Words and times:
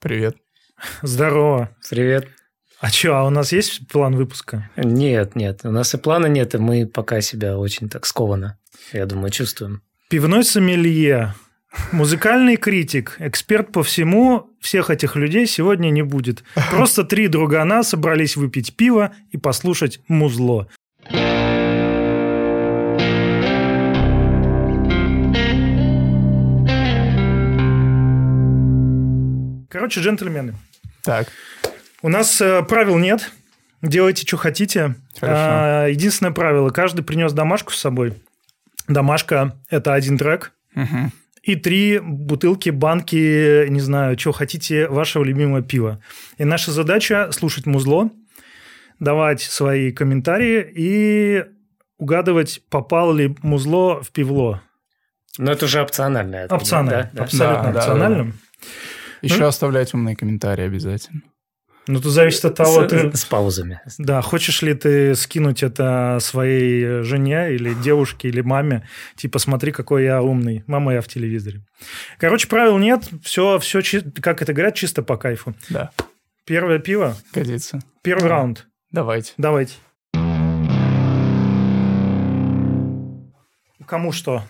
Привет. 0.00 0.36
Здорово. 1.02 1.70
Привет. 1.90 2.28
А 2.80 2.88
что, 2.88 3.16
а 3.16 3.24
у 3.24 3.30
нас 3.30 3.50
есть 3.50 3.88
план 3.88 4.14
выпуска? 4.14 4.70
Нет, 4.76 5.34
нет, 5.34 5.62
у 5.64 5.72
нас 5.72 5.92
и 5.92 5.98
плана 5.98 6.26
нет, 6.26 6.54
и 6.54 6.58
мы 6.58 6.86
пока 6.86 7.20
себя 7.20 7.58
очень 7.58 7.88
так 7.88 8.06
скованно, 8.06 8.56
я 8.92 9.06
думаю, 9.06 9.30
чувствуем. 9.30 9.82
Пивной 10.08 10.44
сомелье, 10.44 11.34
музыкальный 11.90 12.56
критик, 12.56 13.16
эксперт 13.18 13.72
по 13.72 13.82
всему, 13.82 14.48
всех 14.60 14.90
этих 14.90 15.16
людей 15.16 15.48
сегодня 15.48 15.90
не 15.90 16.02
будет. 16.02 16.44
Просто 16.70 17.02
три 17.02 17.26
другана 17.26 17.82
собрались 17.82 18.36
выпить 18.36 18.76
пиво 18.76 19.12
и 19.32 19.36
послушать 19.36 20.00
музло. 20.06 20.68
Короче, 29.88 30.00
джентльмены, 30.02 30.54
Так, 31.02 31.28
у 32.02 32.10
нас 32.10 32.42
э, 32.42 32.62
правил 32.62 32.98
нет. 32.98 33.32
Делайте, 33.80 34.26
что 34.26 34.36
хотите. 34.36 34.96
Хорошо. 35.18 35.42
А, 35.42 35.86
единственное 35.86 36.30
правило. 36.30 36.68
Каждый 36.68 37.00
принес 37.00 37.32
домашку 37.32 37.72
с 37.72 37.78
собой. 37.78 38.12
Домашка– 38.86 39.56
это 39.70 39.94
один 39.94 40.18
трек. 40.18 40.52
Мгм. 40.74 41.10
И 41.42 41.56
три 41.56 42.00
бутылки, 42.00 42.68
банки, 42.68 43.66
не 43.68 43.80
знаю, 43.80 44.18
что 44.18 44.32
хотите, 44.32 44.88
вашего 44.88 45.24
любимого 45.24 45.62
пива. 45.62 46.02
И 46.36 46.44
наша 46.44 46.70
задача– 46.70 47.30
слушать 47.32 47.64
музло, 47.64 48.10
давать 49.00 49.40
свои 49.40 49.90
комментарии 49.90 50.70
и 50.76 51.46
угадывать, 51.96 52.60
попало 52.68 53.14
ли 53.14 53.34
музло 53.42 54.02
в 54.02 54.10
пивло. 54.10 54.60
Но 55.38 55.50
это 55.50 55.64
уже 55.64 55.80
опционально. 55.80 56.36
я 56.36 56.48
так 56.48 56.60
Опционально. 56.60 57.04
да? 57.04 57.10
Да? 57.14 57.24
Абсолютно 57.24 57.62
Да, 57.62 57.72
да, 57.72 57.78
опционально. 57.78 58.32
Еще 59.22 59.40
Ну. 59.40 59.46
оставлять 59.46 59.94
умные 59.94 60.16
комментарии 60.16 60.64
обязательно. 60.64 61.22
Ну, 61.90 62.00
тут 62.02 62.12
зависит 62.12 62.44
от 62.44 62.54
того, 62.54 62.84
С, 62.84 62.88
ты, 62.88 63.16
с 63.16 63.24
паузами. 63.24 63.80
Да, 63.96 64.20
хочешь 64.20 64.60
ли 64.60 64.74
ты 64.74 65.14
скинуть 65.14 65.62
это 65.62 66.18
своей 66.20 67.02
жене 67.02 67.54
или 67.54 67.72
девушке 67.72 68.28
или 68.28 68.42
маме? 68.42 68.86
Типа, 69.16 69.38
смотри, 69.38 69.72
какой 69.72 70.04
я 70.04 70.22
умный. 70.22 70.64
Мама, 70.66 70.92
я 70.92 71.00
в 71.00 71.08
телевизоре. 71.08 71.62
Короче, 72.18 72.46
правил 72.46 72.76
нет. 72.76 73.08
Все, 73.22 73.58
все, 73.58 73.80
как 74.20 74.42
это 74.42 74.52
говорят, 74.52 74.74
чисто 74.74 75.02
по 75.02 75.16
кайфу. 75.16 75.54
Да, 75.70 75.90
Первое 76.44 76.78
пиво, 76.78 77.16
годится. 77.32 77.80
первый 78.02 78.28
раунд. 78.28 78.66
Давайте. 78.90 79.32
Давайте. 79.38 79.72
Кому 83.86 84.12
что? 84.12 84.42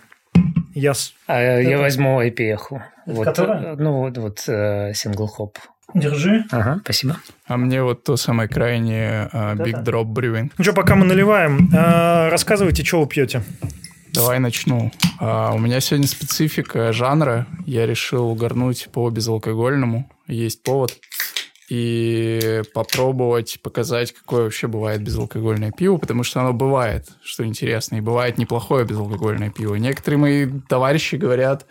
Я... 0.79 0.93
А 1.27 1.41
я 1.41 1.77
возьму 1.77 2.21
IPH. 2.21 2.81
Вот, 3.05 3.25
которая? 3.25 3.73
э, 3.73 3.75
ну, 3.77 3.99
вот, 3.99 4.17
вот 4.17 4.43
э, 4.47 4.93
сингл-хоп. 4.93 5.57
Держи. 5.93 6.45
Ага, 6.51 6.79
спасибо. 6.83 7.17
А 7.47 7.57
мне 7.57 7.81
вот 7.81 8.03
то 8.03 8.15
самое 8.15 8.47
крайнее 8.47 9.27
а, 9.33 9.55
Big 9.55 9.83
Drop 9.83 10.05
Brewing. 10.05 10.51
Ну 10.57 10.63
что, 10.63 10.73
пока 10.73 10.95
мы 10.95 11.05
наливаем, 11.05 11.69
э, 11.73 12.29
рассказывайте, 12.29 12.85
что 12.85 13.01
вы 13.01 13.07
пьете. 13.07 13.41
Давай 14.13 14.39
начну. 14.39 14.91
А, 15.19 15.51
у 15.53 15.57
меня 15.57 15.79
сегодня 15.79 16.07
специфика 16.07 16.93
жанра. 16.93 17.47
Я 17.65 17.85
решил 17.85 18.29
угорнуть 18.29 18.89
по 18.91 19.09
безалкогольному. 19.09 20.09
Есть 20.27 20.63
повод. 20.63 20.97
И 21.69 22.63
попробовать 22.73 23.59
показать, 23.61 24.11
какое 24.11 24.43
вообще 24.43 24.67
бывает 24.67 25.03
безалкогольное 25.03 25.71
пиво, 25.71 25.97
потому 25.97 26.23
что 26.23 26.41
оно 26.41 26.51
бывает, 26.51 27.07
что 27.21 27.45
интересно, 27.45 27.97
и 27.97 28.01
бывает 28.01 28.39
неплохое 28.39 28.85
безалкогольное 28.85 29.51
пиво. 29.51 29.75
Некоторые 29.75 30.17
мои 30.17 30.47
товарищи 30.67 31.15
говорят, 31.15 31.67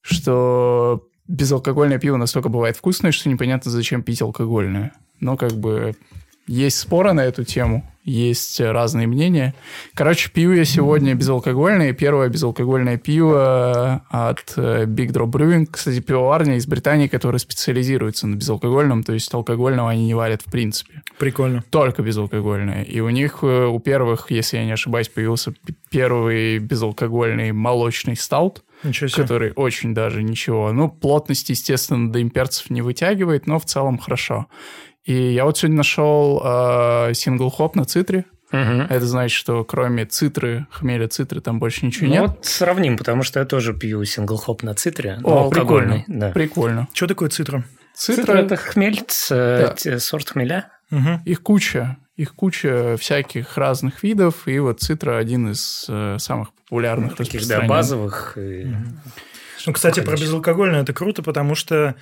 что 0.00 1.06
безалкогольное 1.28 1.98
пиво 1.98 2.16
настолько 2.16 2.48
бывает 2.48 2.76
вкусное, 2.76 3.12
что 3.12 3.28
непонятно, 3.28 3.70
зачем 3.70 4.02
пить 4.02 4.22
алкогольное. 4.22 4.94
Но 5.20 5.36
как 5.36 5.52
бы 5.52 5.94
есть 6.46 6.78
споры 6.78 7.12
на 7.12 7.24
эту 7.24 7.44
тему, 7.44 7.84
есть 8.04 8.60
разные 8.60 9.06
мнения. 9.06 9.54
Короче, 9.94 10.28
пью 10.30 10.52
я 10.52 10.64
сегодня 10.64 11.14
безалкогольное. 11.14 11.92
Первое 11.92 12.28
безалкогольное 12.28 12.98
пиво 12.98 14.04
от 14.10 14.54
э, 14.56 14.86
Big 14.86 15.12
Drop 15.12 15.30
Brewing. 15.30 15.66
Кстати, 15.70 16.00
пивоварня 16.00 16.56
из 16.56 16.66
Британии, 16.66 17.06
которая 17.06 17.38
специализируется 17.38 18.26
на 18.26 18.34
безалкогольном, 18.34 19.04
то 19.04 19.12
есть 19.12 19.32
алкогольного 19.32 19.90
они 19.90 20.06
не 20.06 20.14
варят 20.14 20.42
в 20.42 20.50
принципе. 20.50 21.02
Прикольно. 21.18 21.62
Только 21.70 22.02
безалкогольное. 22.02 22.82
И 22.82 22.98
у 22.98 23.08
них, 23.10 23.38
э, 23.42 23.66
у 23.66 23.78
первых, 23.78 24.32
если 24.32 24.56
я 24.56 24.64
не 24.64 24.72
ошибаюсь, 24.72 25.08
появился 25.08 25.54
первый 25.90 26.58
безалкогольный 26.58 27.52
молочный 27.52 28.16
стаут 28.16 28.64
Ничего 28.82 29.06
себе. 29.06 29.22
который 29.22 29.52
очень 29.54 29.94
даже 29.94 30.24
ничего. 30.24 30.72
Ну, 30.72 30.88
плотность, 30.88 31.50
естественно, 31.50 32.10
до 32.10 32.20
имперцев 32.20 32.68
не 32.68 32.82
вытягивает, 32.82 33.46
но 33.46 33.60
в 33.60 33.64
целом 33.64 33.98
хорошо. 33.98 34.48
И 35.04 35.12
я 35.32 35.44
вот 35.44 35.58
сегодня 35.58 35.78
нашел 35.78 36.40
э, 36.44 37.12
single 37.14 37.54
hop 37.54 37.74
на 37.74 37.84
цитре. 37.84 38.24
Мгм. 38.52 38.82
Это 38.82 39.06
значит, 39.06 39.36
что 39.36 39.64
кроме 39.64 40.04
цитры, 40.04 40.66
хмеля 40.70 41.08
цитры, 41.08 41.40
там 41.40 41.58
больше 41.58 41.86
ничего 41.86 42.06
Ну, 42.08 42.12
нет. 42.12 42.22
вот 42.22 42.44
сравним, 42.44 42.98
потому 42.98 43.22
что 43.22 43.40
я 43.40 43.46
тоже 43.46 43.72
пью 43.74 44.04
single 44.04 44.43
hop 44.43 44.62
на 44.62 44.74
цитре. 44.74 45.18
О, 45.24 45.44
алкогольный. 45.44 46.00
прикольно. 46.00 46.20
Да. 46.20 46.30
Прикольно. 46.32 46.88
Что 46.92 47.06
такое 47.06 47.30
цитра? 47.30 47.64
Цитра, 47.94 48.22
Цитра– 48.24 48.38
это 48.42 48.56
хмель, 48.56 49.02
ц- 49.06 49.34
Да. 49.34 49.68
т- 49.68 49.98
сорт 49.98 50.30
хмеля. 50.30 50.68
Угу. 50.90 51.20
их 51.24 51.42
куча. 51.42 51.96
Их 52.16 52.34
куча 52.34 52.96
всяких 52.98 53.56
разных 53.56 54.02
видов, 54.02 54.46
и 54.46 54.58
вот 54.58 54.80
цитра 54.80 55.16
один 55.16 55.50
из 55.50 55.86
э, 55.88 56.16
самых 56.18 56.52
популярных. 56.52 57.16
Таких, 57.16 57.46
да, 57.48 57.62
базовых. 57.62 58.34
и- 58.36 58.66
Ну, 59.66 59.72
кстати, 59.72 60.00
про 60.00 60.06
Конечно. 60.10 60.24
безалкогольное 60.26 60.82
это 60.82 60.92
круто, 60.92 61.22
потому 61.22 61.54
что 61.54 61.94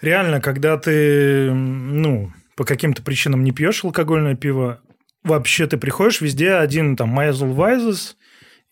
реально, 0.00 0.40
когда 0.40 0.76
ты, 0.76 1.52
ну, 1.52 2.32
по 2.56 2.64
каким-то 2.64 3.02
причинам 3.02 3.44
не 3.44 3.52
пьешь 3.52 3.84
алкогольное 3.84 4.34
пиво, 4.34 4.80
вообще 5.24 5.66
ты 5.66 5.76
приходишь 5.76 6.20
везде 6.20 6.54
один 6.54 6.96
там 6.96 7.08
Майзл 7.10 7.46
Вайзес 7.46 8.16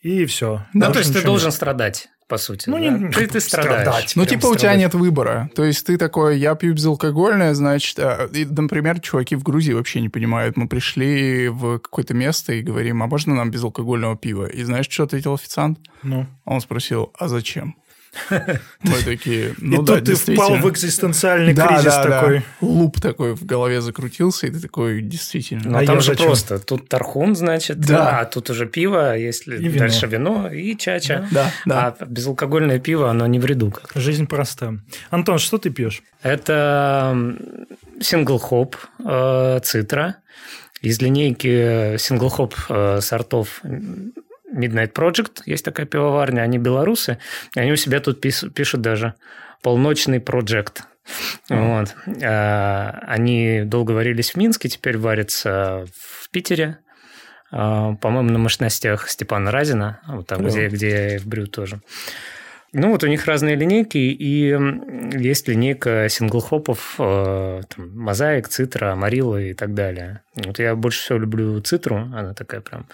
и 0.01 0.25
все. 0.25 0.65
Ну, 0.73 0.91
то 0.91 0.99
есть 0.99 1.13
ты 1.13 1.23
должен 1.23 1.51
страдать, 1.51 2.09
по 2.27 2.37
сути. 2.37 2.69
Ну, 2.69 2.77
да? 2.77 2.89
не- 2.89 3.11
ты, 3.11 3.27
ты 3.27 3.39
страдаешь. 3.39 3.81
страдать. 3.81 4.13
Ну, 4.15 4.25
типа, 4.25 4.47
у 4.47 4.55
тебя 4.55 4.57
страдать. 4.57 4.79
нет 4.79 4.93
выбора. 4.93 5.49
То 5.55 5.63
есть 5.63 5.85
ты 5.85 5.97
такой, 5.97 6.37
я 6.37 6.55
пью 6.55 6.73
безалкогольное, 6.73 7.53
значит... 7.53 7.97
а, 7.99 8.29
и, 8.33 8.45
например, 8.45 8.99
чуваки 8.99 9.35
в 9.35 9.43
Грузии 9.43 9.73
вообще 9.73 10.01
не 10.01 10.09
понимают. 10.09 10.57
Мы 10.57 10.67
пришли 10.67 11.47
в 11.49 11.79
какое-то 11.79 12.13
место 12.13 12.53
и 12.53 12.61
говорим, 12.61 13.01
а 13.03 13.07
можно 13.07 13.35
нам 13.35 13.51
безалкогольного 13.51 14.17
пива? 14.17 14.47
И 14.47 14.63
знаешь, 14.63 14.87
что 14.89 15.03
ответил 15.03 15.33
официант? 15.33 15.79
Ну. 16.03 16.27
Он 16.45 16.61
спросил, 16.61 17.13
а 17.17 17.27
зачем? 17.27 17.75
Мы 18.29 18.93
такие, 19.05 19.53
ну 19.59 19.81
и 19.81 19.85
да, 19.85 19.95
тут 19.95 20.05
ты 20.05 20.15
впал 20.15 20.55
в 20.57 20.69
экзистенциальный 20.69 21.53
Да, 21.53 21.67
кризис 21.67 21.85
да, 21.85 22.03
да. 22.03 22.19
такой. 22.21 22.41
Луп 22.61 22.99
такой 23.01 23.35
в 23.35 23.45
голове 23.45 23.81
закрутился, 23.81 24.47
и 24.47 24.51
ты 24.51 24.59
такой, 24.59 25.01
действительно. 25.01 25.71
Но 25.71 25.77
А 25.79 25.85
там 25.85 25.95
я 25.95 26.01
же 26.01 26.07
зачем? 26.11 26.27
просто. 26.27 26.59
Тут 26.59 26.89
тархун, 26.89 27.35
значит, 27.35 27.79
Да. 27.79 28.19
а 28.19 28.25
тут 28.25 28.49
уже 28.49 28.65
пиво, 28.65 29.15
если 29.17 29.57
И 29.57 29.67
вино. 29.67 29.79
дальше 29.79 30.07
вино 30.07 30.49
и 30.51 30.75
чача. 30.77 31.27
Да, 31.31 31.51
да. 31.65 31.95
А 31.99 32.05
безалкогольное 32.05 32.79
пиво, 32.79 33.09
оно 33.09 33.27
не 33.27 33.39
в 33.39 33.45
ряду. 33.45 33.71
Как. 33.71 33.91
Жизнь 33.95 34.27
проста. 34.27 34.77
Антон, 35.09 35.37
что 35.39 35.57
ты 35.57 35.69
пьешь? 35.69 36.01
Это 36.21 37.15
single 37.99 38.50
hop 38.50 38.75
э, 39.03 39.59
цитра 39.63 40.15
из 40.81 41.01
линейки 41.01 41.97
single 41.97 42.34
hop 42.34 42.53
э, 42.69 42.99
сортов 43.01 43.61
Midnight 44.53 44.93
Project. 44.93 45.41
Есть 45.45 45.65
такая 45.65 45.85
пивоварня, 45.85 46.41
они 46.41 46.57
белорусы. 46.57 47.17
и 47.55 47.59
Они 47.59 47.71
у 47.71 47.75
себя 47.75 47.99
тут 47.99 48.21
пишут 48.21 48.81
даже 48.81 49.13
полночный 49.61 50.19
проект. 50.19 50.83
Вот. 51.49 51.95
А, 52.23 52.99
Они 53.07 53.61
долго 53.63 53.91
варились 53.91 54.31
в 54.31 54.35
Минске, 54.35 54.69
теперь 54.69 54.97
варятся 54.97 55.85
в 55.95 56.29
Питере. 56.29 56.79
А, 57.51 57.93
По-моему, 57.95 58.31
на 58.31 58.39
мощностях 58.39 59.09
Степана 59.09 59.51
Разина, 59.51 60.01
вот 60.07 60.27
там, 60.27 60.39
Клево. 60.39 60.49
где, 60.51 60.67
где 60.67 60.89
я 60.89 61.15
и 61.15 61.17
вбрю 61.17 61.47
тоже. 61.47 61.81
Ну, 62.73 62.91
вот 62.91 63.03
у 63.03 63.07
них 63.07 63.25
разные 63.25 63.55
линейки, 63.55 63.97
и 63.97 64.49
есть 65.17 65.47
линейка 65.47 66.07
синглхопов, 66.09 66.95
э, 66.99 67.61
там, 67.73 67.97
мозаик, 67.97 68.49
цитра, 68.49 68.91
амарилла 68.91 69.41
и 69.41 69.53
так 69.53 69.73
далее. 69.73 70.21
Вот 70.35 70.59
я 70.59 70.75
больше 70.75 70.99
всего 70.99 71.17
люблю 71.17 71.59
цитру, 71.61 71.95
она 71.95 72.33
такая 72.33 72.59
прям 72.59 72.85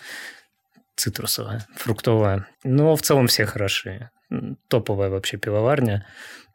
цитрусовая, 0.96 1.66
фруктовая. 1.76 2.48
Но 2.64 2.96
в 2.96 3.02
целом 3.02 3.28
все 3.28 3.46
хороши. 3.46 4.10
Топовая 4.68 5.10
вообще 5.10 5.38
пивоварня. 5.38 6.06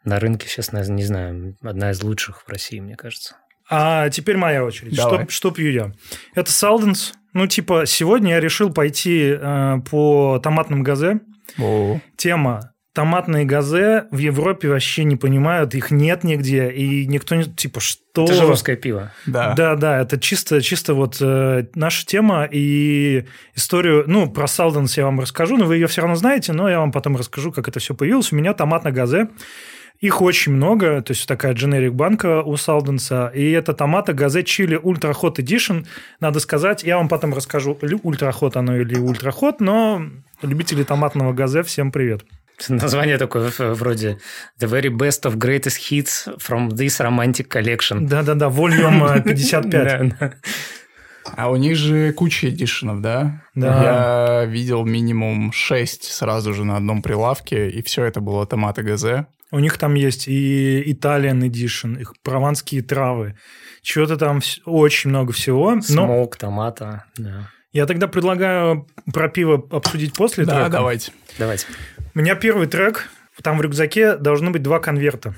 На 0.05 0.19
рынке 0.19 0.49
сейчас, 0.49 0.73
не 0.73 0.81
не 0.89 1.05
знаю, 1.05 1.57
одна 1.63 1.91
из 1.91 2.03
лучших 2.03 2.43
в 2.43 2.49
России, 2.49 2.81
мне 2.81 2.97
кажется. 2.97 3.37
А 3.71 4.09
теперь 4.09 4.37
моя 4.37 4.65
очередь. 4.65 4.97
Давай. 4.97 5.25
Что, 5.25 5.31
что 5.31 5.51
пью 5.51 5.71
я? 5.71 5.93
Это 6.35 6.51
Салденс. 6.51 7.13
Ну, 7.35 7.47
типа, 7.47 7.85
сегодня 7.85 8.31
я 8.31 8.41
решил 8.41 8.73
пойти 8.73 9.37
э, 9.39 9.77
по 9.91 10.41
томатным 10.43 10.83
газе. 10.83 11.21
О, 11.59 12.01
Тема 12.17 12.73
томатные 12.99 13.45
газе 13.45 14.07
в 14.11 14.19
Европе 14.19 14.69
вообще 14.69 15.05
не 15.05 15.15
понимают, 15.15 15.77
их 15.77 15.93
нет 15.93 16.25
нигде, 16.25 16.69
и 16.69 17.07
никто 17.07 17.37
не... 17.37 17.45
Типа, 17.45 17.79
что? 17.79 18.25
Это 18.25 18.35
же 18.35 18.45
русское 18.45 18.75
пиво. 18.75 19.13
да. 19.25 19.55
Да, 19.55 19.77
да, 19.77 20.01
это 20.01 20.19
чисто, 20.19 20.61
чисто 20.61 20.95
вот 20.95 21.19
э, 21.21 21.67
наша 21.77 22.05
тема 22.05 22.49
и 22.51 23.25
историю, 23.55 24.03
ну, 24.09 24.29
про 24.29 24.49
Салденс 24.49 24.97
я 24.97 25.05
вам 25.05 25.21
расскажу, 25.21 25.57
но 25.57 25.67
вы 25.67 25.77
ее 25.77 25.87
все 25.87 26.01
равно 26.01 26.17
знаете, 26.17 26.53
но 26.53 26.69
я 26.69 26.81
вам 26.81 26.91
потом 26.91 27.17
расскажу, 27.17 27.53
как 27.53 27.69
это 27.69 27.79
все 27.79 27.95
появилось. 27.95 28.33
У 28.33 28.37
меня 28.37 28.53
томатно 28.53 28.91
газе. 28.91 29.29
Их 30.01 30.21
очень 30.21 30.51
много, 30.55 31.01
то 31.01 31.13
есть 31.13 31.29
такая 31.29 31.55
generic 31.55 31.93
банка 31.93 32.43
у 32.43 32.57
Салденса, 32.57 33.31
и 33.33 33.49
это 33.53 33.75
томата 33.75 34.13
газе 34.13 34.43
чили 34.43 34.77
Ultra 34.77 35.15
Hot 35.23 35.37
Edition. 35.37 35.87
Надо 36.19 36.41
сказать, 36.41 36.83
я 36.83 36.97
вам 36.97 37.09
потом 37.09 37.33
расскажу, 37.33 37.79
Ultra 37.81 38.33
Hot 38.41 38.57
оно 38.57 38.77
или 38.77 38.97
Ultra 38.97 39.33
Hot, 39.41 39.57
но 39.61 40.03
любители 40.43 40.83
томатного 40.83 41.33
газе, 41.33 41.63
всем 41.63 41.93
привет. 41.93 42.25
Название 42.69 43.19
такое 43.19 43.53
вроде 43.59 44.19
The 44.61 44.69
very 44.69 44.91
best 44.91 45.23
of 45.25 45.37
greatest 45.37 45.91
hits 45.91 46.29
from 46.39 46.71
this 46.71 47.01
romantic 47.01 47.49
collection. 47.49 48.07
Да-да-да, 48.07 48.49
Volume 48.49 49.23
55. 49.23 50.13
А 51.37 51.51
у 51.51 51.57
них 51.57 51.77
же 51.77 52.13
куча 52.13 52.49
эдишенов, 52.49 53.01
да? 53.01 53.43
Да. 53.55 54.41
Я 54.41 54.45
видел 54.47 54.85
минимум 54.85 55.53
6 55.53 56.05
сразу 56.05 56.55
же 56.55 56.65
на 56.65 56.77
одном 56.77 57.03
прилавке, 57.03 57.69
и 57.69 57.83
все 57.83 58.05
это 58.05 58.21
было 58.21 58.47
томаты 58.47 58.83
ГЗ. 58.83 59.27
У 59.51 59.59
них 59.59 59.79
там 59.79 59.95
есть 59.95 60.29
и 60.29 60.83
Italian 60.93 61.41
Edition, 61.41 62.01
их 62.01 62.15
прованские 62.23 62.83
травы. 62.83 63.35
Чего-то 63.83 64.17
там 64.17 64.41
очень 64.65 65.11
много 65.11 65.33
всего. 65.33 65.81
Смок, 65.81 66.37
томата, 66.37 67.05
да. 67.17 67.51
Я 67.79 67.87
тогда 67.87 68.09
предлагаю 68.09 68.89
про 69.15 69.29
пиво 69.29 69.65
обсудить 69.71 70.13
после 70.13 70.45
да, 70.45 70.57
трека. 70.57 70.71
давайте. 70.71 71.13
Давайте. 71.39 71.67
У 72.13 72.19
меня 72.19 72.35
первый 72.35 72.67
трек. 72.67 73.09
Там 73.41 73.57
в 73.57 73.63
рюкзаке 73.63 74.17
должно 74.17 74.51
быть 74.51 74.65
два 74.65 74.81
конверта. 74.81 75.37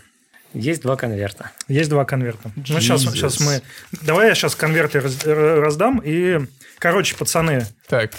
Есть 0.55 0.81
два 0.81 0.97
конверта. 0.97 1.51
Есть 1.69 1.91
два 1.91 2.07
конверта. 2.07 2.51
Jesus. 2.57 2.73
Ну, 2.73 2.81
сейчас, 2.81 3.03
сейчас 3.03 3.41
мы... 3.41 3.61
Давай 4.01 4.29
я 4.29 4.35
сейчас 4.35 4.55
конверты 4.55 5.01
раз, 5.01 5.23
раздам. 5.27 6.01
И, 6.03 6.39
короче, 6.79 7.15
пацаны. 7.15 7.67
Так. 7.89 8.13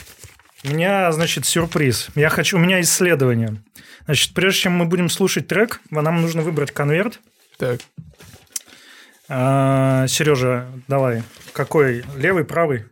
У 0.65 0.67
меня, 0.67 1.12
значит, 1.12 1.47
сюрприз. 1.47 2.09
Я 2.13 2.29
хочу... 2.29 2.57
У 2.57 2.59
меня 2.59 2.79
исследование. 2.81 3.56
Значит, 4.06 4.35
прежде 4.35 4.59
чем 4.59 4.74
мы 4.74 4.85
будем 4.85 5.09
слушать 5.09 5.47
трек, 5.47 5.81
нам 5.89 6.21
нужно 6.21 6.44
выбрать 6.44 6.69
конверт. 6.69 7.19
Так. 7.57 7.79
А, 9.29 10.06
Сережа, 10.06 10.67
давай. 10.88 11.24
Какой? 11.53 12.03
Левый, 12.17 12.45
правый? 12.45 12.85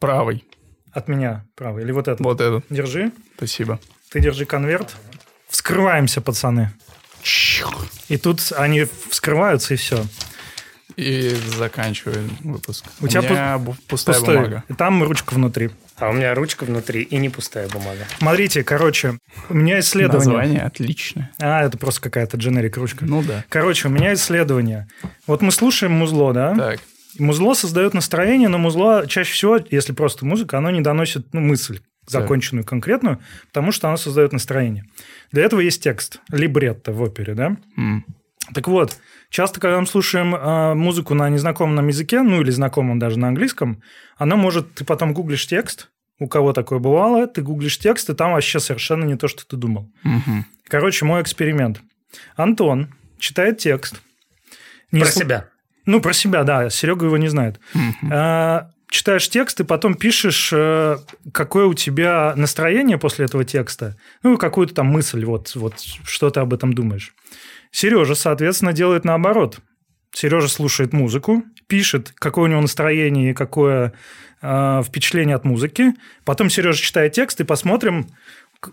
Правый. 0.00 0.44
От 0.92 1.08
меня 1.08 1.44
правый. 1.56 1.84
Или 1.84 1.92
вот 1.92 2.08
этот? 2.08 2.20
Вот 2.20 2.40
этот. 2.40 2.64
Держи. 2.70 3.12
Спасибо. 3.36 3.80
Ты 4.10 4.20
держи 4.20 4.44
конверт. 4.44 4.94
Вскрываемся, 5.48 6.20
пацаны. 6.20 6.70
И 8.08 8.16
тут 8.16 8.40
они 8.56 8.86
вскрываются, 9.10 9.74
и 9.74 9.76
все. 9.76 10.04
И 10.96 11.34
заканчиваю 11.56 12.28
выпуск. 12.40 12.84
У, 13.00 13.06
У 13.06 13.08
тебя 13.08 13.20
меня 13.22 13.54
пу- 13.56 13.76
пустая 13.88 14.16
пустой. 14.16 14.36
бумага. 14.36 14.64
И 14.68 14.74
там 14.74 15.02
ручка 15.02 15.32
внутри. 15.32 15.70
А 15.96 16.10
у 16.10 16.12
меня 16.12 16.34
ручка 16.34 16.64
внутри 16.64 17.02
и 17.02 17.16
не 17.16 17.30
пустая 17.30 17.68
бумага. 17.68 18.04
Смотрите, 18.18 18.62
короче, 18.62 19.18
у 19.48 19.54
меня 19.54 19.80
исследование. 19.80 20.26
Название 20.36 20.60
отличное. 20.62 21.30
А, 21.40 21.64
это 21.64 21.78
просто 21.78 22.02
какая-то 22.02 22.36
дженерик 22.36 22.76
ручка. 22.76 23.06
Ну 23.06 23.22
да. 23.22 23.44
Короче, 23.48 23.88
у 23.88 23.90
меня 23.90 24.12
исследование. 24.12 24.86
Вот 25.26 25.40
мы 25.40 25.50
слушаем 25.52 25.92
музло, 25.92 26.34
да? 26.34 26.54
Так. 26.54 26.80
Музло 27.18 27.54
создает 27.54 27.94
настроение, 27.94 28.48
но 28.48 28.58
музло 28.58 29.06
чаще 29.06 29.32
всего, 29.32 29.58
если 29.70 29.92
просто 29.92 30.24
музыка, 30.24 30.58
оно 30.58 30.70
не 30.70 30.80
доносит 30.80 31.32
ну, 31.32 31.40
мысль 31.40 31.80
законченную, 32.06 32.64
конкретную, 32.64 33.20
потому 33.48 33.72
что 33.72 33.88
оно 33.88 33.96
создает 33.96 34.32
настроение. 34.32 34.84
Для 35.30 35.44
этого 35.44 35.60
есть 35.60 35.82
текст, 35.82 36.20
либретто 36.30 36.92
в 36.92 37.00
опере, 37.02 37.34
да? 37.34 37.56
Mm. 37.78 38.00
Так 38.54 38.66
вот, 38.68 38.98
часто, 39.30 39.60
когда 39.60 39.80
мы 39.80 39.86
слушаем 39.86 40.34
э, 40.34 40.74
музыку 40.74 41.14
на 41.14 41.28
незнакомом 41.28 41.76
нам 41.76 41.88
языке, 41.88 42.22
ну 42.22 42.40
или 42.40 42.50
знакомом 42.50 42.98
даже 42.98 43.18
на 43.18 43.28
английском, 43.28 43.82
она 44.16 44.36
может, 44.36 44.74
ты 44.74 44.84
потом 44.84 45.14
гуглишь 45.14 45.46
текст, 45.46 45.90
у 46.18 46.28
кого 46.28 46.52
такое 46.52 46.78
бывало, 46.78 47.26
ты 47.26 47.42
гуглишь 47.42 47.78
текст, 47.78 48.10
и 48.10 48.14
там 48.14 48.32
вообще 48.32 48.60
совершенно 48.60 49.04
не 49.04 49.16
то, 49.16 49.28
что 49.28 49.46
ты 49.46 49.56
думал. 49.56 49.90
Mm-hmm. 50.04 50.42
Короче, 50.68 51.04
мой 51.04 51.22
эксперимент. 51.22 51.80
Антон 52.36 52.94
читает 53.18 53.58
текст. 53.58 54.02
Не 54.90 55.00
Про 55.00 55.08
сл... 55.08 55.20
себя. 55.20 55.48
Ну, 55.86 56.00
про 56.00 56.12
себя, 56.12 56.44
да. 56.44 56.70
Серега 56.70 57.06
его 57.06 57.16
не 57.16 57.28
знает. 57.28 57.60
А, 58.10 58.70
читаешь 58.92 59.28
текст 59.28 59.58
и 59.60 59.64
потом 59.64 59.94
пишешь, 59.94 60.50
э, 60.52 60.98
какое 61.32 61.66
у 61.66 61.74
тебя 61.74 62.34
настроение 62.36 62.98
после 62.98 63.24
этого 63.24 63.44
текста. 63.44 63.96
Ну, 64.22 64.36
какую-то 64.36 64.74
там 64.74 64.86
мысль, 64.86 65.24
вот, 65.24 65.54
вот 65.54 65.74
что 65.78 66.30
ты 66.30 66.40
об 66.40 66.52
этом 66.52 66.74
думаешь. 66.74 67.14
Сережа, 67.70 68.14
соответственно, 68.14 68.72
делает 68.72 69.04
наоборот. 69.04 69.58
Сережа 70.14 70.48
слушает 70.48 70.92
музыку, 70.92 71.42
пишет, 71.68 72.12
какое 72.16 72.44
у 72.44 72.48
него 72.48 72.60
настроение 72.60 73.30
и 73.30 73.34
какое 73.34 73.94
э, 74.42 74.82
впечатление 74.84 75.36
от 75.36 75.44
музыки. 75.44 75.94
Потом 76.24 76.50
Сережа 76.50 76.82
читает 76.82 77.14
текст 77.14 77.40
и 77.40 77.44
посмотрим, 77.44 78.08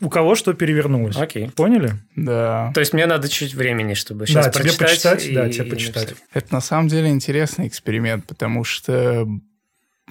у 0.01 0.09
кого 0.09 0.35
что 0.35 0.53
перевернулось. 0.53 1.17
Окей. 1.17 1.49
Поняли? 1.49 1.93
Да. 2.15 2.71
То 2.73 2.79
есть 2.79 2.93
мне 2.93 3.05
надо 3.05 3.29
чуть 3.29 3.53
времени, 3.53 3.93
чтобы 3.93 4.27
сейчас 4.27 4.45
да, 4.45 4.51
прочитать. 4.51 4.77
тебе 4.77 4.87
почитать, 4.87 5.25
и, 5.25 5.33
да, 5.33 5.49
тебе 5.49 5.65
и 5.65 5.69
почитать. 5.69 6.09
написать. 6.09 6.27
Это 6.33 6.53
на 6.53 6.61
самом 6.61 6.87
деле 6.87 7.09
интересный 7.09 7.67
эксперимент, 7.67 8.25
потому 8.25 8.63
что 8.63 9.27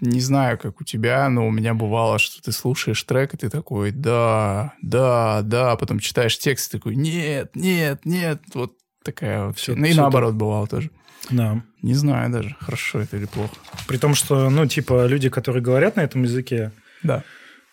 не 0.01 0.21
знаю, 0.21 0.59
как 0.59 0.81
у 0.81 0.85
тебя, 0.85 1.29
но 1.29 1.47
у 1.47 1.51
меня 1.51 1.75
бывало, 1.75 2.19
что 2.19 2.43
ты 2.43 2.53
слушаешь 2.53 3.03
трек, 3.03 3.35
и 3.35 3.37
ты 3.37 3.51
такой, 3.51 3.91
да, 3.91 4.75
да, 4.83 5.43
да, 5.43 5.77
потом 5.77 5.99
читаешь 5.99 6.39
текст, 6.39 6.73
и 6.73 6.79
такой, 6.79 6.95
нет, 6.95 7.55
нет, 7.57 8.05
нет, 8.05 8.41
вот 8.55 8.75
такая 9.03 9.47
вот. 9.47 9.57
Ну 9.67 9.87
и 9.87 9.95
наоборот 9.95 10.35
бывало 10.35 10.67
тоже. 10.67 10.91
Да. 11.31 11.63
Не 11.83 11.95
знаю 11.95 12.31
даже, 12.31 12.57
хорошо 12.61 13.01
это 13.01 13.17
или 13.17 13.27
плохо. 13.27 13.55
При 13.87 13.99
том, 13.99 14.15
что, 14.15 14.51
ну, 14.51 14.67
типа, 14.67 15.07
люди, 15.07 15.29
которые 15.29 15.63
говорят 15.63 15.97
на 15.97 16.01
этом 16.01 16.23
языке, 16.23 16.73
Да. 17.03 17.23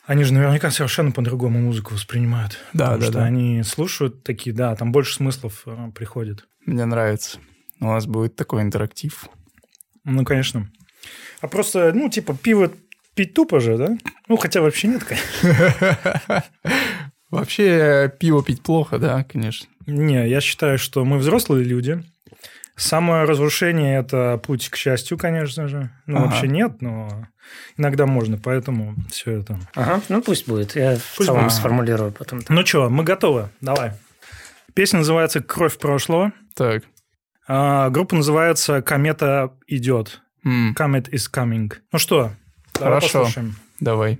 Они 0.05 0.23
же 0.23 0.33
наверняка 0.33 0.71
совершенно 0.71 1.11
по-другому 1.11 1.59
музыку 1.59 1.93
воспринимают. 1.93 2.59
Да, 2.73 2.85
Потому 2.85 2.99
да, 2.99 3.05
что 3.05 3.13
да. 3.13 3.25
они 3.25 3.63
слушают 3.63 4.23
такие, 4.23 4.55
да, 4.55 4.75
там 4.75 4.91
больше 4.91 5.15
смыслов 5.15 5.63
э, 5.65 5.91
приходит. 5.95 6.45
Мне 6.65 6.85
нравится. 6.85 7.39
У 7.79 7.85
нас 7.85 8.05
будет 8.05 8.35
такой 8.35 8.61
интерактив. 8.61 9.25
Ну, 10.03 10.23
конечно. 10.23 10.69
А 11.41 11.47
просто, 11.47 11.91
ну, 11.93 12.09
типа, 12.09 12.35
пиво 12.35 12.71
пить 13.15 13.33
тупо 13.33 13.59
же, 13.59 13.77
да? 13.77 13.97
Ну, 14.27 14.37
хотя 14.37 14.61
вообще 14.61 14.87
нет, 14.87 15.03
конечно. 15.03 16.43
Вообще 17.31 18.13
пиво 18.19 18.43
пить 18.43 18.61
плохо, 18.61 18.97
да, 18.97 19.23
конечно. 19.23 19.67
Не, 19.87 20.29
я 20.29 20.41
считаю, 20.41 20.77
что 20.77 21.03
мы 21.03 21.17
взрослые 21.17 21.65
люди. 21.65 22.03
Самое 22.75 23.23
разрушение– 23.23 23.99
это 23.99 24.37
путь 24.43 24.69
к 24.69 24.75
счастью, 24.75 25.17
конечно 25.17 25.67
же. 25.69 25.91
Ну, 26.07 26.17
Ага. 26.17 26.25
вообще 26.25 26.47
нет, 26.47 26.81
но 26.81 27.25
иногда 27.77 28.05
можно, 28.05 28.37
поэтому 28.37 28.95
все 29.09 29.39
это. 29.39 29.57
Ага, 29.75 30.01
ну 30.09 30.21
пусть 30.21 30.45
будет. 30.47 30.75
Я 30.75 30.97
в 30.97 31.15
Пусть 31.15 31.27
целом 31.27 31.43
будет. 31.43 31.53
сформулирую 31.53 32.11
потом. 32.11 32.41
Ну 32.49 32.65
что, 32.65 32.89
мы 32.89 33.03
готовы? 33.05 33.49
Давай. 33.61 33.93
Песня 34.73 34.99
называется 34.99 35.41
«Кровь 35.41 35.77
прошлого». 35.77 36.33
Так. 36.53 36.83
А, 37.47 37.89
группа 37.89 38.13
называется 38.15 38.81
«Комета 38.81 39.53
идет». 39.67 40.21
М, 40.43 40.75
Comet 40.77 41.09
is 41.11 41.31
coming. 41.33 41.71
Ну 41.93 41.97
что, 41.99 42.31
давай 42.73 42.99
Хорошо. 42.99 43.19
послушаем. 43.19 43.55
давай. 43.79 44.19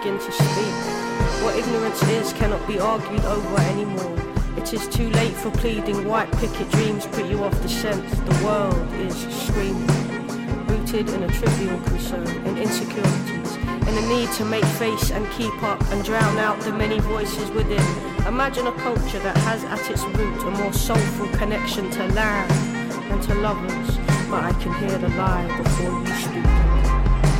Begin 0.00 0.18
to 0.18 0.32
speak. 0.32 0.74
What 1.44 1.54
ignorance 1.56 2.02
is 2.04 2.32
cannot 2.32 2.66
be 2.66 2.78
argued 2.78 3.22
over 3.26 3.60
anymore. 3.60 4.16
It 4.56 4.72
is 4.72 4.88
too 4.88 5.10
late 5.10 5.34
for 5.34 5.50
pleading. 5.50 6.08
White 6.08 6.32
picket 6.38 6.70
dreams 6.70 7.06
put 7.06 7.26
you 7.26 7.44
off 7.44 7.52
the 7.60 7.68
scent. 7.68 8.08
The 8.08 8.44
world 8.44 8.92
is 8.94 9.14
screaming, 9.44 9.86
rooted 10.68 11.10
in 11.10 11.22
a 11.22 11.28
trivial 11.28 11.78
concern 11.82 12.26
and 12.46 12.56
insecurities, 12.56 13.56
in 13.56 13.98
a 13.98 14.08
need 14.08 14.32
to 14.32 14.44
make 14.46 14.64
face 14.80 15.10
and 15.10 15.30
keep 15.32 15.62
up 15.62 15.82
and 15.92 16.02
drown 16.02 16.38
out 16.38 16.58
the 16.60 16.72
many 16.72 16.98
voices 17.00 17.50
within. 17.50 17.84
Imagine 18.26 18.68
a 18.68 18.72
culture 18.72 19.18
that 19.18 19.36
has 19.38 19.64
at 19.64 19.90
its 19.90 20.04
root 20.16 20.42
a 20.44 20.50
more 20.62 20.72
soulful 20.72 21.28
connection 21.36 21.90
to 21.90 22.06
land 22.14 22.50
and 23.12 23.22
to 23.24 23.34
lovers. 23.34 23.98
But 24.30 24.44
I 24.44 24.52
can 24.62 24.72
hear 24.74 24.96
the 24.96 25.10
lie 25.10 25.46
before 25.58 26.00
you 26.00 26.14
speak. 26.16 26.70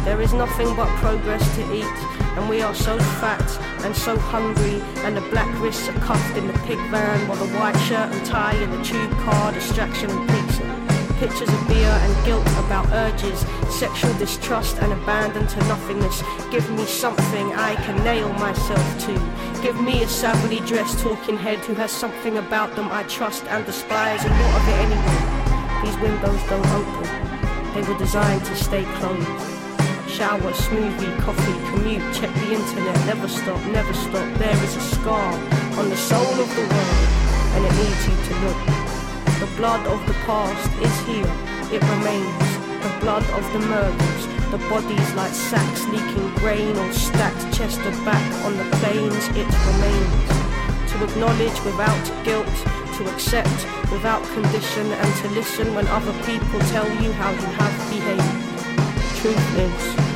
There 0.05 0.21
is 0.21 0.33
nothing 0.33 0.75
but 0.77 0.89
progress 0.99 1.45
to 1.57 1.75
eat, 1.75 2.21
and 2.37 2.49
we 2.49 2.63
are 2.63 2.75
so 2.75 2.99
fat 3.21 3.49
and 3.85 3.95
so 3.95 4.17
hungry, 4.17 4.81
and 5.05 5.17
the 5.17 5.21
black 5.31 5.49
wrists 5.61 5.89
are 5.89 6.01
cuffed 6.01 6.37
in 6.37 6.47
the 6.47 6.53
pig 6.61 6.79
van, 6.91 7.27
while 7.29 7.39
the 7.39 7.53
white 7.59 7.79
shirt 7.89 8.13
and 8.13 8.27
tie 8.27 8.55
in 8.55 8.71
the 8.71 8.83
tube 8.83 9.11
car, 9.25 9.53
distraction 9.53 10.11
and 10.11 10.29
pizza. 10.29 10.81
Pictures 11.19 11.49
of 11.49 11.69
beer 11.69 11.87
and 11.87 12.25
guilt 12.25 12.47
about 12.65 12.87
urges, 12.93 13.45
sexual 13.69 14.13
distrust 14.15 14.79
and 14.79 14.93
abandon 14.93 15.47
to 15.47 15.59
nothingness. 15.69 16.23
Give 16.51 16.69
me 16.71 16.85
something 16.87 17.53
I 17.53 17.75
can 17.77 18.03
nail 18.05 18.33
myself 18.35 18.99
to. 19.07 19.13
Give 19.61 19.79
me 19.81 20.03
a 20.03 20.09
savagely 20.09 20.61
dressed 20.67 20.99
talking 21.01 21.37
head 21.37 21.59
who 21.59 21.75
has 21.75 21.91
something 21.91 22.39
about 22.39 22.75
them 22.75 22.89
I 22.91 23.03
trust 23.03 23.45
and 23.45 23.67
despise, 23.67 24.25
and 24.25 24.33
what 24.33 24.63
of 24.63 24.69
it 24.69 24.79
anyway? 24.87 25.41
These 25.85 25.99
windows 26.01 26.41
don't 26.49 26.67
open. 26.79 27.75
They 27.75 27.83
were 27.83 27.99
designed 27.99 28.45
to 28.47 28.57
stay 28.57 28.85
closed. 28.85 29.50
Shower, 30.21 30.53
smoothie, 30.53 31.17
coffee, 31.25 31.59
commute, 31.71 32.05
check 32.13 32.29
the 32.45 32.53
internet, 32.53 32.95
never 33.07 33.27
stop, 33.27 33.57
never 33.73 33.95
stop. 33.95 34.29
There 34.37 34.65
is 34.65 34.77
a 34.77 34.81
scar 34.93 35.33
on 35.81 35.89
the 35.89 35.97
soul 35.97 36.37
of 36.37 36.49
the 36.57 36.61
world, 36.61 37.09
and 37.57 37.65
it 37.65 37.73
needs 37.81 38.05
you 38.05 38.17
to 38.29 38.35
look. 38.45 38.61
The 39.41 39.49
blood 39.57 39.81
of 39.87 39.97
the 40.07 40.13
past 40.29 40.69
is 40.85 40.95
here, 41.09 41.33
it 41.73 41.81
remains. 41.97 42.51
The 42.85 42.93
blood 43.01 43.25
of 43.33 43.51
the 43.55 43.61
murders, 43.65 44.23
the 44.53 44.61
bodies 44.69 45.11
like 45.15 45.33
sacks 45.33 45.89
leaking 45.89 46.35
grain 46.35 46.77
or 46.77 46.93
stacked 46.93 47.57
chest 47.57 47.81
to 47.81 47.91
back 48.05 48.45
on 48.45 48.59
the 48.59 48.69
plains, 48.77 49.25
it 49.33 49.49
remains. 49.73 50.29
To 50.93 50.97
acknowledge 51.01 51.59
without 51.65 52.05
guilt, 52.29 52.57
to 53.01 53.09
accept 53.09 53.57
without 53.91 54.23
condition, 54.37 54.85
and 54.85 55.17
to 55.25 55.29
listen 55.31 55.75
when 55.75 55.87
other 55.89 56.13
people 56.29 56.61
tell 56.69 56.89
you 57.01 57.11
how 57.13 57.31
you 57.31 57.49
have 57.57 57.75
behaved. 57.89 58.37
Truth 59.21 59.59
is, 59.59 60.10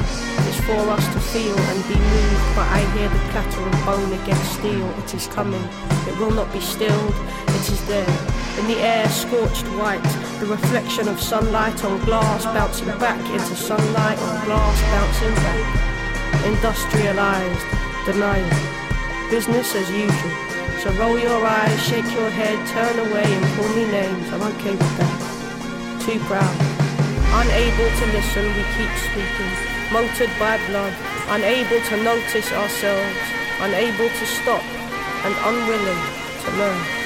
for 0.67 0.81
us 0.97 1.07
to 1.13 1.21
feel 1.21 1.59
and 1.59 1.79
be 1.89 1.95
moved, 1.95 2.49
but 2.57 2.65
I 2.73 2.81
hear 2.97 3.09
the 3.09 3.21
clatter 3.33 3.61
of 3.61 3.77
bone 3.85 4.13
against 4.25 4.55
steel. 4.55 4.89
It 5.05 5.15
is 5.15 5.27
coming, 5.27 5.63
it 6.09 6.17
will 6.19 6.31
not 6.31 6.51
be 6.53 6.61
stilled, 6.61 7.15
it 7.49 7.69
is 7.69 7.85
there. 7.87 8.17
In 8.59 8.67
the 8.69 8.81
air, 8.81 9.07
scorched 9.09 9.67
white, 9.77 10.03
the 10.41 10.47
reflection 10.47 11.09
of 11.09 11.21
sunlight 11.21 11.85
on 11.85 12.03
glass 12.07 12.45
bouncing 12.47 12.89
back 12.99 13.21
into 13.29 13.55
sunlight 13.57 14.19
on 14.19 14.45
glass 14.47 14.77
bouncing 14.89 15.35
back. 15.45 15.65
Industrialized, 16.47 17.67
denial, 18.07 18.49
business 19.29 19.75
as 19.75 19.91
usual. 19.91 20.35
So 20.81 20.93
roll 20.97 21.19
your 21.19 21.45
eyes, 21.45 21.83
shake 21.83 22.09
your 22.13 22.31
head, 22.31 22.57
turn 22.73 22.99
away 23.09 23.25
and 23.25 23.45
call 23.57 23.69
me 23.77 23.85
names. 23.91 24.33
I'm 24.33 24.43
okay 24.55 24.73
with 24.73 24.97
that. 24.97 26.01
Too 26.01 26.19
proud. 26.25 26.57
Unable 27.43 27.91
to 28.01 28.07
listen, 28.17 28.45
we 28.45 28.65
keep 28.77 28.93
speaking. 29.09 29.74
Motored 29.95 30.31
by 30.41 30.59
blood, 30.67 30.93
unable 31.29 31.81
to 31.81 32.03
notice 32.03 32.51
ourselves, 32.51 33.17
unable 33.61 34.09
to 34.09 34.27
stop, 34.27 34.65
and 35.25 35.35
unwilling 35.47 36.03
to 36.43 36.51
learn. 36.59 37.04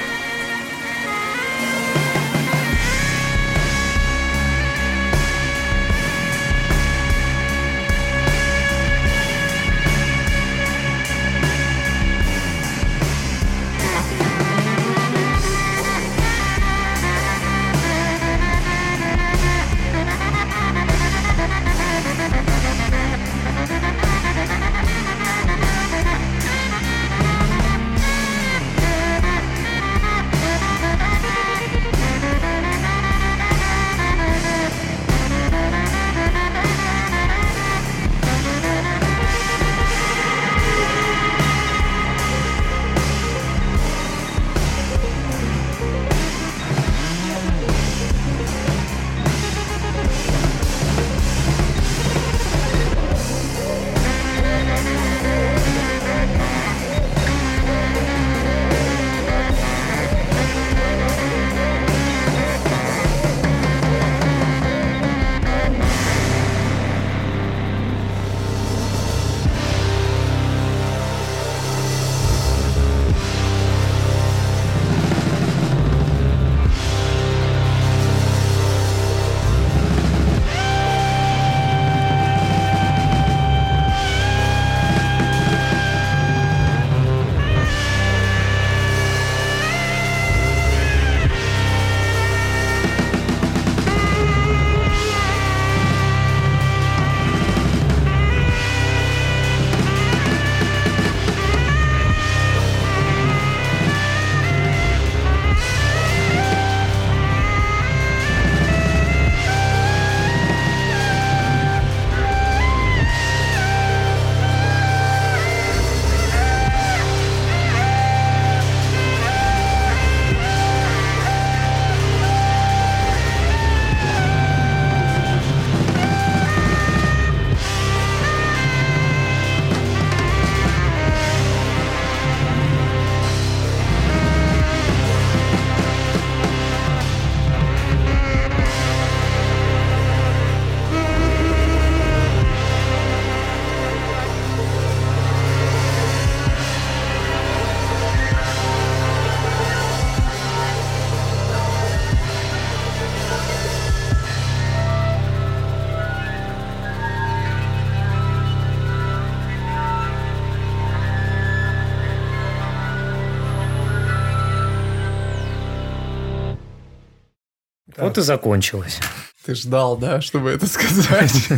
И 168.19 168.21
закончилось. 168.21 168.99
Ты 169.45 169.55
ждал, 169.55 169.97
да, 169.97 170.21
чтобы 170.21 170.51
это 170.51 170.67
сказать? 170.67 171.47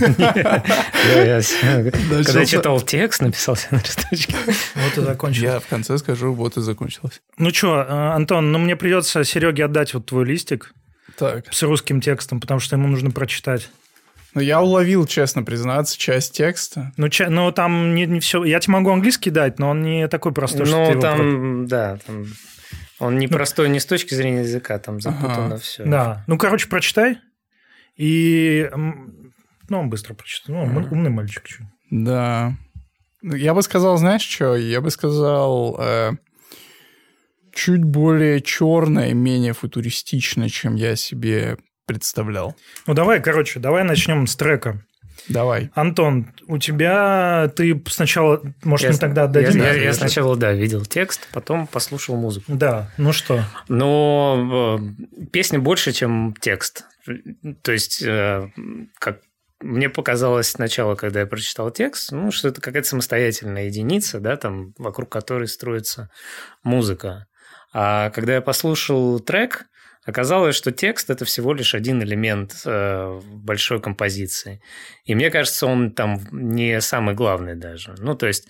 Когда 2.26 2.46
читал 2.46 2.80
текст, 2.80 3.22
написался 3.22 3.68
на 3.72 3.78
листочке. 3.78 4.36
Вот 4.46 4.98
и 4.98 5.02
закончилось. 5.02 5.54
Я 5.54 5.60
в 5.60 5.68
конце 5.68 5.98
скажу, 5.98 6.32
вот 6.34 6.58
и 6.58 6.62
закончилось. 6.62 7.22
Ну 7.38 7.50
что, 7.52 8.14
Антон, 8.14 8.52
ну 8.52 8.60
мне 8.60 8.76
придется 8.76 9.24
Сереге 9.24 9.66
отдать 9.66 9.94
вот 9.94 10.06
твой 10.06 10.26
листик 10.26 10.74
так. 11.18 11.52
с 11.52 11.64
русским 11.64 12.02
текстом, 12.02 12.40
потому 12.40 12.60
что 12.60 12.76
ему 12.76 12.88
нужно 12.88 13.12
прочитать. 13.12 13.70
Ну, 14.34 14.42
я 14.42 14.62
уловил, 14.62 15.06
честно 15.06 15.44
признаться, 15.44 15.98
часть 15.98 16.38
текста. 16.38 16.94
Ну, 16.96 17.10
ча- 17.10 17.30
ну 17.30 17.52
там 17.52 17.94
не, 17.94 18.06
не 18.06 18.22
все. 18.22 18.44
Я 18.46 18.62
тебе 18.62 18.76
могу 18.76 18.92
английский 18.92 19.30
дать, 19.30 19.60
но 19.60 19.72
он 19.72 19.82
не 19.82 20.08
такой 20.08 20.32
простой, 20.32 20.66
что 20.66 20.76
ты 20.76 20.82
Ну, 20.82 20.90
его 20.92 21.02
там, 21.02 21.68
да, 21.68 22.00
там... 22.06 22.28
Он 23.02 23.18
не 23.18 23.28
простой 23.28 23.68
не 23.70 23.80
с 23.80 23.86
точки 23.86 24.14
зрения 24.14 24.42
языка, 24.42 24.78
там 24.78 25.02
запутано 25.02 25.46
Ага. 25.48 25.58
все. 25.58 25.84
Да. 25.84 26.24
Ну, 26.28 26.38
короче, 26.38 26.68
прочитай. 26.70 27.18
И... 27.96 28.70
Ну, 28.76 29.80
он 29.80 29.90
быстро 29.90 30.14
прочитает. 30.14 30.50
Ну, 30.72 30.78
он 30.80 30.86
умный 30.92 31.10
мальчик. 31.10 31.48
чё. 31.48 31.64
Да. 31.90 32.56
Ну, 33.22 33.36
Я 33.36 33.54
бы 33.54 33.64
сказал, 33.64 33.98
знаешь 33.98 34.22
что? 34.22 34.56
Я 34.56 34.82
бы 34.82 34.92
сказал 34.92 35.78
э, 35.80 36.12
чуть 37.54 37.84
более 37.84 38.42
черное, 38.42 39.14
менее 39.14 39.54
футуристичное, 39.54 40.50
чем 40.50 40.76
я 40.76 40.96
себе 40.96 41.58
представлял. 41.88 42.56
Ну, 42.86 42.94
давай, 42.94 43.20
короче, 43.22 43.60
давай 43.60 43.84
начнем 43.84 44.28
с 44.28 44.36
трека. 44.36 44.86
Давай. 45.30 45.70
Антон, 45.76 46.34
у 46.48 46.58
тебя... 46.58 47.52
Ты 47.56 47.82
сначала... 47.88 48.42
Может, 48.64 48.88
Я, 48.88 48.94
мы 48.94 48.98
тогда 49.00 49.22
я- 49.22 49.28
отдадим? 49.28 49.62
я- 49.62 49.74
да? 49.74 49.74
я 49.74 49.94
сначала, 49.94 50.36
да, 50.36 50.52
видел 50.54 50.86
текст, 50.86 51.28
потом 51.32 51.68
послушал 51.68 52.16
музыку. 52.16 52.46
Да, 52.48 52.90
ну 52.98 53.14
что? 53.14 53.44
Но 53.68 54.80
э, 54.80 55.26
песня 55.32 55.60
больше, 55.60 55.92
чем 55.92 56.34
текст. 56.40 56.86
То 57.62 57.72
есть, 57.72 58.02
э, 58.04 58.50
как 59.00 59.20
мне 59.62 59.90
показалось 59.90 60.50
сначала, 60.50 60.96
когда 60.96 61.20
я 61.22 61.26
прочитал 61.28 61.70
текст, 61.72 62.12
ну, 62.12 62.32
что 62.32 62.48
это 62.48 62.62
какая-то 62.62 62.88
самостоятельная 62.88 63.66
единица, 63.66 64.20
да, 64.20 64.36
там, 64.38 64.74
вокруг 64.78 65.10
которой 65.10 65.48
строится 65.48 66.10
музыка. 66.64 67.28
А 67.74 68.10
когда 68.10 68.34
я 68.36 68.42
послушал 68.42 69.20
трек, 69.20 69.66
оказалось, 70.06 70.56
что 70.56 70.72
текст– 70.72 71.10
это 71.12 71.26
всего 71.26 71.54
лишь 71.54 71.76
один 71.76 72.02
элемент 72.02 72.62
э, 72.66 73.20
большой 73.24 73.82
композиции. 73.82 74.62
И 75.06 75.16
мне 75.16 75.30
кажется, 75.30 75.68
он 75.68 75.92
там 75.92 76.20
не 76.32 76.82
самый 76.82 77.14
главный 77.14 77.56
даже. 77.56 77.96
Ну, 78.00 78.16
то 78.16 78.28
есть, 78.28 78.48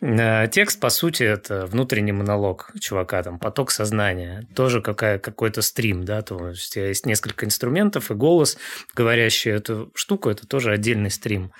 э, 0.00 0.48
текст, 0.50 0.80
по 0.80 0.90
сути, 0.90 1.22
это 1.22 1.66
внутренний 1.66 2.12
монолог 2.12 2.72
чувака, 2.80 3.22
там, 3.22 3.38
поток 3.38 3.70
сознания. 3.70 4.46
Тоже 4.56 4.82
какая, 4.82 5.18
какой-то 5.18 5.62
стрим, 5.62 6.04
да, 6.04 6.22
то 6.22 6.48
есть 6.48 6.72
тебя 6.72 6.88
есть 6.88 7.06
несколько 7.06 7.46
инструментов, 7.46 8.10
и 8.10 8.14
голос, 8.14 8.58
говорящий 8.94 9.52
эту 9.52 9.92
штуку, 9.94 10.30
это 10.30 10.46
тоже 10.46 10.72
отдельный 10.72 11.10
стрим. 11.10 11.52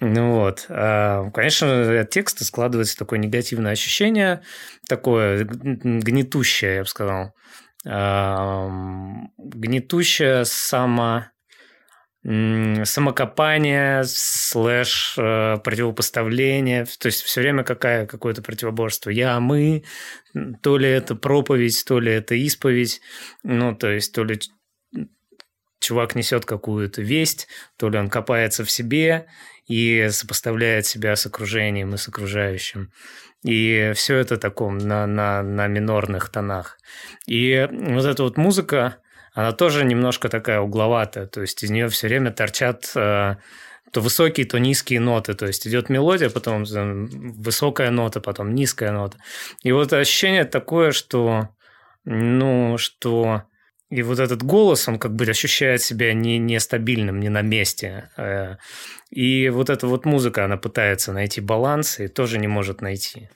Ну 0.00 0.32
вот. 0.32 0.66
А, 0.68 1.30
Конечно, 1.30 2.00
от 2.00 2.10
текста 2.10 2.44
складывается 2.44 2.96
такое 2.96 3.18
негативное 3.18 3.72
ощущение, 3.72 4.42
такое 4.88 5.44
гнетущее, 5.44 6.76
я 6.76 6.82
бы 6.82 6.88
сказал. 6.88 7.34
Гнетущее 7.84 10.44
само 10.44 11.24
самокопание, 12.24 14.04
слэш 14.04 15.16
э, 15.18 15.58
противопоставление, 15.58 16.84
то 16.84 17.06
есть 17.06 17.22
все 17.22 17.40
время 17.40 17.64
какая, 17.64 18.06
какое-то 18.06 18.42
противоборство. 18.42 19.10
Я, 19.10 19.40
мы, 19.40 19.82
то 20.62 20.78
ли 20.78 20.88
это 20.88 21.16
проповедь, 21.16 21.84
то 21.84 21.98
ли 21.98 22.12
это 22.12 22.36
исповедь, 22.36 23.00
ну, 23.42 23.74
то 23.74 23.90
есть 23.90 24.14
то 24.14 24.22
ли 24.22 24.38
чувак 25.80 26.14
несет 26.14 26.44
какую-то 26.44 27.02
весть, 27.02 27.48
то 27.76 27.88
ли 27.88 27.98
он 27.98 28.08
копается 28.08 28.64
в 28.64 28.70
себе 28.70 29.26
и 29.66 30.08
сопоставляет 30.10 30.86
себя 30.86 31.16
с 31.16 31.26
окружением 31.26 31.94
и 31.94 31.96
с 31.96 32.08
окружающим. 32.08 32.92
И 33.42 33.92
все 33.94 34.16
это 34.16 34.36
таком 34.36 34.78
на, 34.78 35.06
на, 35.06 35.42
на 35.42 35.66
минорных 35.66 36.28
тонах. 36.28 36.78
И 37.26 37.68
вот 37.70 38.04
эта 38.04 38.22
вот 38.22 38.36
музыка, 38.36 38.98
она 39.34 39.52
тоже 39.52 39.84
немножко 39.84 40.28
такая 40.28 40.60
угловатая, 40.60 41.26
то 41.26 41.40
есть 41.40 41.62
из 41.64 41.70
нее 41.70 41.88
все 41.88 42.06
время 42.06 42.30
торчат 42.30 42.92
э, 42.94 43.36
то 43.92 44.00
высокие, 44.00 44.46
то 44.46 44.58
низкие 44.58 45.00
ноты, 45.00 45.34
то 45.34 45.46
есть 45.46 45.66
идет 45.66 45.88
мелодия, 45.90 46.30
потом 46.30 46.64
высокая 46.64 47.90
нота, 47.90 48.20
потом 48.20 48.54
низкая 48.54 48.92
нота. 48.92 49.18
И 49.62 49.72
вот 49.72 49.92
ощущение 49.92 50.44
такое, 50.44 50.92
что, 50.92 51.48
ну, 52.04 52.78
что 52.78 53.42
и 53.98 54.02
вот 54.02 54.18
этот 54.18 54.42
голос, 54.42 54.88
он 54.88 54.98
как 54.98 55.12
бы 55.14 55.24
ощущает 55.30 55.82
себя 55.82 56.14
не, 56.14 56.38
нестабильным, 56.38 57.20
не 57.20 57.28
на 57.28 57.42
месте. 57.42 58.08
Э, 58.16 58.56
И 59.10 59.50
вот 59.50 59.68
эта 59.70 59.86
вот 59.86 60.06
музыка, 60.06 60.44
она 60.44 60.56
пытается 60.56 61.12
найти 61.12 61.40
баланс 61.42 62.00
и 62.00 62.08
тоже 62.08 62.38
не 62.38 62.48
может 62.48 62.80
найти. 62.80 63.28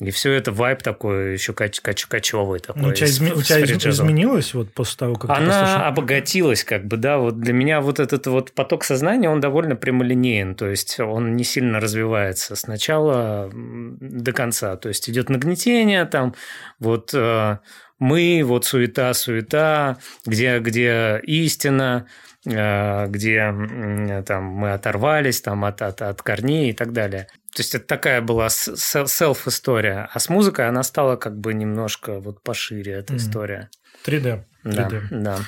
И 0.00 0.10
все 0.10 0.30
это 0.32 0.52
вайб 0.52 0.80
такой 0.82 1.32
еще 1.32 1.52
кач, 1.52 1.80
кач, 1.80 2.06
кочевый 2.06 2.60
такой. 2.60 2.82
Ну, 2.82 2.88
у 2.90 2.92
тебя, 2.92 3.08
изме- 3.08 3.34
у 3.36 3.42
тебя 3.42 3.56
изменилось 3.90 4.54
вот 4.54 4.72
после 4.72 4.96
того, 4.96 5.14
как 5.16 5.30
ты 5.30 5.36
Она 5.42 5.60
послушал? 5.60 5.82
обогатилась, 5.88 6.62
как 6.64 6.86
бы, 6.86 6.96
да. 6.96 7.18
Вот 7.18 7.40
для 7.40 7.52
меня 7.52 7.80
вот 7.80 7.98
этот 7.98 8.28
вот 8.28 8.52
поток 8.52 8.84
сознания, 8.84 9.28
он 9.28 9.40
довольно 9.40 9.74
прямолинеен, 9.74 10.54
то 10.54 10.68
есть 10.68 11.00
он 11.00 11.34
не 11.34 11.42
сильно 11.42 11.80
развивается 11.80 12.54
с 12.54 12.68
начала 12.68 13.50
м, 13.52 13.98
до 14.00 14.32
конца. 14.32 14.76
То 14.76 14.88
есть 14.88 15.10
идет 15.10 15.30
нагнетение, 15.30 16.04
там 16.04 16.32
вот 16.78 17.10
э, 17.14 17.58
мы, 17.98 18.42
вот 18.44 18.64
суета, 18.64 19.12
суета, 19.14 19.98
где, 20.26 20.58
где 20.60 21.20
истина, 21.24 22.06
э, 22.46 23.06
где 23.08 23.52
там 24.26 24.44
мы 24.44 24.72
оторвались 24.72 25.40
там 25.40 25.64
от, 25.64 25.82
от, 25.82 26.02
от 26.02 26.22
корней 26.22 26.70
и 26.70 26.72
так 26.72 26.92
далее. 26.92 27.26
То 27.54 27.60
есть 27.62 27.74
это 27.74 27.86
такая 27.86 28.20
была 28.20 28.48
селф-история. 28.50 30.08
А 30.12 30.18
с 30.20 30.28
музыкой 30.28 30.68
она 30.68 30.82
стала 30.82 31.16
как 31.16 31.38
бы 31.38 31.54
немножко 31.54 32.20
вот 32.20 32.42
пошире, 32.42 32.92
эта 32.92 33.14
Мгм. 33.14 33.22
история. 33.22 33.70
3D. 34.06 34.44
Да, 34.64 34.88
3D. 34.88 35.02
да. 35.10 35.38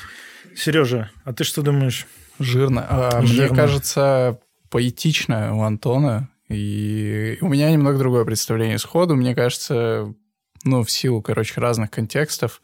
Сережа, 0.57 1.11
а 1.25 1.33
ты 1.33 1.45
что 1.45 1.63
думаешь? 1.63 2.07
Жирно. 2.39 2.85
А, 2.89 3.19
Мне 3.21 3.29
Жирно. 3.29 3.57
кажется, 3.57 4.41
поэтично 4.71 5.55
у 5.57 5.63
Антона. 5.63 6.29
И 6.49 7.39
у 7.43 7.49
меня 7.49 7.71
немного 7.71 7.99
другое 7.99 8.25
представление 8.25 8.79
сходу. 8.79 9.15
Мне 9.15 9.35
кажется, 9.37 10.13
ну, 10.65 10.83
в 10.83 10.91
силу, 10.91 11.23
короче, 11.23 11.61
разных 11.61 11.91
контекстов. 11.91 12.61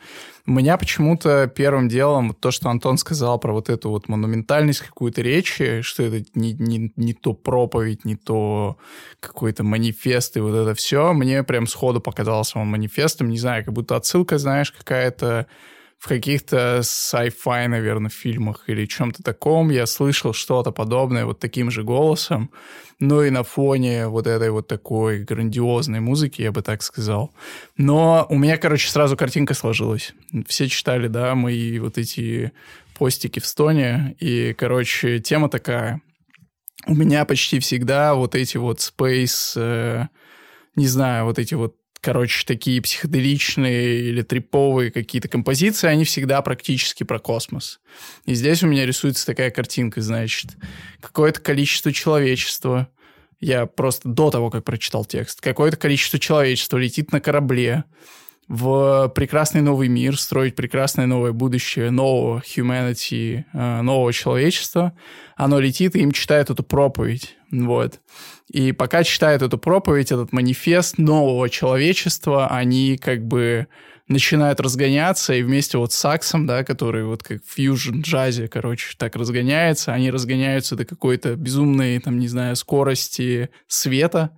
У 0.47 0.51
меня 0.51 0.77
почему-то 0.77 1.47
первым 1.47 1.89
делом 1.89 2.35
то, 2.35 2.51
что 2.51 2.69
Антон 2.69 2.99
сказал 2.99 3.39
про 3.39 3.53
вот 3.53 3.71
эту 3.71 3.91
вот 3.91 4.09
монументальность 4.09 4.81
какую-то 4.81 5.23
речи, 5.23 5.81
что 5.81 6.03
это 6.03 6.25
не, 6.35 6.53
не, 6.53 6.93
не 6.97 7.15
то 7.15 7.33
проповедь, 7.33 8.05
не 8.05 8.17
то 8.17 8.77
какой-то 9.21 9.65
манифест 9.65 10.37
и 10.37 10.41
вот 10.41 10.55
это 10.55 10.75
все, 10.75 11.13
мне 11.15 11.43
прям 11.43 11.67
сходу 11.67 12.01
показался 12.01 12.59
он 12.59 12.69
манифестом, 12.69 13.31
не 13.31 13.39
знаю, 13.39 13.65
как 13.65 13.73
будто 13.73 13.97
отсылка, 13.97 14.39
знаешь, 14.39 14.73
какая-то 14.73 15.47
в 15.99 16.09
каких-то 16.09 16.81
sci-fi, 16.81 17.69
наверное, 17.69 18.11
фильмах 18.11 18.65
или 18.69 18.87
чем-то 18.87 19.23
таком 19.23 19.71
я 19.71 19.87
слышал 19.87 20.33
что-то 20.33 20.71
подобное 20.71 21.25
вот 21.25 21.41
таким 21.41 21.71
же 21.71 21.83
голосом, 21.83 22.51
ну 22.99 23.23
и 23.23 23.31
на 23.31 23.43
фоне 23.43 24.07
вот 24.09 24.27
этой 24.27 24.51
вот 24.51 24.69
такой 24.69 25.25
грандиозной 25.25 26.01
музыки, 26.01 26.43
я 26.43 26.53
бы 26.53 26.63
так 26.63 26.83
сказал. 26.83 27.33
Но 27.77 28.27
у 28.29 28.39
меня, 28.39 28.57
короче, 28.59 28.89
сразу 28.89 29.17
картинка 29.17 29.55
сложилась. 29.55 30.15
Все 30.47 30.69
читали, 30.69 31.09
да, 31.09 31.35
мои 31.35 31.79
вот 31.79 31.99
эти 31.99 32.53
постики 32.99 33.41
в 33.41 33.47
стоне, 33.47 34.17
и, 34.21 34.55
короче, 34.57 35.19
тема 35.19 35.49
такая. 35.49 36.01
У 36.87 36.95
меня 36.95 37.25
почти 37.25 37.59
всегда 37.59 38.15
вот 38.15 38.35
эти 38.35 38.59
вот 38.59 38.79
space, 38.79 39.55
э, 39.57 40.07
не 40.77 40.87
знаю, 40.87 41.25
вот 41.25 41.39
эти 41.39 41.55
вот 41.55 41.75
короче, 42.07 42.47
такие 42.47 42.81
психоделичные 42.81 43.99
или 43.99 44.23
триповые 44.23 44.93
какие-то 44.93 45.27
композиции, 45.27 45.89
они 45.89 46.05
всегда 46.05 46.41
практически 46.41 47.03
про 47.03 47.19
космос. 47.19 47.81
И 48.27 48.35
здесь 48.35 48.63
у 48.63 48.69
меня 48.69 48.87
рисуется 48.87 49.27
такая 49.27 49.51
картинка, 49.51 50.01
значит, 50.01 50.53
какое-то 51.01 51.41
количество 51.41 51.93
человечества, 51.93 52.87
я 53.41 53.67
просто 53.67 54.09
до 54.09 54.31
того, 54.31 54.51
как 54.51 54.63
прочитал 54.63 55.05
текст, 55.05 55.41
какое-то 55.41 55.77
количество 55.79 56.21
человечества 56.21 56.77
летит 56.77 57.11
на 57.11 57.21
корабле 57.21 57.83
в 58.47 59.11
прекрасный 59.17 59.61
новый 59.61 59.89
мир, 59.89 60.17
строить 60.17 60.55
прекрасное 60.55 61.07
новое 61.07 61.33
будущее, 61.33 61.91
нового 61.91 62.41
humanity, 62.47 63.43
э, 63.53 63.83
нового 63.83 64.13
человечества. 64.13 64.93
Оно 65.35 65.59
летит 65.59 65.97
и 65.97 66.03
им 66.03 66.13
читает 66.13 66.51
эту 66.51 66.63
проповедь. 66.63 67.35
Вот. 67.51 67.99
И 68.51 68.73
пока 68.73 69.03
читают 69.03 69.43
эту 69.43 69.59
проповедь, 69.59 70.13
этот 70.13 70.33
манифест 70.33 70.99
нового 70.99 71.51
человечества, 71.51 72.49
они 72.49 72.97
как 72.97 73.27
бы 73.27 73.67
начинают 74.09 74.61
разгоняться, 74.61 75.35
и 75.35 75.43
вместе 75.43 75.79
вот 75.79 75.93
с 75.93 75.97
саксом, 75.97 76.47
да, 76.47 76.63
который 76.63 77.05
вот 77.05 77.23
как 77.25 77.43
в 77.43 77.55
фьюжн 77.55 78.03
джазе, 78.03 78.47
короче, 78.47 78.95
так 78.97 79.17
разгоняется, 79.17 79.93
они 79.93 80.11
разгоняются 80.11 80.77
до 80.77 80.85
какой-то 80.85 81.35
безумной, 81.35 81.99
там, 81.99 82.19
не 82.19 82.29
знаю, 82.29 82.55
скорости 82.55 83.51
света 83.67 84.31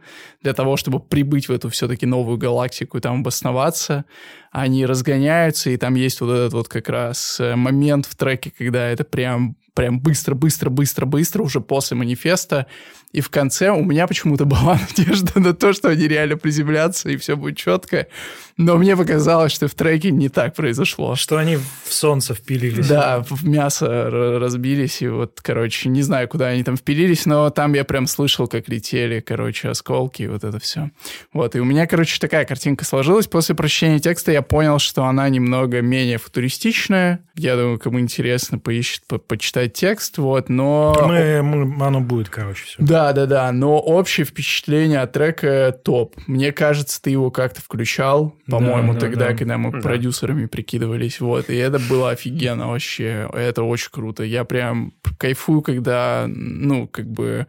для 0.42 0.54
того, 0.54 0.76
чтобы 0.76 1.00
прибыть 1.00 1.48
в 1.48 1.52
эту 1.52 1.68
все-таки 1.68 2.06
новую 2.06 2.38
галактику 2.38 2.98
и 2.98 3.00
там 3.00 3.20
обосноваться. 3.20 4.04
Они 4.50 4.86
разгоняются, 4.86 5.70
и 5.70 5.76
там 5.76 5.94
есть 5.94 6.20
вот 6.20 6.30
этот 6.30 6.52
вот 6.52 6.68
как 6.68 6.88
раз 6.88 7.40
момент 7.40 8.06
в 8.06 8.16
треке, 8.16 8.52
когда 8.56 8.86
это 8.88 9.04
прям 9.04 9.56
прям 9.78 10.00
быстро, 10.00 10.34
быстро, 10.34 10.70
быстро, 10.70 11.06
быстро, 11.06 11.44
уже 11.44 11.60
после 11.60 11.96
манифеста. 11.96 12.66
И 13.12 13.20
в 13.20 13.30
конце 13.30 13.70
у 13.70 13.84
меня 13.84 14.08
почему-то 14.08 14.44
была 14.44 14.76
надежда 14.76 15.38
на 15.38 15.54
то, 15.54 15.72
что 15.72 15.88
они 15.88 16.08
реально 16.08 16.36
приземлятся, 16.36 17.10
и 17.10 17.16
все 17.16 17.36
будет 17.36 17.56
четко. 17.56 18.08
Но 18.56 18.76
мне 18.76 18.96
показалось, 18.96 19.52
что 19.52 19.68
в 19.68 19.74
треке 19.74 20.10
не 20.10 20.30
так 20.30 20.56
произошло. 20.56 21.14
Что 21.14 21.36
они 21.36 21.58
в 21.58 21.92
солнце 21.92 22.34
впилились. 22.34 22.88
Да, 22.88 23.24
в 23.30 23.46
мясо 23.46 24.10
разбились, 24.10 25.00
и 25.00 25.06
вот, 25.06 25.40
короче, 25.40 25.88
не 25.88 26.02
знаю, 26.02 26.26
куда 26.26 26.48
они 26.48 26.64
там 26.64 26.76
впилились, 26.76 27.24
но 27.24 27.48
там 27.50 27.72
я 27.74 27.84
прям 27.84 28.08
слышал, 28.08 28.48
как 28.48 28.68
летели, 28.68 29.20
короче, 29.20 29.68
осколки, 29.68 30.24
вот 30.28 30.44
это 30.44 30.58
все. 30.58 30.90
Вот, 31.32 31.56
и 31.56 31.60
у 31.60 31.64
меня, 31.64 31.86
короче, 31.86 32.18
такая 32.20 32.44
картинка 32.44 32.84
сложилась. 32.84 33.26
После 33.26 33.54
прочтения 33.54 33.98
текста 33.98 34.32
я 34.32 34.42
понял, 34.42 34.78
что 34.78 35.04
она 35.04 35.28
немного 35.28 35.80
менее 35.80 36.18
футуристичная. 36.18 37.20
Я 37.34 37.56
думаю, 37.56 37.78
кому 37.78 38.00
интересно, 38.00 38.58
поищет, 38.58 39.02
по 39.06 39.18
почитать 39.18 39.72
текст, 39.74 40.18
вот, 40.18 40.48
но... 40.48 40.96
Мы, 41.06 41.42
мы, 41.42 41.86
оно 41.86 42.00
будет, 42.00 42.28
короче, 42.28 42.64
все. 42.64 42.76
Да, 42.78 43.12
да, 43.12 43.26
да, 43.26 43.52
но 43.52 43.78
общее 43.78 44.26
впечатление 44.26 45.00
от 45.00 45.12
трека 45.12 45.78
топ. 45.84 46.16
Мне 46.26 46.52
кажется, 46.52 47.00
ты 47.00 47.10
его 47.10 47.30
как-то 47.30 47.60
включал, 47.60 48.34
по-моему, 48.48 48.94
Да, 48.94 49.00
да, 49.00 49.06
тогда, 49.06 49.28
да. 49.28 49.34
когда 49.36 49.58
мы 49.58 49.70
Да. 49.70 49.78
продюсерами 49.78 50.46
прикидывались, 50.46 51.20
вот, 51.20 51.50
и 51.50 51.56
это 51.56 51.78
было 51.78 52.10
офигенно 52.10 52.68
вообще, 52.68 53.28
это 53.32 53.62
очень 53.62 53.90
круто. 53.90 54.24
Я 54.24 54.44
прям 54.44 54.92
кайфую, 55.18 55.62
когда, 55.62 56.26
ну, 56.28 56.88
как 56.88 57.06
бы 57.06 57.46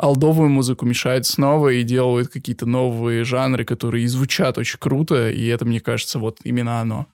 алдовую 0.00 0.48
музыку 0.48 0.86
мешают 0.86 1.26
снова 1.26 1.68
и 1.68 1.82
делают 1.82 2.30
какие-то 2.30 2.66
новые 2.66 3.24
жанры, 3.24 3.64
которые 3.64 4.04
и 4.04 4.08
звучат 4.08 4.58
очень 4.58 4.78
круто, 4.78 5.30
и 5.30 5.46
это, 5.46 5.64
мне 5.64 5.80
кажется, 5.80 6.18
вот 6.18 6.38
именно 6.42 6.80
оно. 6.80 7.06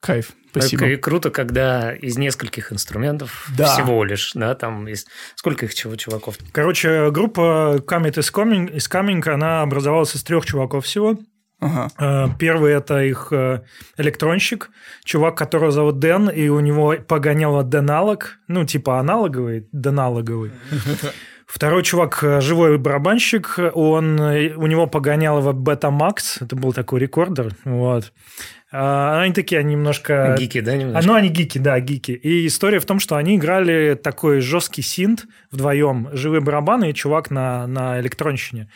Кайф. 0.00 0.32
Спасибо. 0.50 0.86
И 0.86 0.96
круто, 0.96 1.30
когда 1.30 1.92
из 1.92 2.16
нескольких 2.16 2.72
инструментов 2.72 3.50
Да. 3.56 3.66
всего 3.66 4.04
лишь, 4.04 4.32
да, 4.34 4.54
там 4.54 4.86
из... 4.88 5.06
Сколько 5.34 5.66
их 5.66 5.74
чего, 5.74 5.96
чуваков? 5.96 6.36
Короче, 6.52 7.10
группа 7.10 7.82
Comet 7.86 8.14
is 8.14 8.32
Coming, 8.32 8.72
is 8.72 8.90
Coming, 8.90 9.26
она 9.28 9.62
образовалась 9.62 10.14
из 10.14 10.22
трех 10.22 10.46
чуваков 10.46 10.84
всего. 10.84 11.18
Ага. 11.60 11.90
Э, 11.98 12.28
Первый– 12.38 12.72
это 12.74 13.02
их 13.02 13.28
э, 13.32 13.62
электронщик, 13.96 14.70
чувак, 15.04 15.36
которого 15.36 15.72
зовут 15.72 15.98
Дэн, 15.98 16.28
и 16.28 16.48
у 16.48 16.60
него 16.60 16.94
погоняло 17.06 17.64
Деналог, 17.64 18.38
ну, 18.46 18.64
типа 18.64 19.00
аналоговый, 19.00 19.68
Деналоговый. 19.72 20.52
Второй 21.48 21.82
чувак– 21.82 22.22
живой 22.40 22.76
барабанщик, 22.76 23.58
он, 23.72 24.20
э, 24.20 24.54
у 24.54 24.66
него 24.66 24.86
погоняло 24.86 25.52
Betamax, 25.54 26.42
это 26.42 26.54
был 26.54 26.74
такой 26.74 27.00
рекордер, 27.00 27.54
вот. 27.64 28.12
А, 28.70 29.22
Они 29.22 29.32
такие, 29.32 29.60
они 29.60 29.72
немножко... 29.74 30.36
Гики, 30.38 30.60
да, 30.60 30.72
А, 30.72 30.76
немножко? 30.76 31.08
ну, 31.08 31.14
они 31.14 31.30
гики, 31.30 31.56
да, 31.56 31.80
гики. 31.80 32.12
И 32.12 32.46
история 32.46 32.80
в 32.80 32.84
том, 32.84 33.00
что 33.00 33.16
они 33.16 33.36
играли 33.36 33.98
такой 34.00 34.40
жесткий 34.40 34.82
синт 34.82 35.26
вдвоем, 35.50 36.10
живые 36.12 36.42
барабаны 36.42 36.90
и 36.90 36.94
чувак 36.94 37.30
на, 37.30 37.66
на 37.66 37.98
электронщине. 38.00 38.68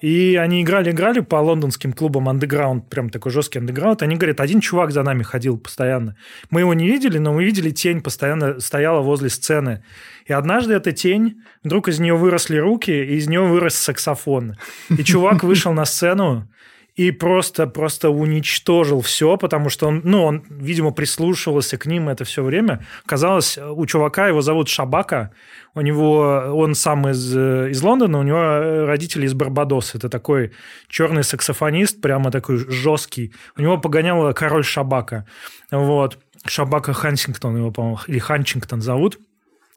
И 0.00 0.36
они 0.36 0.62
играли-играли 0.62 1.20
по 1.20 1.36
лондонским 1.36 1.92
клубам 1.92 2.28
андеграунд, 2.28 2.88
прям 2.88 3.10
такой 3.10 3.32
жесткий 3.32 3.58
андеграунд. 3.58 4.02
Они 4.02 4.14
говорят, 4.14 4.40
один 4.40 4.60
чувак 4.60 4.92
за 4.92 5.02
нами 5.02 5.24
ходил 5.24 5.58
постоянно. 5.58 6.16
Мы 6.50 6.60
его 6.60 6.72
не 6.72 6.86
видели, 6.86 7.18
но 7.18 7.32
мы 7.32 7.42
видели 7.44 7.70
тень 7.70 8.00
постоянно 8.00 8.60
стояла 8.60 9.00
возле 9.00 9.28
сцены. 9.28 9.82
И 10.26 10.32
однажды 10.32 10.74
эта 10.74 10.92
тень, 10.92 11.42
вдруг 11.64 11.88
из 11.88 11.98
нее 11.98 12.14
выросли 12.14 12.58
руки, 12.58 12.92
и 12.92 13.16
из 13.16 13.26
нее 13.26 13.42
вырос 13.42 13.74
саксофон. 13.74 14.56
И 14.88 15.02
чувак 15.02 15.42
вышел 15.42 15.72
на 15.72 15.84
сцену, 15.84 16.48
и 16.94 17.10
просто, 17.10 17.66
просто 17.66 18.10
уничтожил 18.10 19.00
все, 19.00 19.36
потому 19.38 19.70
что 19.70 19.88
он, 19.88 20.02
ну, 20.04 20.24
он, 20.24 20.44
видимо, 20.50 20.90
прислушивался 20.90 21.78
к 21.78 21.86
ним 21.86 22.08
это 22.08 22.24
все 22.24 22.42
время. 22.42 22.86
Казалось, 23.06 23.58
у 23.58 23.86
чувака, 23.86 24.28
его 24.28 24.42
зовут 24.42 24.68
Шабака, 24.68 25.32
у 25.74 25.80
него, 25.80 26.20
он 26.52 26.74
сам 26.74 27.08
из, 27.08 27.34
из 27.34 27.82
Лондона, 27.82 28.18
у 28.18 28.22
него 28.22 28.38
э, 28.38 28.84
родители 28.84 29.24
из 29.24 29.32
Барбадоса. 29.32 29.96
Это 29.96 30.10
такой 30.10 30.52
черный 30.88 31.24
саксофонист, 31.24 32.02
прямо 32.02 32.30
такой 32.30 32.58
жесткий. 32.58 33.32
У 33.56 33.62
него 33.62 33.78
погонял 33.78 34.34
король 34.34 34.64
Шабака. 34.64 35.26
Вот. 35.70 36.18
Шабака 36.44 36.92
Хансингтон 36.92 37.56
его, 37.56 37.70
по-моему, 37.70 38.00
или 38.06 38.18
Ханчингтон 38.18 38.82
зовут. 38.82 39.18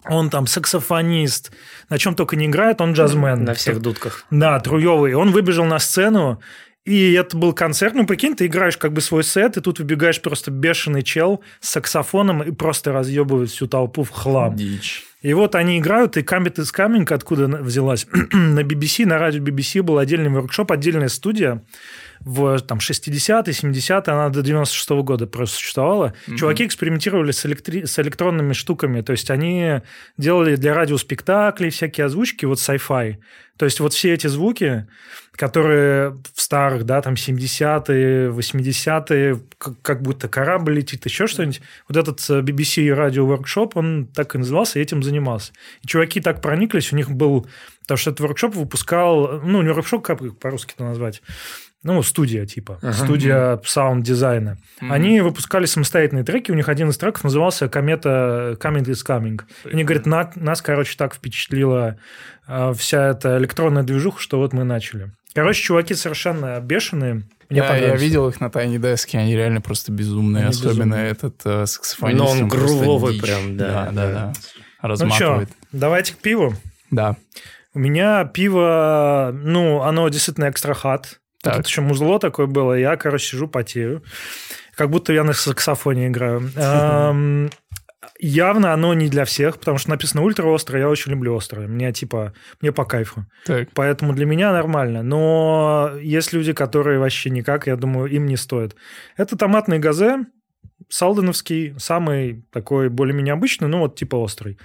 Он 0.07 0.29
там 0.29 0.45
саксофонист, 0.45 1.51
на 1.89 1.97
чем 1.97 2.15
только 2.15 2.35
не 2.35 2.45
играет, 2.45 2.79
он 2.81 2.93
джазмен. 2.93 3.43
На 3.43 3.53
всех 3.53 3.81
дудках. 3.81 4.25
Да, 4.29 4.59
Труевый. 4.59 5.13
Он 5.15 5.31
выбежал 5.31 5.65
на 5.65 5.79
сцену, 5.79 6.39
и 6.85 7.13
это 7.13 7.35
был 7.35 7.53
концерт. 7.53 7.95
Ну, 7.95 8.05
прикинь, 8.05 8.35
ты 8.35 8.45
играешь 8.45 8.77
как 8.77 8.93
бы 8.93 9.01
свой 9.01 9.23
сет, 9.23 9.57
и 9.57 9.61
тут 9.61 9.79
выбегаешь 9.79 10.21
просто 10.21 10.51
бешеный 10.51 11.01
чел 11.01 11.41
с 11.59 11.69
саксофоном 11.69 12.43
и 12.43 12.51
просто 12.51 12.93
разъебывает 12.93 13.49
всю 13.49 13.67
толпу 13.67 14.03
в 14.03 14.11
хлам. 14.11 14.55
Дичь. 14.55 15.03
И 15.23 15.33
вот 15.33 15.55
они 15.55 15.79
играют, 15.79 16.17
и 16.17 16.21
Камбит 16.21 16.59
из 16.59 16.71
Каминг, 16.71 17.11
откуда 17.11 17.47
взялась, 17.47 18.05
на 18.31 18.59
BBC, 18.59 19.07
на 19.07 19.17
радио 19.17 19.41
BBC 19.41 19.81
был 19.81 19.97
отдельный 19.97 20.29
воркшоп, 20.29 20.71
отдельная 20.71 21.07
студия 21.07 21.63
в 22.25 22.59
там, 22.59 22.79
60-е, 22.79 23.53
70-е, 23.53 24.13
она 24.13 24.29
до 24.29 24.41
96 24.41 24.89
-го 24.89 25.03
года 25.03 25.27
просто 25.27 25.55
существовала. 25.55 26.13
Чуваки 26.37 26.65
экспериментировали 26.65 27.31
с, 27.31 27.45
электри- 27.45 27.85
с 27.85 27.99
электронными 27.99 28.53
штуками, 28.53 29.01
то 29.01 29.11
есть 29.11 29.29
они 29.29 29.81
делали 30.17 30.55
для 30.55 30.73
радио 30.73 30.97
спектакли, 30.97 31.69
всякие 31.69 32.07
озвучки, 32.07 32.45
вот 32.45 32.57
sci-fi. 32.57 33.17
То 33.57 33.65
есть 33.65 33.79
вот 33.79 33.93
все 33.93 34.13
эти 34.13 34.27
звуки, 34.27 34.85
которые 35.31 36.17
в 36.33 36.41
старых, 36.41 36.83
да, 36.83 37.01
там 37.01 37.13
70-е, 37.13 38.29
80-е, 38.29 39.39
как, 39.57 39.81
как 39.81 40.01
будто 40.01 40.27
корабль 40.27 40.73
летит, 40.73 41.05
еще 41.05 41.27
что-нибудь. 41.27 41.61
Вот 41.87 41.95
этот 41.95 42.19
э, 42.29 42.41
BBC 42.41 42.93
радио 42.93 43.25
воркшоп, 43.25 43.77
он 43.77 44.07
так 44.13 44.35
и 44.35 44.39
назывался, 44.39 44.79
и 44.79 44.81
этим 44.81 45.03
занимался. 45.03 45.53
И 45.83 45.87
чуваки 45.87 46.19
так 46.19 46.41
прониклись, 46.41 46.91
у 46.91 46.95
них 46.97 47.09
был... 47.11 47.47
Потому 47.81 47.97
что 47.97 48.09
этот 48.09 48.21
воркшоп 48.21 48.55
выпускал... 48.55 49.39
Ну, 49.41 49.61
не 49.61 49.71
воркшоп, 49.71 50.03
как 50.03 50.37
по-русски 50.39 50.73
это 50.75 50.83
назвать? 50.83 51.21
Ну, 51.85 52.01
студия 52.01 52.47
типа, 52.47 52.79
студия 52.93 53.59
саунд-дизайна. 53.63 54.57
Они 54.81 55.21
выпускали 55.21 55.65
самостоятельные 55.67 56.23
треки, 56.25 56.51
у 56.51 56.55
них 56.55 56.67
один 56.67 56.89
из 56.89 56.97
треков 56.97 57.23
назывался 57.23 57.69
«Комета 57.69 58.57
Comet 58.59 58.85
Is 58.85 59.05
Coming». 59.07 59.39
Они 59.71 59.83
говорят, 59.83 60.07
«На- 60.07 60.31
нас, 60.35 60.63
короче, 60.63 60.97
так 60.97 61.13
впечатлила 61.13 61.97
э, 62.47 62.73
вся 62.75 63.09
эта 63.11 63.37
электронная 63.37 63.83
движуха, 63.83 64.19
что 64.19 64.39
вот 64.39 64.51
мы 64.51 64.63
начали. 64.63 65.11
Короче, 65.35 65.61
чуваки 65.61 65.93
совершенно 65.93 66.59
бешеные. 66.59 67.23
Мне 67.49 67.59
Я, 67.59 67.75
я 67.77 67.95
видел 67.95 68.27
их 68.29 68.41
на 68.41 68.49
Tiny 68.49 68.79
Desk 68.79 69.06
е, 69.06 69.19
они 69.19 69.35
реально 69.35 69.61
просто 69.61 69.91
безумные. 69.91 70.41
Они 70.41 70.49
Особенно 70.49 70.95
безумные. 70.95 71.11
этот 71.11 71.41
э, 71.45 71.65
саксофонист. 71.67 72.19
Но 72.19 72.29
он 72.31 72.49
просто 72.49 72.65
грувовый 72.67 73.19
прям, 73.21 73.57
да, 73.57 73.67
Да, 73.67 73.91
да, 73.91 73.91
да. 73.91 74.33
да. 74.87 75.05
Ну 75.05 75.11
что, 75.11 75.45
давайте 75.71 76.13
к 76.13 76.17
пиву. 76.17 76.55
Да. 76.89 77.15
У 77.75 77.79
меня 77.79 78.25
пиво, 78.25 79.31
ну, 79.33 79.81
оно 79.83 80.07
действительно 80.09 80.45
экстрахат. 80.45 81.19
Так. 81.45 81.57
Тут 81.57 81.67
еще 81.67 81.81
музло 81.81 82.19
такое 82.19 82.47
было. 82.47 82.73
Я, 82.73 82.97
короче, 82.97 83.27
сижу, 83.27 83.47
потею. 83.47 84.03
Как 84.75 84.89
будто 84.89 85.13
я 85.13 85.23
на 85.23 85.33
саксофоне 85.33 86.07
играю. 86.07 86.49
Явно 88.19 88.71
оно 88.73 88.93
не 88.93 89.09
для 89.09 89.25
всех, 89.25 89.57
потому 89.59 89.77
что 89.77 89.89
написано 89.89 90.23
ультра 90.23 90.53
острое, 90.53 90.81
я 90.81 90.89
очень 90.89 91.11
люблю 91.11 91.35
острое. 91.35 91.67
Мне 91.67 91.91
типа, 91.91 92.33
мне 92.61 92.71
по 92.71 92.85
кайфу. 92.85 93.25
Так. 93.45 93.69
Поэтому 93.73 94.13
для 94.13 94.25
меня 94.25 94.51
нормально. 94.53 95.03
Но 95.03 95.91
есть 96.01 96.31
люди, 96.31 96.53
которые 96.53 96.99
вообще 96.99 97.29
никак, 97.29 97.67
я 97.67 97.75
думаю, 97.75 98.09
им 98.09 98.25
не 98.25 98.37
стоит. 98.37 98.75
Это 99.17 99.35
томатный 99.35 99.79
газе, 99.79 100.25
салденовский, 100.89 101.75
самый 101.77 102.45
такой 102.51 102.89
более-менее 102.89 103.33
обычный, 103.33 103.67
ну 103.67 103.79
вот 103.79 103.97
типа 103.97 104.15
острый. 104.15 104.57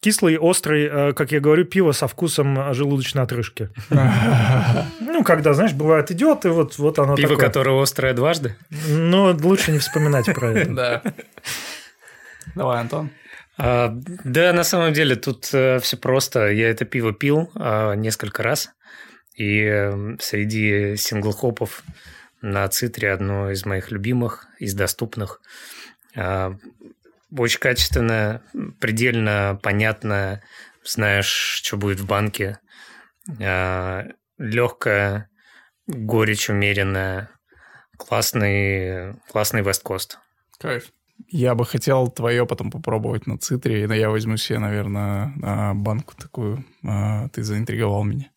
Кислый, 0.00 0.38
острый, 0.38 0.88
э, 0.90 1.12
как 1.14 1.32
я 1.32 1.40
говорю, 1.40 1.64
пиво 1.64 1.92
со 1.92 2.06
вкусом 2.06 2.58
э, 2.58 2.74
желудочной 2.74 3.22
отрыжки. 3.22 3.70
Ну, 5.00 5.24
когда, 5.24 5.54
знаешь, 5.54 5.72
бывает, 5.72 6.10
идет, 6.10 6.44
и 6.44 6.48
вот, 6.48 6.76
вот 6.76 6.98
оно 6.98 7.16
Пиво, 7.16 7.30
такое. 7.30 7.46
которое 7.46 7.82
острое 7.82 8.12
дважды. 8.12 8.54
Но 8.88 9.34
лучше 9.40 9.72
не 9.72 9.78
вспоминать 9.78 10.26
про 10.26 10.52
это. 10.52 10.70
Да. 10.74 11.02
Давай, 12.54 12.80
Антон. 12.80 13.10
А, 13.56 13.94
да, 14.24 14.52
на 14.52 14.62
самом 14.62 14.92
деле 14.92 15.16
тут 15.16 15.46
все 15.46 15.96
просто. 16.00 16.50
Я 16.50 16.68
это 16.68 16.84
пиво 16.84 17.14
пил 17.14 17.50
а, 17.54 17.94
несколько 17.94 18.42
раз. 18.42 18.70
И 19.34 19.62
э, 19.62 20.16
среди 20.18 20.96
сингл-хопов 20.96 21.82
на 22.40 22.66
цитре 22.68 23.12
одно 23.12 23.50
из 23.50 23.64
моих 23.66 23.90
любимых, 23.90 24.46
из 24.58 24.74
доступных. 24.74 25.40
А, 27.34 27.40
очень 27.40 27.60
качественно, 27.60 28.42
предельно 28.80 29.58
понятно, 29.62 30.42
знаешь, 30.84 31.26
что 31.26 31.76
будет 31.76 32.00
в 32.00 32.06
банке. 32.06 32.58
Легкая, 34.38 35.30
горечь 35.86 36.50
умеренная, 36.50 37.30
классный, 37.96 39.14
классный 39.30 39.62
весткост. 39.62 40.18
Кайф. 40.58 40.90
Я 41.28 41.54
бы 41.54 41.64
хотел 41.64 42.08
твое 42.08 42.46
потом 42.46 42.70
попробовать 42.70 43.26
на 43.26 43.38
цитре, 43.38 43.88
но 43.88 43.94
я 43.94 44.10
возьму 44.10 44.36
себе, 44.36 44.58
наверное, 44.58 45.32
а, 45.42 45.72
банку 45.74 46.14
такую. 46.14 46.64
А, 46.84 47.28
Ты 47.30 47.42
заинтриговал 47.42 48.04
меня. 48.04 48.30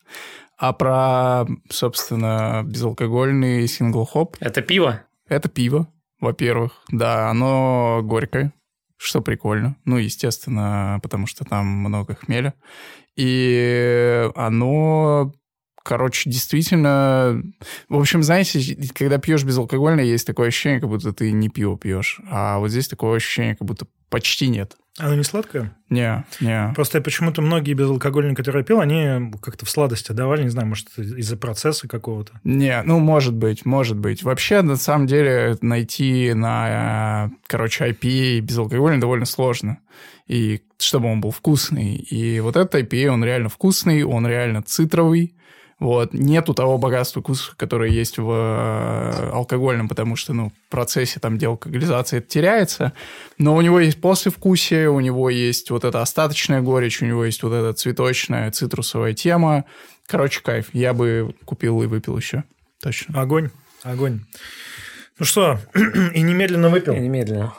А 0.58 0.71
про, 0.73 1.45
собственно, 1.69 2.63
безалкогольный 2.65 3.67
сингл-хоп, 3.67 4.38
Это 4.39 4.62
пиво? 4.62 5.04
это 5.28 5.49
пиво, 5.49 5.91
во-первых. 6.21 6.82
Да, 6.89 7.30
оно 7.30 7.99
горькое. 8.04 8.54
Что 9.00 9.22
прикольно. 9.22 9.78
Ну, 9.86 9.98
естественно, 9.98 11.00
потому 11.02 11.26
что 11.26 11.46
там 11.46 11.66
много 11.66 12.16
хмеля. 12.16 12.54
И 13.16 14.30
оно 14.36 15.34
короче, 15.84 16.30
действительно... 16.30 17.42
В 17.88 17.98
общем, 17.98 18.22
знаете, 18.22 18.78
когда 18.94 19.18
пьешь 19.18 19.44
безалкогольное, 19.44 20.04
есть 20.04 20.28
такое 20.28 20.50
ощущение, 20.50 20.80
как 20.80 20.90
будто 20.90 21.14
ты 21.14 21.32
не 21.32 21.50
пиво 21.50 21.78
пьешь. 21.78 22.20
А 22.30 22.60
вот 22.60 22.70
здесь 22.70 22.88
такое 22.88 23.18
ощущение, 23.18 23.56
как 23.56 23.68
будто 23.68 23.88
почти 24.10 24.50
нет. 24.50 24.76
Оно 25.00 25.16
не 25.16 25.24
сладкое? 25.24 25.74
Не, 25.90 26.26
не. 26.40 26.74
Просто 26.76 27.02
почему-то 27.02 27.42
многие 27.42 27.74
безалкогольные, 27.74 28.36
которые 28.36 28.62
я 28.62 28.66
пил, 28.66 28.80
они 28.80 29.32
как-то 29.42 29.66
в 29.66 29.70
сладости 29.70 30.12
давали, 30.12 30.44
не 30.44 30.50
знаю, 30.50 30.68
может, 30.68 30.90
из-за 30.98 31.38
процесса 31.38 31.88
какого-то. 31.88 32.34
Не, 32.44 32.84
ну, 32.84 33.00
может 33.00 33.34
быть, 33.34 33.66
может 33.66 33.98
быть. 33.98 34.22
Вообще, 34.24 34.62
на 34.62 34.76
самом 34.76 35.08
деле, 35.08 35.58
найти 35.62 36.34
на, 36.34 37.32
короче, 37.48 37.90
IPA 37.90 38.42
безалкогольный 38.42 39.00
довольно 39.00 39.26
сложно. 39.26 39.80
И 40.28 40.62
чтобы 40.78 41.12
он 41.12 41.22
был 41.22 41.32
вкусный. 41.32 41.96
И 41.96 42.40
вот 42.40 42.56
этот 42.56 42.76
IPA, 42.76 43.08
он 43.08 43.24
реально 43.24 43.50
вкусный, 43.50 44.04
он 44.04 44.28
реально 44.28 44.62
цитровый, 44.62 45.34
вот. 45.80 46.13
Нету 46.13 46.54
того 46.54 46.78
богатства 46.78 47.22
вкуса, 47.22 47.54
которое 47.56 47.89
есть 47.89 48.18
в 48.18 48.30
э, 48.30 49.30
алкогольном, 49.32 49.88
потому 49.88 50.18
что, 50.18 50.34
ну, 50.34 50.50
в 50.50 50.72
процессе 50.72 51.20
там 51.20 51.38
деалкоголизации 51.38 52.18
это 52.18 52.28
теряется. 52.28 52.94
Но 53.38 53.56
у 53.56 53.62
него 53.62 53.80
есть 53.80 54.02
послевкусие, 54.02 54.89
у 54.89 55.00
него 55.00 55.30
есть 55.30 55.72
вот 55.72 55.86
эта 55.86 56.02
остаточная 56.02 56.62
горечь, 56.62 57.02
у 57.02 57.06
него 57.06 57.24
есть 57.24 57.44
вот 57.44 57.54
эта 57.54 57.74
цветочная, 57.74 58.52
цитрусовая 58.52 59.13
тема. 59.13 59.63
Короче, 60.06 60.42
кайф. 60.42 60.68
Я 60.74 60.94
бы 60.94 61.34
купил 61.46 61.82
и 61.82 61.88
выпил 61.88 62.18
еще. 62.18 62.44
Точно. 62.82 63.22
Огонь. 63.22 63.50
Огонь. 63.84 64.22
Ну 65.18 65.26
что, 65.26 65.60
и 65.76 66.22
немедленно 66.22 66.70
выпил. 66.70 66.94
И 66.94 67.00
немедленно. 67.00 67.54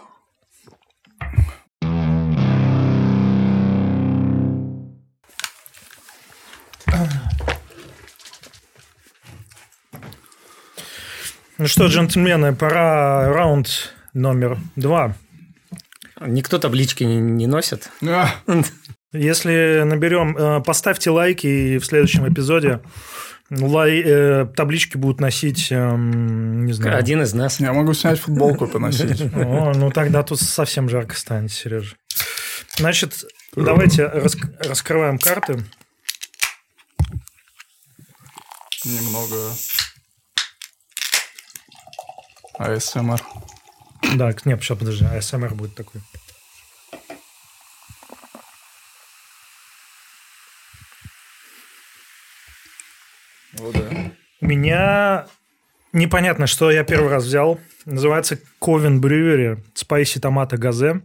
Ну 11.60 11.66
что, 11.66 11.88
джентльмены, 11.88 12.54
пора 12.54 13.28
раунд 13.34 13.92
номер 14.14 14.56
два. 14.76 15.14
Никто 16.18 16.58
таблички 16.58 17.04
не, 17.04 17.16
не 17.16 17.46
носит. 17.46 17.90
Если 19.12 19.82
наберем, 19.84 20.34
э, 20.38 20.62
поставьте 20.62 21.10
лайки, 21.10 21.46
и 21.46 21.78
в 21.78 21.84
следующем 21.84 22.26
эпизоде 22.26 22.80
лай, 23.50 24.02
э, 24.02 24.46
таблички 24.56 24.96
будут 24.96 25.20
носить, 25.20 25.70
э, 25.70 25.96
не 25.96 26.72
знаю. 26.72 26.96
Один 26.96 27.20
из 27.20 27.34
нас. 27.34 27.60
Я 27.60 27.74
могу 27.74 27.92
снять 27.92 28.20
футболку 28.20 28.64
и 28.64 28.70
поносить. 28.70 29.20
О, 29.34 29.74
ну 29.74 29.90
тогда 29.90 30.22
тут 30.22 30.40
совсем 30.40 30.88
жарко 30.88 31.14
станет, 31.14 31.52
Сережа. 31.52 31.94
Значит, 32.78 33.26
давайте 33.54 34.06
раскрываем 34.06 35.18
карты. 35.18 35.62
Немного 38.82 39.36
АСМР. 42.60 43.22
Да, 44.16 44.32
нет, 44.44 44.62
сейчас 44.62 44.78
подожди, 44.78 45.04
АСМР 45.06 45.54
будет 45.54 45.74
такой. 45.74 46.02
О, 53.58 53.72
да. 53.72 54.12
У 54.42 54.46
меня 54.46 55.26
непонятно, 55.92 56.46
что 56.46 56.70
я 56.70 56.84
первый 56.84 57.10
раз 57.10 57.24
взял. 57.24 57.58
Называется 57.86 58.38
Ковен 58.58 59.00
Брювери 59.00 59.64
Спайси 59.74 60.20
Томата 60.20 60.58
Газе. 60.58 61.00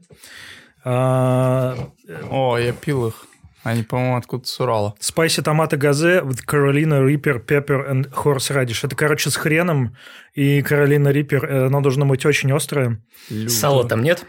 О, 0.84 2.58
я 2.58 2.74
пил 2.74 3.08
их. 3.08 3.26
Они, 3.66 3.82
по-моему, 3.82 4.16
откуда 4.16 4.46
с 4.46 4.60
Урала. 4.60 4.94
Spicy 5.02 5.42
томаты 5.42 5.76
газе 5.76 6.22
with 6.24 6.46
Carolina 6.48 7.04
Reaper, 7.04 7.44
Pepper 7.44 7.92
and 7.92 8.14
Horseradish. 8.14 8.86
Это, 8.86 8.96
короче, 8.96 9.32
с 9.32 9.36
хреном. 9.36 9.96
И 10.36 10.60
Carolina 10.60 11.12
Reaper, 11.12 11.48
э, 11.48 11.66
оно 11.66 11.82
должно 11.82 12.06
быть 12.06 12.28
очень 12.28 12.52
острое. 12.52 13.02
Люто. 13.28 13.50
Сала 13.52 13.84
там 13.88 14.04
нет? 14.04 14.24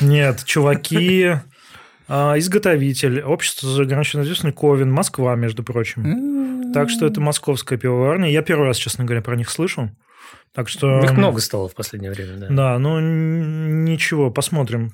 Нет, 0.00 0.44
чуваки... 0.44 1.36
А, 2.12 2.36
изготовитель, 2.40 3.22
общество 3.22 3.68
за 3.68 3.82
ограниченной 3.82 4.22
ответственностью 4.24 4.60
Ковен, 4.60 4.90
Москва, 4.90 5.36
между 5.36 5.62
прочим. 5.62 6.72
Так 6.74 6.90
что 6.90 7.06
это 7.06 7.20
московская 7.20 7.78
пивоварня. 7.78 8.28
Я 8.28 8.42
первый 8.42 8.66
раз, 8.66 8.78
честно 8.78 9.04
говоря, 9.04 9.22
про 9.22 9.36
них 9.36 9.48
слышу. 9.48 9.92
Так 10.52 10.68
что... 10.68 11.00
Их 11.04 11.12
много 11.12 11.40
стало 11.40 11.68
в 11.68 11.74
последнее 11.74 12.10
время, 12.10 12.36
да. 12.36 12.48
Да, 12.50 12.78
ну 12.78 12.98
ничего, 13.00 14.30
посмотрим. 14.30 14.92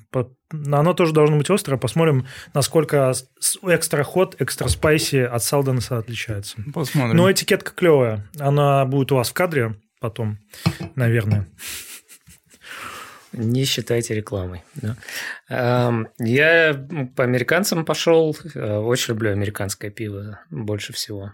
Оно 0.51 0.93
тоже 0.93 1.13
должно 1.13 1.37
быть 1.37 1.49
острое. 1.49 1.79
Посмотрим, 1.79 2.27
насколько 2.53 3.13
экстра 3.63 4.03
ход, 4.03 4.35
экстра 4.39 4.67
спайси 4.67 5.17
от 5.17 5.43
Салденса 5.43 5.97
отличается. 5.97 6.57
Посмотрим. 6.73 7.17
Но 7.17 7.31
этикетка 7.31 7.71
клевая. 7.71 8.29
Она 8.39 8.85
будет 8.85 9.11
у 9.11 9.15
вас 9.15 9.29
в 9.29 9.33
кадре 9.33 9.75
потом, 9.99 10.37
наверное. 10.95 11.47
Не 13.37 13.65
считайте 13.65 14.15
рекламой. 14.15 14.63
Да. 14.75 16.05
Я 16.19 16.87
по 17.15 17.23
американцам 17.23 17.85
пошел. 17.85 18.35
Э, 18.55 18.77
очень 18.77 19.13
люблю 19.13 19.31
американское 19.31 19.91
пиво 19.91 20.39
больше 20.49 20.91
всего. 20.91 21.33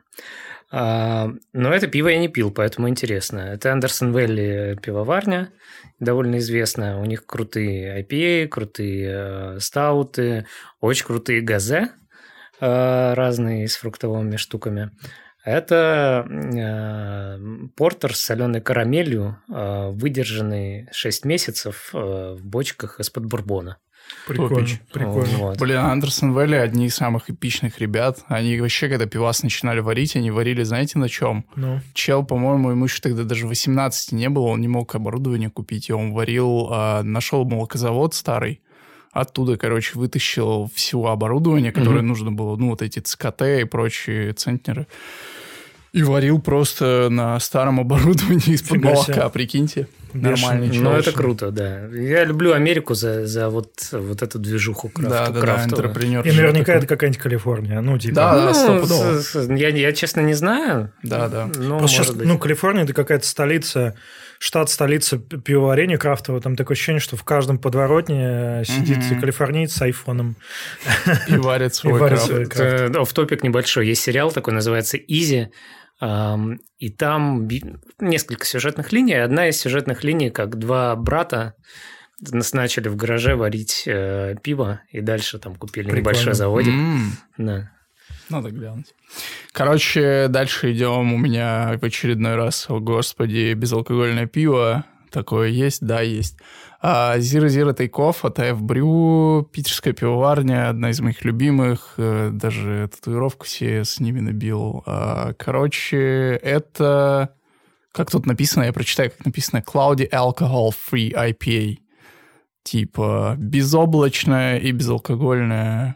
А, 0.76 1.30
но 1.54 1.72
это 1.72 1.86
пиво 1.86 2.08
я 2.10 2.18
не 2.18 2.28
пил, 2.28 2.52
поэтому 2.52 2.90
интересно. 2.90 3.40
Это 3.40 3.72
Андерсон 3.72 4.16
Велли 4.18 4.78
пивоварня, 4.82 5.52
довольно 6.00 6.38
известная. 6.38 6.98
У 6.98 7.06
них 7.06 7.28
крутые 7.28 8.02
IPA, 8.02 8.48
крутые 8.48 9.12
э, 9.12 9.60
стауты, 9.60 10.48
очень 10.82 11.06
крутые 11.06 11.42
газе 11.42 11.90
э, 12.60 13.14
разные 13.14 13.68
с 13.68 13.76
фруктовыми 13.76 14.36
штуками. 14.36 14.90
Это 15.44 16.26
э, 16.30 17.68
портер 17.76 18.16
с 18.16 18.22
соленой 18.22 18.62
карамелью, 18.62 19.38
выдержанный 19.48 20.88
6 20.92 21.26
месяцев 21.26 21.90
в 21.92 22.40
бочках 22.42 23.00
из-под 23.00 23.26
бурбона. 23.26 23.78
Прикольно, 24.28 24.56
Топич. 24.56 24.80
прикольно. 24.92 25.38
Вот. 25.38 25.60
Блин, 25.60 25.78
Андерсон 25.78 26.32
Вэлли 26.32 26.56
одни 26.56 26.86
из 26.86 26.96
самых 26.96 27.30
эпичных 27.30 27.80
ребят. 27.80 28.24
Они 28.28 28.60
вообще, 28.60 28.88
когда 28.88 29.06
пивас 29.06 29.44
начинали 29.44 29.80
варить, 29.80 30.16
они 30.16 30.32
варили, 30.32 30.64
знаете, 30.64 30.98
на 30.98 31.10
чем? 31.10 31.46
Ну. 31.56 31.82
Чел, 31.94 32.24
по-моему, 32.24 32.72
ему 32.72 32.86
еще 32.86 33.02
тогда 33.02 33.24
даже 33.24 33.48
18 33.48 34.14
не 34.14 34.30
было, 34.30 34.48
он 34.48 34.62
не 34.62 34.68
мог 34.68 34.96
оборудование 34.96 35.50
купить, 35.50 35.90
и 35.90 35.94
он 35.94 36.14
варил, 36.14 36.70
а, 36.72 37.04
нашел 37.04 37.44
молокозавод 37.44 38.14
старый, 38.14 38.62
оттуда, 39.12 39.58
короче, 39.58 40.00
вытащил 40.00 40.70
всего 40.74 41.10
оборудование, 41.10 41.72
которое 41.74 42.00
угу. 42.00 42.08
нужно 42.08 42.32
было, 42.32 42.56
ну, 42.56 42.70
вот 42.70 42.82
эти 42.82 43.00
ЦКТ 43.00 43.42
и 43.42 43.64
прочие 43.66 44.34
центнеры. 44.34 44.88
И 45.94 46.02
варил 46.02 46.42
просто 46.42 47.08
на 47.12 47.40
старом 47.40 47.80
оборудовании 47.80 48.54
из-под 48.56 48.84
молока, 48.84 49.30
прикиньте. 49.30 49.88
Нормальный 50.14 50.70
человек. 50.70 50.84
Ну, 50.84 50.92
это 50.92 51.12
круто, 51.12 51.52
да. 51.52 51.88
Я 51.88 52.24
люблю 52.24 52.54
Америку 52.54 52.94
за, 52.94 53.26
за 53.26 53.50
вот, 53.50 53.72
вот 53.92 54.22
эту 54.22 54.40
движуху 54.40 54.90
крафт, 54.90 55.10
да, 55.10 55.30
да, 55.30 55.42
крафтовую. 55.42 55.94
Да, 55.94 56.30
И 56.30 56.32
наверняка 56.32 56.66
такой. 56.66 56.78
это 56.78 56.88
какая-нибудь 56.88 57.22
Калифорния. 57.22 57.82
Ну, 57.82 57.98
типа... 57.98 58.16
Да, 58.16 58.46
да, 58.46 58.54
стопудово. 58.54 59.56
Я, 59.56 59.70
я, 59.70 59.92
честно, 59.94 60.22
не 60.22 60.34
знаю. 60.34 60.92
Да, 61.02 61.28
да. 61.28 61.50
Ну, 61.56 61.80
Просто 61.80 62.04
сейчас, 62.04 62.16
ну, 62.16 62.38
Калифорния– 62.38 62.84
это 62.86 62.94
какая-то 62.94 63.26
столица, 63.26 63.96
штат 64.40 64.70
столица 64.70 65.18
пивоварения 65.18 65.98
крафтового. 65.98 66.42
Там 66.42 66.56
такое 66.56 66.76
ощущение, 66.76 67.00
что 67.00 67.18
в 67.18 67.24
каждом 67.24 67.58
подворотне 67.58 68.64
сидит 68.66 69.00
угу. 69.12 69.22
калифорниец 69.22 69.74
с 69.74 69.82
айфоном. 69.82 70.36
И 71.28 71.38
варит 71.38 71.74
свой 71.76 72.00
крафт. 72.00 72.30
В 72.30 73.14
топик 73.14 73.44
небольшой. 73.44 73.88
Есть 73.88 74.04
сериал 74.04 74.32
такой, 74.32 74.54
называется 74.54 74.98
«Изи». 74.98 75.50
И 76.78 76.90
там 76.90 77.48
несколько 78.00 78.46
сюжетных 78.46 78.92
линий. 78.92 79.14
Одна 79.14 79.48
из 79.48 79.60
сюжетных 79.60 80.04
линий, 80.04 80.30
как 80.30 80.58
два 80.58 80.96
брата 80.96 81.56
начали 82.52 82.88
в 82.88 82.96
гараже 82.96 83.36
варить 83.36 83.84
э, 83.86 84.36
пиво, 84.42 84.82
и 84.92 85.02
дальше 85.02 85.40
там 85.40 85.56
купили 85.56 85.86
Прикольно. 85.86 86.02
небольшой 86.02 86.34
заводик. 86.34 86.74
Mm. 86.74 87.08
Да. 87.38 87.72
Надо 88.30 88.50
глянуть. 88.52 88.94
Короче, 89.52 90.28
дальше 90.30 90.72
идем. 90.72 91.14
У 91.14 91.18
меня 91.18 91.78
в 91.80 91.84
очередной 91.84 92.36
раз, 92.36 92.70
о 92.70 92.80
господи, 92.80 93.54
безалкогольное 93.54 94.28
пиво. 94.28 94.86
Такое 95.12 95.50
есть? 95.50 95.86
Да, 95.86 96.02
есть. 96.02 96.40
А 96.86 97.18
Zero 97.18 97.74
Take 97.74 98.14
от 98.24 98.40
AF 98.40 98.60
Brew, 98.60 99.48
питерская 99.50 99.94
пивоварня, 99.94 100.68
одна 100.68 100.90
из 100.90 101.00
моих 101.00 101.24
любимых, 101.24 101.94
э, 101.96 102.30
даже 102.34 102.90
татуировку 102.94 103.46
себе 103.46 103.86
с 103.86 104.02
ними 104.02 104.20
набил. 104.20 104.84
А, 104.86 105.32
короче, 105.36 106.36
это, 106.44 107.36
как 107.94 108.12
тут 108.12 108.26
написано, 108.26 108.66
я 108.66 108.74
прочитаю, 108.74 109.12
как 109.12 109.26
написано, 109.26 109.64
Cloudy 109.66 110.10
Alcohol 110.10 110.72
Free 110.72 111.14
IPA. 111.14 111.78
Типа 112.64 113.36
безоблачная 113.38 114.58
и 114.58 114.74
безалкогольная 114.74 115.96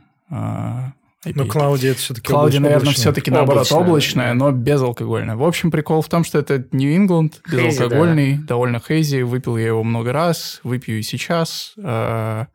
а, 1.35 1.39
но 1.39 1.45
Клауди 1.45 1.87
это 1.87 1.99
все-таки 1.99 2.27
Клауди, 2.27 2.59
наверное, 2.59 2.93
все-таки 2.93 3.31
наоборот 3.31 3.71
облачная, 3.71 4.33
но 4.33 4.51
безалкогольная. 4.51 5.35
В 5.35 5.43
общем, 5.43 5.71
прикол 5.71 6.01
в 6.01 6.09
том, 6.09 6.23
что 6.23 6.39
это 6.39 6.65
Нью-Ингланд, 6.71 7.41
безалкогольный, 7.51 8.37
да. 8.37 8.43
довольно 8.47 8.79
хейзи. 8.79 9.21
Выпил 9.21 9.57
я 9.57 9.67
его 9.67 9.83
много 9.83 10.11
раз, 10.13 10.59
выпью 10.63 10.99
и 10.99 11.01
сейчас. 11.01 11.73
А, 11.83 12.47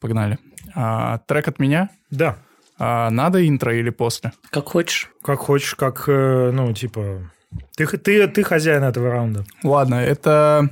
Погнали. 0.00 0.38
А, 0.74 1.18
трек 1.26 1.48
от 1.48 1.58
меня. 1.58 1.90
Да, 2.10 2.38
А, 2.78 3.10
надо 3.10 3.46
интро 3.46 3.76
или 3.76 3.90
после? 3.90 4.32
Как 4.50 4.66
хочешь. 4.68 5.10
как 5.22 5.40
хочешь, 5.40 5.74
как, 5.74 6.04
э, 6.08 6.50
ну, 6.52 6.72
типа... 6.72 7.30
Ты, 7.76 7.84
х- 7.84 7.98
ты, 7.98 8.26
ты 8.28 8.42
хозяин 8.42 8.82
этого 8.84 9.10
раунда. 9.10 9.44
Ладно, 9.62 9.96
это 9.96 10.70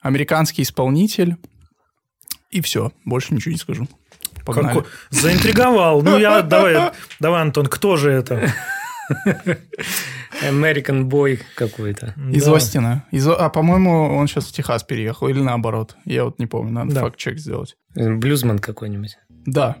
американский 0.00 0.62
исполнитель. 0.62 1.36
И 2.50 2.60
все, 2.62 2.92
больше 3.04 3.34
ничего 3.34 3.52
не 3.52 3.58
скажу. 3.58 3.86
Погнали. 4.54 4.74
Како- 4.78 4.88
Заинтриговал. 5.10 6.02
Ну, 6.02 6.18
я... 6.18 6.42
Давай, 6.42 6.90
давай, 7.20 7.42
Антон, 7.42 7.66
кто 7.66 7.96
же 7.96 8.10
это? 8.10 8.52
American 10.42 11.04
Boy 11.08 11.40
какой-то. 11.54 12.14
Из 12.32 12.44
Да. 12.44 12.54
Остина. 12.56 13.04
Из, 13.10 13.26
а, 13.26 13.48
по-моему, 13.48 14.16
он 14.16 14.28
сейчас 14.28 14.46
в 14.46 14.52
Техас 14.52 14.82
переехал. 14.84 15.28
Или 15.28 15.40
наоборот. 15.40 15.96
Я 16.04 16.24
вот 16.24 16.38
не 16.38 16.46
помню. 16.46 16.72
Надо 16.72 16.94
Да. 16.94 17.00
факт-чек 17.02 17.38
сделать. 17.38 17.76
Блюзман 17.94 18.58
какой-нибудь. 18.58 19.18
Да. 19.46 19.76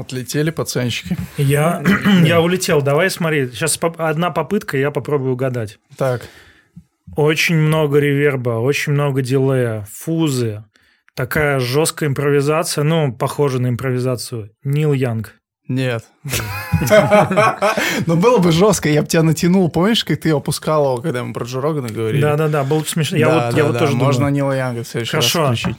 Отлетели 0.00 0.50
пацанчики. 0.50 1.16
Я, 1.36 1.82
я 2.24 2.40
улетел. 2.40 2.80
Давай 2.82 3.10
смотри. 3.10 3.48
Сейчас 3.50 3.78
одна 3.98 4.30
попытка, 4.30 4.76
и 4.76 4.80
я 4.80 4.90
попробую 4.90 5.32
угадать. 5.34 5.78
Так, 5.96 6.22
Очень 7.16 7.56
много 7.56 7.98
реверба, 7.98 8.60
очень 8.60 8.92
много 8.92 9.20
дилея, 9.22 9.86
фузы. 9.92 10.64
Такая 11.14 11.60
жесткая 11.60 12.08
импровизация, 12.08 12.84
ну, 12.84 13.12
похожа 13.12 13.58
на 13.60 13.68
импровизацию. 13.68 14.50
Нил 14.64 14.92
Янг. 14.92 15.34
нет. 15.68 16.04
Но 18.06 18.16
было 18.16 18.38
бы 18.38 18.52
жестко, 18.52 18.88
я 18.88 19.02
бы 19.02 19.08
тебя 19.08 19.22
натянул. 19.22 19.68
Помнишь, 19.70 20.04
как 20.04 20.20
ты 20.20 20.30
опускал 20.30 20.84
его, 20.84 21.02
когда 21.02 21.22
мы 21.24 21.32
про 21.32 21.44
Джо 21.44 21.60
Рогана 21.60 21.88
говорили? 21.88 22.22
Да-да-да, 22.22 22.64
было 22.64 22.80
бы 22.80 22.86
смешно. 22.86 23.18
Я 23.18 23.26
Да, 23.26 23.34
вот, 23.34 23.50
да, 23.50 23.56
я 23.58 23.64
вот 23.64 23.72
да, 23.74 23.78
тоже 23.80 23.96
Можно 23.96 24.20
думаю. 24.26 24.34
Нила 24.34 24.52
Янга 24.56 24.82
в 24.82 24.88
следующий 24.88 25.10
Хорошо. 25.10 25.40
раз 25.40 25.58
включить. 25.58 25.76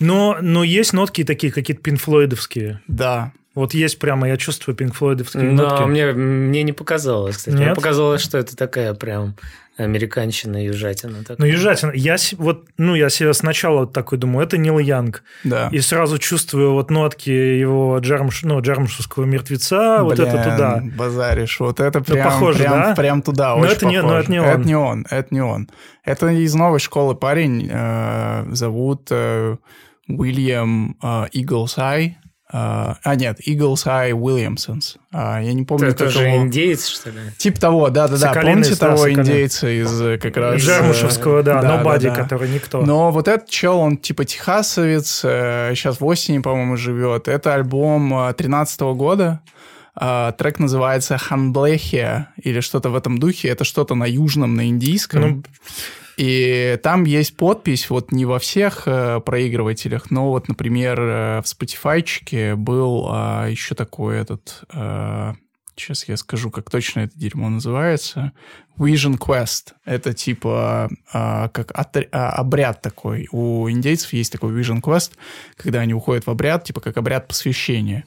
Но, 0.00 0.36
но 0.40 0.64
есть 0.64 0.92
нотки 0.92 1.24
такие, 1.24 1.52
какие-то 1.52 1.82
пинфлойдовские. 1.82 2.80
Да. 2.88 3.32
Вот 3.54 3.72
есть 3.74 3.98
прямо, 3.98 4.28
я 4.28 4.36
чувствую 4.36 4.74
пинфлойдовские 4.76 5.54
Да, 5.56 5.70
нотки. 5.70 5.84
мне, 5.84 6.12
мне 6.12 6.62
не 6.64 6.72
показалось, 6.72 7.36
кстати. 7.36 7.54
Мне 7.54 7.66
Нет? 7.66 7.74
показалось, 7.76 8.20
что 8.20 8.36
это 8.38 8.56
такая 8.56 8.94
прям 8.94 9.36
американщина, 9.76 10.64
южатина. 10.64 11.18
такая. 11.20 11.36
Ну, 11.38 11.44
ежатина. 11.46 11.90
Я, 11.94 12.16
вот, 12.38 12.64
ну, 12.78 12.94
я 12.94 13.10
себе 13.10 13.34
сначала 13.34 13.80
вот 13.80 13.92
такой 13.92 14.18
думаю, 14.18 14.46
это 14.46 14.56
Нил 14.56 14.78
Янг. 14.78 15.22
Да. 15.42 15.68
И 15.72 15.80
сразу 15.80 16.18
чувствую 16.18 16.72
вот 16.72 16.90
нотки 16.90 17.30
его 17.30 17.98
джермш, 17.98 18.42
ну, 18.44 18.60
джермшевского 18.60 19.24
мертвеца, 19.24 20.02
вот 20.02 20.18
это 20.18 20.30
Блин, 20.30 20.42
туда. 20.44 20.82
Базаришь. 20.96 21.58
Вот 21.60 21.80
это 21.80 22.00
прям, 22.00 22.24
похоже, 22.28 22.58
прям, 22.60 22.72
да? 22.72 22.94
прям 22.94 23.22
туда. 23.22 23.56
Но 23.56 23.62
очень 23.62 23.72
это 23.72 23.86
не- 23.86 24.02
но 24.02 24.18
это 24.18 24.30
не 24.30 24.38
он. 24.40 24.46
Это 24.48 24.62
не 24.68 24.74
он. 24.76 25.06
Это 25.10 25.28
не 25.34 25.40
он. 25.42 25.68
Это 26.04 26.28
из 26.28 26.54
новой 26.54 26.78
школы 26.78 27.14
парень. 27.16 27.68
э, 27.70 28.46
зовут 28.52 29.08
э, 29.10 29.56
Уильям 30.08 30.96
э, 31.02 31.06
Eagles 31.34 31.74
Э, 32.52 32.94
а, 33.02 33.14
нет, 33.16 33.40
Eagles 33.46 33.86
Eye 33.86 34.12
Williamsons. 34.12 34.96
А, 35.12 35.40
я 35.40 35.52
не 35.52 35.64
помню, 35.64 35.88
Это 35.88 36.04
тоже 36.04 36.24
его... 36.24 36.42
индеец, 36.44 36.86
что 36.86 37.10
ли? 37.10 37.20
Типа 37.38 37.60
того, 37.60 37.90
да-да-да. 37.90 38.32
Помните 38.34 38.76
того 38.76 38.96
Соколиный. 38.96 39.22
индейца 39.22 39.68
из 39.68 40.00
э, 40.00 40.18
как 40.18 40.36
раз... 40.36 40.54
э, 40.54 40.58
Джермушевского, 40.58 41.42
да, 41.42 41.62
да, 41.62 41.76
Нобади, 41.78 42.08
да, 42.08 42.14
да. 42.14 42.22
который 42.22 42.48
никто. 42.50 42.84
Но 42.84 43.10
вот 43.10 43.28
этот 43.28 43.48
чел, 43.48 43.78
он 43.78 43.96
типа 43.96 44.24
техасовец, 44.24 45.20
сейчас 45.20 46.00
в 46.00 46.04
осени, 46.04 46.38
по-моему, 46.38 46.76
живет. 46.76 47.28
Это 47.28 47.54
альбом 47.54 48.34
13 48.36 48.80
года. 48.80 49.40
А, 49.96 50.32
Трек 50.32 50.58
называется 50.58 51.16
«Ханблехия» 51.18 52.28
или 52.42 52.60
что-то 52.60 52.90
в 52.90 52.96
этом 52.96 53.18
духе. 53.18 53.48
Это 53.48 53.64
что-то 53.64 53.94
на 53.94 54.04
южном, 54.04 54.54
на 54.54 54.68
индийском. 54.68 55.20
Ну, 55.20 55.42
И 56.16 56.78
там 56.82 57.04
есть 57.04 57.36
подпись, 57.36 57.90
вот 57.90 58.12
не 58.12 58.24
во 58.24 58.38
всех 58.38 58.86
э, 58.86 59.20
проигрывателях, 59.20 60.10
но 60.10 60.30
вот, 60.30 60.48
например, 60.48 61.00
э, 61.00 61.42
в 61.42 61.44
Spotify 61.44 62.54
был 62.56 63.06
а, 63.10 63.46
еще 63.48 63.74
такой 63.74 64.18
этот... 64.18 64.62
сейчас 65.76 66.08
я 66.08 66.16
скажу, 66.16 66.50
как 66.50 66.70
точно 66.70 67.00
это 67.00 67.18
дерьмо 67.18 67.48
называется. 67.48 68.32
Vision 68.78 69.18
Quest. 69.18 69.72
Это 69.84 70.12
типа 70.12 70.88
а, 71.12 71.48
как 71.48 71.70
отр- 71.72 72.08
а, 72.10 72.30
обряд 72.30 72.82
такой. 72.82 73.28
У 73.30 73.68
индейцев 73.70 74.12
есть 74.12 74.32
такой 74.32 74.52
Vision 74.52 74.80
Quest, 74.80 75.12
когда 75.56 75.80
они 75.80 75.94
уходят 75.94 76.26
в 76.26 76.30
обряд, 76.30 76.64
типа 76.64 76.80
как 76.80 76.96
обряд 76.96 77.28
посвящения. 77.28 78.04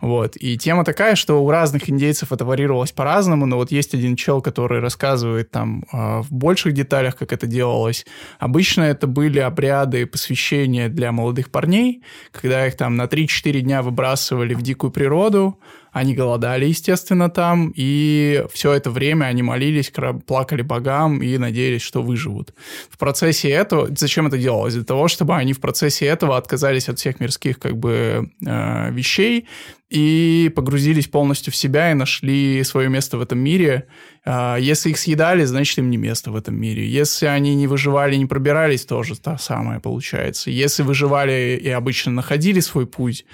Вот. 0.00 0.36
И 0.36 0.58
тема 0.58 0.84
такая, 0.84 1.14
что 1.14 1.42
у 1.42 1.50
разных 1.50 1.88
индейцев 1.88 2.32
это 2.32 2.44
варьировалось 2.44 2.92
по-разному, 2.92 3.46
но 3.46 3.56
вот 3.56 3.70
есть 3.70 3.94
один 3.94 4.16
чел, 4.16 4.42
который 4.42 4.80
рассказывает 4.80 5.50
там 5.50 5.84
а, 5.92 6.22
в 6.22 6.32
больших 6.32 6.74
деталях, 6.74 7.16
как 7.16 7.32
это 7.32 7.46
делалось. 7.46 8.04
Обычно 8.38 8.82
это 8.82 9.06
были 9.06 9.38
обряды 9.38 10.06
посвящения 10.06 10.88
для 10.88 11.12
молодых 11.12 11.50
парней, 11.50 12.02
когда 12.32 12.66
их 12.66 12.76
там 12.76 12.96
на 12.96 13.04
3-4 13.04 13.60
дня 13.60 13.82
выбрасывали 13.82 14.54
в 14.54 14.62
дикую 14.62 14.90
природу, 14.90 15.58
они 15.92 16.14
голодали, 16.14 16.64
естественно, 16.64 17.28
там, 17.28 17.70
и 17.76 18.44
все 18.50 18.72
это 18.72 18.90
время 18.90 19.26
они 19.26 19.42
молились, 19.42 19.90
плакали 20.26 20.62
богам 20.62 21.22
и 21.22 21.38
надеялись, 21.38 21.82
что 21.82 22.02
выживут. 22.02 22.54
В 22.90 22.98
процессе 22.98 23.48
этого... 23.48 23.88
Зачем 23.96 24.26
это 24.26 24.38
делалось? 24.38 24.74
Для 24.74 24.84
того, 24.84 25.08
чтобы 25.08 25.34
они 25.36 25.52
в 25.52 25.60
процессе 25.60 26.06
этого 26.06 26.36
отказались 26.36 26.88
от 26.88 26.98
всех 26.98 27.20
мирских 27.20 27.58
как 27.58 27.76
бы 27.76 28.30
э, 28.44 28.90
вещей 28.92 29.46
и 29.92 30.48
погрузились 30.48 31.06
полностью 31.06 31.52
в 31.52 31.56
себя 31.56 31.90
и 31.90 31.94
нашли 31.94 32.64
свое 32.64 32.88
место 32.88 33.18
в 33.18 33.20
этом 33.20 33.38
мире. 33.38 33.86
А, 34.24 34.56
Если 34.56 34.90
их 34.90 34.98
съедали, 34.98 35.44
значит, 35.44 35.78
им 35.78 35.90
не 35.90 35.98
место 35.98 36.30
в 36.30 36.36
этом 36.36 36.54
мире. 36.54 36.88
Если 36.88 37.26
они 37.26 37.54
не 37.54 37.66
выживали, 37.66 38.16
не 38.16 38.26
пробирались, 38.26 38.86
тоже 38.86 39.18
то 39.18 39.36
самое 39.38 39.80
получается. 39.80 40.50
Если 40.50 40.82
выживали 40.82 41.60
и 41.62 41.68
обычно 41.68 42.12
находили 42.12 42.60
свой 42.60 42.86
путь, 42.86 43.26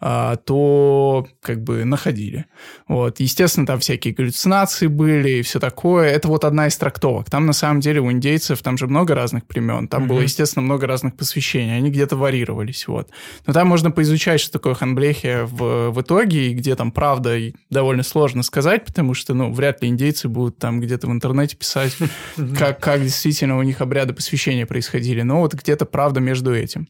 а, 0.00 0.36
то 0.36 1.26
как 1.42 1.62
бы 1.62 1.84
находили. 1.84 2.46
Вот. 2.88 3.20
Естественно, 3.20 3.66
там 3.66 3.80
всякие 3.80 4.14
галлюцинации 4.14 4.86
были 4.86 5.38
и 5.38 5.42
все 5.42 5.60
такое. 5.60 6.08
Это 6.08 6.28
вот 6.28 6.44
одна 6.44 6.68
из 6.68 6.76
трактовок. 6.76 7.28
Там, 7.28 7.44
на 7.44 7.52
самом 7.52 7.80
деле, 7.80 8.00
у 8.00 8.10
индейцев, 8.10 8.62
там 8.62 8.78
же 8.78 8.86
много 8.86 9.14
разных 9.14 9.46
племен. 9.46 9.88
Там 9.88 10.06
было, 10.06 10.20
естественно, 10.20 10.64
много 10.64 10.86
разных 10.86 11.16
посвящений. 11.16 11.76
Они 11.76 11.90
где-то 11.90 12.16
варьировались. 12.16 12.86
Вот. 12.88 13.10
Но 13.46 13.52
там 13.52 13.68
можно 13.68 13.90
поизучать, 13.90 14.40
что 14.40 14.52
такое 14.52 14.74
ханблехия 14.74 15.44
в, 15.44 15.90
в 15.90 15.98
итоге, 16.06 16.50
и 16.50 16.54
где 16.54 16.74
там 16.76 16.90
правда 16.92 17.36
и 17.36 17.52
довольно 17.70 18.02
сложно 18.02 18.42
сказать, 18.42 18.84
потому 18.84 19.12
что, 19.14 19.34
ну, 19.34 19.52
вряд 19.52 19.82
ли 19.82 19.88
индейцы 19.88 20.28
будут 20.28 20.58
там 20.58 20.80
где-то 20.80 21.08
в 21.08 21.10
интернете 21.12 21.56
писать, 21.56 21.96
как, 22.58 22.80
как 22.80 23.02
действительно 23.02 23.58
у 23.58 23.62
них 23.62 23.80
обряды 23.80 24.14
посвящения 24.14 24.64
происходили. 24.66 25.22
Но 25.22 25.40
вот 25.40 25.54
где-то 25.54 25.84
правда 25.84 26.20
между 26.20 26.54
этим. 26.54 26.88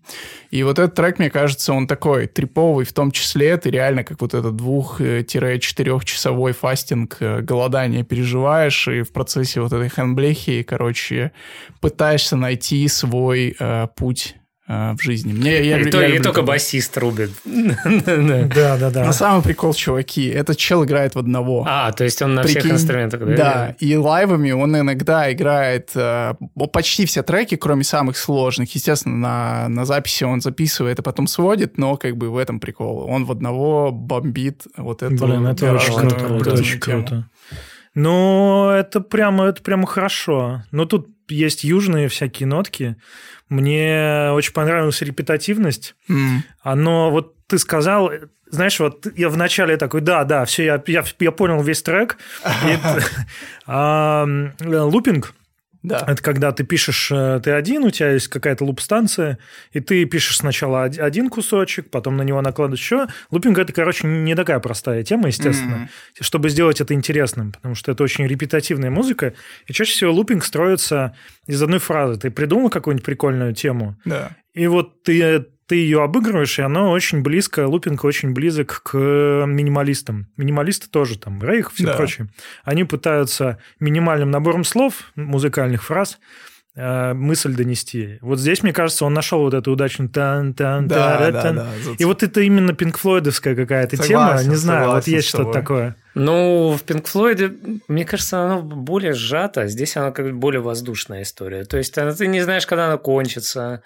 И 0.50 0.62
вот 0.62 0.78
этот 0.78 0.94
трек, 0.94 1.18
мне 1.18 1.30
кажется, 1.30 1.72
он 1.72 1.86
такой 1.86 2.26
триповый 2.26 2.84
в 2.84 2.92
том 2.92 3.10
числе. 3.10 3.56
Ты 3.56 3.70
реально 3.70 4.04
как 4.04 4.20
вот 4.20 4.34
этот 4.34 4.54
двух-четырехчасовой 4.56 6.52
фастинг, 6.52 7.16
э, 7.20 7.40
голодание 7.40 8.04
переживаешь, 8.04 8.86
и 8.88 9.00
в 9.02 9.12
процессе 9.12 9.60
вот 9.62 9.72
этой 9.72 9.88
хэнблехи, 9.88 10.62
короче, 10.62 11.32
пытаешься 11.80 12.36
найти 12.36 12.86
свой 12.88 13.56
э, 13.58 13.88
путь 13.96 14.36
в 14.68 14.96
жизни. 15.00 15.32
Мне, 15.32 15.64
я, 15.64 15.78
И, 15.78 15.84
лю- 15.84 15.90
то- 15.90 16.00
я 16.00 16.06
и 16.06 16.10
люблю 16.12 16.24
только 16.24 16.42
басист 16.42 16.96
рубит. 16.98 17.30
Да. 17.44 18.76
Да, 18.76 18.90
да. 18.90 19.04
На 19.04 19.12
самый 19.12 19.42
прикол, 19.42 19.74
чуваки, 19.74 20.26
этот 20.28 20.56
чел 20.56 20.84
играет 20.84 21.14
в 21.14 21.18
одного. 21.18 21.64
А, 21.68 21.92
то 21.92 22.04
есть 22.04 22.20
он 22.22 22.34
на 22.34 22.42
всех 22.42 22.66
инструментах, 22.66 23.20
да? 23.20 23.36
Да, 23.36 23.76
и 23.78 23.96
лайвами 23.96 24.50
он 24.50 24.76
иногда 24.76 25.32
играет 25.32 25.90
э, 25.94 26.34
почти 26.72 27.06
все 27.06 27.22
треки, 27.22 27.56
кроме 27.56 27.84
самых 27.84 28.16
сложных. 28.16 28.74
Естественно, 28.74 29.16
на, 29.16 29.68
на 29.68 29.84
записи 29.84 30.24
он 30.24 30.40
записывает, 30.40 30.98
а 30.98 31.02
потом 31.02 31.26
сводит, 31.26 31.78
но 31.78 31.96
как 31.96 32.16
бы 32.16 32.30
в 32.30 32.36
этом 32.36 32.58
прикол. 32.60 33.06
Он 33.08 33.24
в 33.24 33.30
одного 33.32 33.92
бомбит 33.92 34.64
вот 34.76 35.02
эту 35.02 35.26
Блин, 35.26 35.46
это 35.46 35.72
очень 35.72 35.94
круто. 35.94 36.50
Это 36.50 36.52
очень 36.60 36.80
круто. 36.80 37.28
Ну, 37.94 38.68
это 38.70 39.00
прямо, 39.00 39.46
это 39.46 39.62
прямо 39.62 39.86
хорошо. 39.86 40.64
Но 40.70 40.84
тут 40.84 41.08
есть 41.28 41.64
южные 41.64 42.08
всякие 42.08 42.46
нотки. 42.46 42.96
Мне 43.48 44.30
очень 44.32 44.52
понравилась 44.52 45.02
репетативность. 45.02 45.94
М, 46.08 46.42
Оно, 46.62 47.10
вот 47.10 47.34
ты 47.46 47.58
сказал, 47.58 48.10
знаешь, 48.50 48.80
вот 48.80 49.06
я 49.16 49.28
вначале 49.28 49.76
такой, 49.76 50.00
да, 50.00 50.24
да, 50.24 50.44
все, 50.44 50.64
я, 50.64 50.82
я, 50.86 51.04
я 51.20 51.30
понял 51.32 51.62
весь 51.62 51.82
трек. 51.82 52.18
А, 53.66 54.26
Лупинг 54.60 55.34
Да. 55.86 56.04
Это 56.06 56.22
когда 56.22 56.50
ты 56.52 56.64
пишешь, 56.64 57.10
э, 57.12 57.40
ты 57.42 57.52
один, 57.52 57.84
у 57.84 57.90
тебя 57.90 58.10
есть 58.12 58.28
какая-то 58.28 58.64
луп-станция, 58.64 59.38
и 59.72 59.80
ты 59.80 60.04
пишешь 60.04 60.38
сначала 60.38 60.84
од- 60.86 60.98
один 60.98 61.28
кусочек, 61.30 61.90
потом 61.90 62.16
на 62.16 62.22
него 62.22 62.42
накладываешь 62.42 62.80
еще. 62.80 63.06
Лупинг– 63.30 63.56
это, 63.58 63.72
короче, 63.72 64.06
не 64.06 64.34
такая 64.34 64.58
простая 64.58 65.02
тема, 65.04 65.28
естественно, 65.28 65.88
чтобы 66.20 66.48
сделать 66.50 66.80
это 66.80 66.92
интересным, 66.94 67.52
потому 67.52 67.74
что 67.74 67.92
это 67.92 68.02
очень 68.02 68.26
репетативная 68.26 68.90
музыка, 68.90 69.34
и 69.66 69.72
чаще 69.72 69.92
всего 69.92 70.12
лупинг 70.12 70.44
строится 70.44 71.14
из 71.46 71.62
одной 71.62 71.78
фразы. 71.78 72.18
Ты 72.20 72.30
придумал 72.30 72.68
какую-нибудь 72.70 73.04
прикольную 73.06 73.54
тему, 73.54 73.96
Да. 74.04 74.30
и 74.54 74.66
вот 74.66 75.02
ты, 75.04 75.46
ты 75.66 75.76
ее 75.76 76.02
обыгрываешь, 76.02 76.58
и 76.58 76.62
оно 76.62 76.90
очень 76.90 77.22
близко, 77.22 77.66
лупинг 77.66 78.04
очень 78.04 78.32
близок 78.32 78.82
к 78.84 78.96
минималистам. 79.46 80.28
Минималисты 80.36 80.88
тоже, 80.88 81.18
там, 81.18 81.42
Рейх, 81.42 81.72
все 81.72 81.86
Да. 81.86 81.94
прочее. 81.94 82.28
Они 82.64 82.84
пытаются 82.84 83.58
минимальным 83.80 84.30
набором 84.30 84.64
слов, 84.64 85.12
музыкальных 85.16 85.82
фраз, 85.82 86.18
э, 86.76 87.14
мысль 87.14 87.54
донести. 87.54 88.18
Вот 88.20 88.38
здесь, 88.38 88.62
мне 88.62 88.72
кажется, 88.72 89.06
он 89.06 89.14
нашел 89.14 89.40
вот 89.40 89.54
эту 89.54 89.72
удачную 89.72 90.10
тан 90.10 90.52
тан 90.54 90.86
Да, 90.86 91.30
да, 91.30 91.52
да. 91.52 91.66
И 91.98 92.04
вот 92.04 92.22
это 92.22 92.42
именно 92.42 92.74
пинк 92.74 92.98
флойдовская 92.98 93.56
какая-то 93.56 93.96
тема, 93.96 94.38
не 94.44 94.56
знаю, 94.56 94.90
вот 94.90 95.06
есть 95.06 95.28
что-то 95.28 95.52
такое. 95.52 95.96
Ну, 96.14 96.72
в 96.78 96.82
Пинк 96.82 97.06
Флойде, 97.08 97.52
мне 97.88 98.06
кажется, 98.06 98.40
оно 98.40 98.62
более 98.62 99.12
сжато. 99.12 99.68
Здесь 99.68 99.96
она 99.98 100.12
как 100.12 100.24
бы 100.26 100.32
более 100.32 100.62
воздушная 100.62 101.22
история. 101.22 101.64
То 101.64 101.76
есть 101.76 101.96
она- 101.98 102.12
ты 102.14 102.26
не 102.26 102.40
знаешь, 102.40 102.66
когда 102.66 102.86
она 102.86 102.96
кончится. 102.96 103.82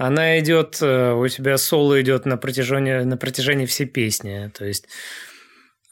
Она 0.00 0.38
идет, 0.38 0.78
э, 0.80 1.12
у 1.12 1.28
тебя 1.28 1.58
соло 1.58 2.00
идет 2.00 2.24
на 2.24 2.38
протяжении, 2.38 3.00
на 3.02 3.18
протяжении 3.18 3.66
всей 3.66 3.84
песни. 3.84 4.50
То 4.54 4.64
есть 4.64 4.88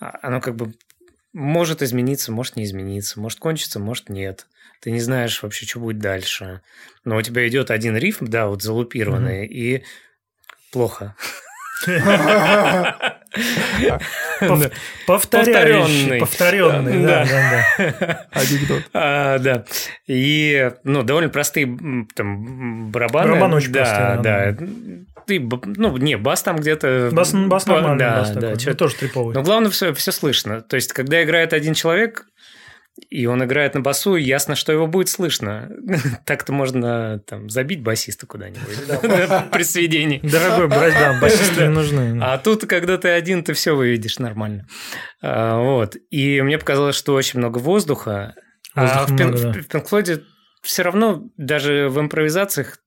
а- 0.01 0.19
оно 0.23 0.41
как 0.41 0.57
бы 0.57 0.73
может 1.35 1.83
измениться, 1.83 2.33
может 2.33 2.57
не 2.57 2.65
измениться, 2.65 3.21
может 3.21 3.39
кончиться, 3.39 3.79
может 3.79 4.09
нет. 4.09 4.47
Ты 4.81 4.93
не 4.93 5.01
знаешь 5.01 5.43
вообще, 5.43 5.67
что 5.67 5.81
будет 5.81 5.99
дальше. 5.99 6.63
Но 7.05 7.19
у 7.19 7.23
тебя 7.23 7.47
идет 7.49 7.71
один 7.71 7.99
рифм, 7.99 8.25
да, 8.29 8.47
вот 8.47 8.63
залупированный, 8.63 9.47
и 9.47 9.85
плохо. 10.73 11.15
Пов- 14.41 14.71
Повторяющий. 15.07 16.19
Повторенный. 16.19 16.21
Повторенный, 16.21 17.07
да, 17.07 17.25
да, 17.25 17.65
да. 17.89 18.27
Анекдот. 18.33 18.83
А, 18.93 19.39
да. 19.39 19.65
И, 20.07 20.71
ну, 20.85 21.03
довольно 21.03 21.29
простые 21.29 21.67
там 22.15 22.91
барабаны. 22.91 23.31
Барабаны 23.31 23.57
очень 23.57 23.73
да, 23.73 23.81
простые, 23.83 24.21
да, 24.23 24.53
да. 24.53 24.67
Ты, 25.27 25.41
ну, 25.77 25.97
не, 25.99 26.17
бас 26.17 26.43
там 26.43 26.57
где-то... 26.57 27.11
Бас, 27.13 27.33
бас 27.33 27.67
Ба- 27.67 27.75
нормальный, 27.75 27.99
да, 27.99 28.17
бас 28.21 28.31
да, 28.31 28.55
Ну, 28.65 28.75
тоже 28.75 28.95
триповый. 28.97 29.35
Но 29.35 29.43
главное, 29.43 29.71
все, 29.71 29.93
все 29.93 30.11
слышно. 30.11 30.63
То 30.63 30.77
есть, 30.77 30.93
когда 30.95 31.23
играет 31.23 31.53
один 31.53 31.75
человек, 31.75 32.27
и 33.11 33.27
он 33.27 33.43
играет 33.45 33.75
на 33.75 33.81
басу, 33.81 34.17
ясно, 34.17 34.55
что 34.55 34.73
его 34.73 34.87
будет 34.87 35.09
слышно. 35.09 35.71
Так-то 36.27 36.53
можно 36.53 37.19
там 37.21 37.49
забить 37.49 37.83
басиста 37.83 38.27
куда-нибудь 38.27 39.51
при 39.53 39.63
сведении. 39.63 40.21
Дорогой 40.23 40.69
брать, 40.69 40.95
да, 40.95 41.19
басисты 41.23 41.63
не 41.63 41.69
нужны. 41.71 42.19
А 42.23 42.39
тут, 42.39 42.67
когда 42.67 42.99
ты 42.99 43.09
один, 43.09 43.43
ты 43.45 43.53
все 43.55 43.75
выведешь 43.77 44.19
нормально. 44.19 44.67
А, 45.23 45.59
Вот. 45.61 45.97
И 46.11 46.41
мне 46.43 46.59
показалось, 46.59 46.97
что 46.97 47.15
очень 47.15 47.39
много 47.39 47.59
воздуха. 47.59 48.35
А 48.75 49.07
в 49.07 49.11
Пин- 49.17 49.29
много, 49.29 49.39
да. 49.43 49.53
в 49.53 49.67
Pink 49.69 49.89
Floyd 49.91 50.23
все 50.63 50.83
равно 50.83 51.23
даже 51.37 51.89
в 51.89 51.99
импровизациях 52.01 52.79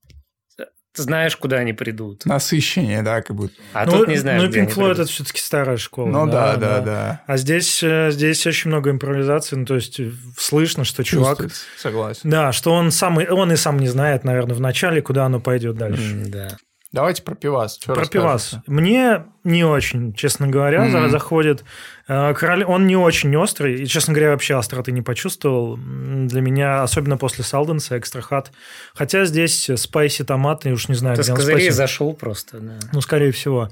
знаешь, 0.94 1.36
куда 1.36 1.56
они 1.58 1.72
придут. 1.72 2.26
Насыщение, 2.26 3.02
да, 3.02 3.22
как 3.22 3.36
будто. 3.36 3.54
А 3.72 3.86
ну, 3.86 3.92
тут 3.98 4.08
не 4.08 4.16
знаешь, 4.16 4.42
Ну, 4.42 4.48
Pink 4.48 4.74
Floyd 4.74 4.92
это 4.92 5.04
все-таки 5.06 5.40
старая 5.40 5.76
школа. 5.76 6.06
Ну 6.08 6.26
да, 6.30 6.56
да, 6.56 6.80
да. 6.80 7.22
А 7.26 7.36
здесь, 7.36 7.82
э, 7.82 8.10
здесь 8.10 8.46
очень 8.46 8.70
много 8.70 8.90
импровизации, 8.90 9.56
ну, 9.56 9.64
то 9.64 9.74
есть 9.76 9.98
э, 10.00 10.10
слышно, 10.36 10.84
что 10.84 11.02
чувак... 11.04 11.46
Согласен. 11.78 12.28
Да, 12.30 12.52
что 12.52 12.72
он 12.72 12.90
сам, 12.90 13.20
и- 13.20 13.28
он 13.28 13.52
и 13.52 13.56
сам 13.56 13.78
не 13.78 13.88
знает, 13.88 14.24
наверное, 14.24 14.54
в 14.54 14.60
начале, 14.60 15.00
куда 15.02 15.24
оно 15.26 15.40
пойдет 15.40 15.76
дальше. 15.76 16.12
М, 16.12 16.30
Да. 16.30 16.48
Давайте 16.92 17.22
про 17.22 17.34
пивас. 17.34 17.78
Чё 17.78 17.94
Про 17.94 18.04
пивас. 18.06 18.54
Мне 18.66 19.24
не 19.44 19.64
очень, 19.64 20.12
честно 20.12 20.46
говоря, 20.46 20.90
за- 20.90 21.08
заходит. 21.08 21.64
Э, 22.06 22.34
Король... 22.34 22.64
Он 22.64 22.86
не 22.86 22.96
очень 22.96 23.34
острый, 23.36 23.82
и, 23.82 23.86
честно 23.86 24.12
говоря, 24.12 24.30
вообще 24.32 24.56
остроты 24.56 24.92
не 24.92 25.00
почувствовал. 25.02 25.76
Для 25.78 26.40
меня, 26.42 26.82
особенно 26.82 27.16
после 27.16 27.44
Салденса, 27.44 27.98
экстра 27.98 28.20
хат. 28.20 28.52
Хотя 28.94 29.24
здесь 29.24 29.70
спайси 29.76 30.22
томатный, 30.22 30.72
уж 30.72 30.88
не 30.88 30.94
знаю, 30.94 31.16
Ты 31.16 31.22
с 31.22 31.26
где 31.26 31.32
он 31.32 31.38
козырей 31.38 31.60
спайси. 31.62 31.76
зашел 31.76 32.12
просто. 32.12 32.60
да. 32.60 32.74
Ну, 32.92 33.00
скорее 33.00 33.32
всего. 33.32 33.70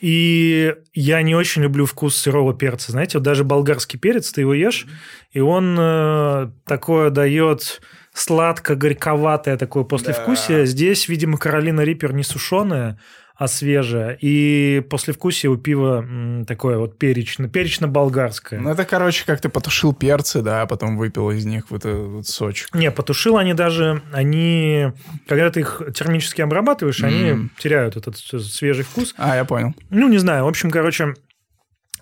И 0.00 0.74
я 0.94 1.20
не 1.22 1.34
очень 1.34 1.62
люблю 1.62 1.84
вкус 1.86 2.16
сырого 2.16 2.54
перца. 2.54 2.92
Знаете, 2.92 3.18
вот 3.18 3.24
даже 3.24 3.44
болгарский 3.44 3.98
перец, 3.98 4.30
ты 4.32 4.40
его 4.42 4.54
ешь, 4.54 4.86
и 5.32 5.40
он 5.40 5.76
э, 5.78 6.50
такое 6.66 7.10
дает 7.10 7.82
сладко-горьковатое 8.14 9.56
такое 9.56 9.84
послевкусие. 9.84 10.66
Здесь, 10.66 11.08
видимо, 11.08 11.38
Каролина 11.38 11.82
Риппер 11.82 12.12
не 12.12 12.22
сушеная, 12.22 12.98
а 13.36 13.46
свежая. 13.48 14.18
И 14.20 14.80
послевкусие 14.90 15.48
у 15.50 15.56
пива 15.56 16.02
м, 16.02 16.44
такое 16.44 16.76
вот 16.76 16.98
перечно, 16.98 17.48
перечно-болгарское. 17.48 18.60
Ну, 18.60 18.70
это, 18.70 18.84
короче, 18.84 19.24
как 19.24 19.40
ты 19.40 19.48
потушил 19.48 19.94
перцы, 19.94 20.42
да, 20.42 20.62
а 20.62 20.66
потом 20.66 20.98
выпил 20.98 21.30
из 21.30 21.46
них 21.46 21.70
вот 21.70 21.86
этот 21.86 22.08
вот 22.08 22.26
сочек. 22.26 22.74
Не, 22.74 22.90
потушил 22.90 23.38
они 23.38 23.54
даже, 23.54 24.02
они, 24.12 24.92
когда 25.26 25.50
ты 25.50 25.60
их 25.60 25.80
термически 25.94 26.42
обрабатываешь, 26.42 27.02
они 27.02 27.28
М. 27.30 27.50
теряют 27.58 27.96
этот 27.96 28.18
свежий 28.18 28.84
вкус. 28.84 29.14
А, 29.16 29.36
я 29.36 29.44
понял. 29.46 29.74
Ну, 29.88 30.08
не 30.10 30.18
знаю. 30.18 30.44
В 30.44 30.48
общем, 30.48 30.70
короче, 30.70 31.14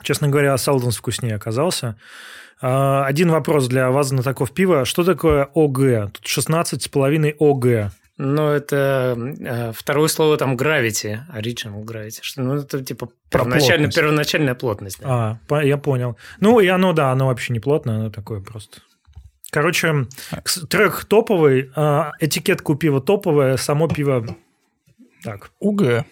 честно 0.02 0.28
говоря, 0.28 0.56
Салденс 0.58 0.96
вкуснее 0.96 1.36
оказался. 1.36 1.96
А, 2.60 3.04
Один 3.06 3.30
вопрос 3.30 3.68
для 3.68 3.90
вас, 3.90 4.08
знатоков 4.08 4.52
пива. 4.52 4.84
Что 4.84 5.04
такое 5.04 5.48
ОГ? 5.54 6.12
Тут 6.12 6.24
16,5 6.26 7.34
ОГ. 7.38 7.92
Ну, 8.20 8.48
это 8.48 9.16
э, 9.16 9.72
второе 9.72 10.08
слово 10.08 10.36
там 10.36 10.56
gravity, 10.56 11.20
original 11.32 11.84
gravity. 11.84 12.18
Что, 12.20 12.42
ну, 12.42 12.56
это 12.56 12.82
типа 12.82 13.10
первоначально, 13.30 13.84
плотность. 13.84 13.96
первоначальная 13.96 14.54
плотность. 14.56 15.00
да. 15.00 15.38
А, 15.48 15.62
я 15.62 15.76
понял. 15.78 16.16
Ну, 16.40 16.58
и 16.58 16.66
оно, 16.66 16.92
да, 16.92 17.12
оно 17.12 17.28
вообще 17.28 17.52
не 17.52 17.60
плотное, 17.60 17.96
оно 17.96 18.10
такое 18.10 18.40
просто. 18.40 18.80
Короче, 19.50 20.06
трек 20.68 21.04
топовый, 21.04 21.70
а, 21.76 22.10
этикетка 22.18 22.72
у 22.72 22.74
пива 22.74 23.00
топовая, 23.00 23.56
само 23.56 23.86
пиво 23.86 24.26
так. 25.22 25.50
УГ. 25.58 26.04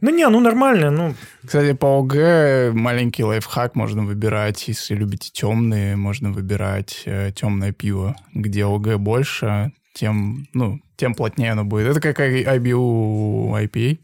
Ну, 0.00 0.10
не, 0.10 0.28
ну 0.28 0.40
нормально, 0.40 0.90
ну, 0.90 1.14
Кстати, 1.44 1.74
по 1.74 1.98
ОГ 1.98 2.74
маленький 2.74 3.24
лайфхак 3.24 3.74
можно 3.74 4.04
выбирать. 4.04 4.68
Если 4.68 4.94
любите 4.94 5.30
темные, 5.32 5.96
можно 5.96 6.30
выбирать 6.30 7.02
э, 7.06 7.32
темное 7.34 7.72
пиво. 7.72 8.16
Где 8.32 8.64
ОГ 8.64 8.96
больше, 8.96 9.72
тем, 9.92 10.46
ну, 10.54 10.80
тем 10.96 11.14
плотнее 11.14 11.52
оно 11.52 11.64
будет. 11.64 11.88
Это 11.88 12.00
как 12.00 12.20
IBU 12.20 13.50
IPA. 13.64 13.98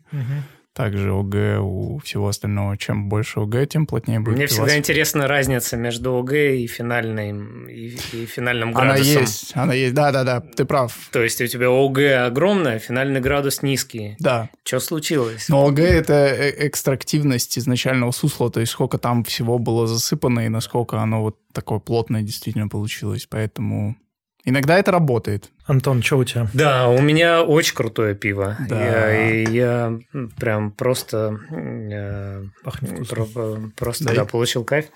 Также 0.80 1.12
ОГ 1.12 1.34
у 1.62 1.98
всего 2.02 2.28
остального. 2.28 2.78
Чем 2.78 3.10
больше 3.10 3.40
ОГ, 3.40 3.68
тем 3.68 3.86
плотнее 3.86 4.18
будет 4.20 4.36
Мне 4.36 4.46
пивас. 4.46 4.58
всегда 4.58 4.78
интересна 4.78 5.28
разница 5.28 5.76
между 5.76 6.14
ОГ 6.16 6.32
и 6.32 6.66
финальным, 6.66 7.68
и, 7.68 7.88
и 8.12 8.24
финальным 8.24 8.70
Она 8.70 8.94
градусом. 8.94 9.20
есть, 9.20 9.52
она 9.54 9.74
есть. 9.74 9.92
Да-да-да, 9.94 10.40
ты 10.40 10.64
прав. 10.64 10.96
То 11.12 11.22
есть 11.22 11.38
у 11.42 11.46
тебя 11.46 11.68
ОГ 11.70 11.98
огромное, 12.26 12.78
финальный 12.78 13.20
градус 13.20 13.60
низкий. 13.62 14.16
Да. 14.20 14.48
Что 14.64 14.80
случилось? 14.80 15.50
Но 15.50 15.66
ОГ– 15.66 15.78
это 15.80 16.14
э- 16.14 16.68
экстрактивность 16.68 17.58
изначального 17.58 18.10
сусла, 18.12 18.50
то 18.50 18.60
есть 18.60 18.72
сколько 18.72 18.96
там 18.96 19.22
всего 19.24 19.58
было 19.58 19.86
засыпано 19.86 20.46
и 20.46 20.48
насколько 20.48 20.98
оно 21.00 21.20
вот 21.22 21.36
такое 21.52 21.78
плотное 21.78 22.22
действительно 22.22 22.68
получилось. 22.68 23.26
Поэтому 23.28 23.96
иногда 24.44 24.78
это 24.78 24.90
работает. 24.92 25.50
Антон, 25.66 26.02
что 26.02 26.18
у 26.18 26.24
тебя? 26.24 26.48
Да, 26.52 26.88
у 26.88 27.00
меня 27.00 27.42
очень 27.42 27.74
крутое 27.74 28.14
пиво. 28.14 28.56
Да. 28.68 29.10
Я, 29.10 29.40
я 29.48 29.98
прям 30.38 30.72
просто, 30.72 31.38
э, 31.50 32.44
Пахнет 32.64 33.08
про- 33.08 33.60
просто 33.76 34.04
Дай. 34.04 34.16
да, 34.16 34.24
получил 34.24 34.64
кайф. 34.64 34.86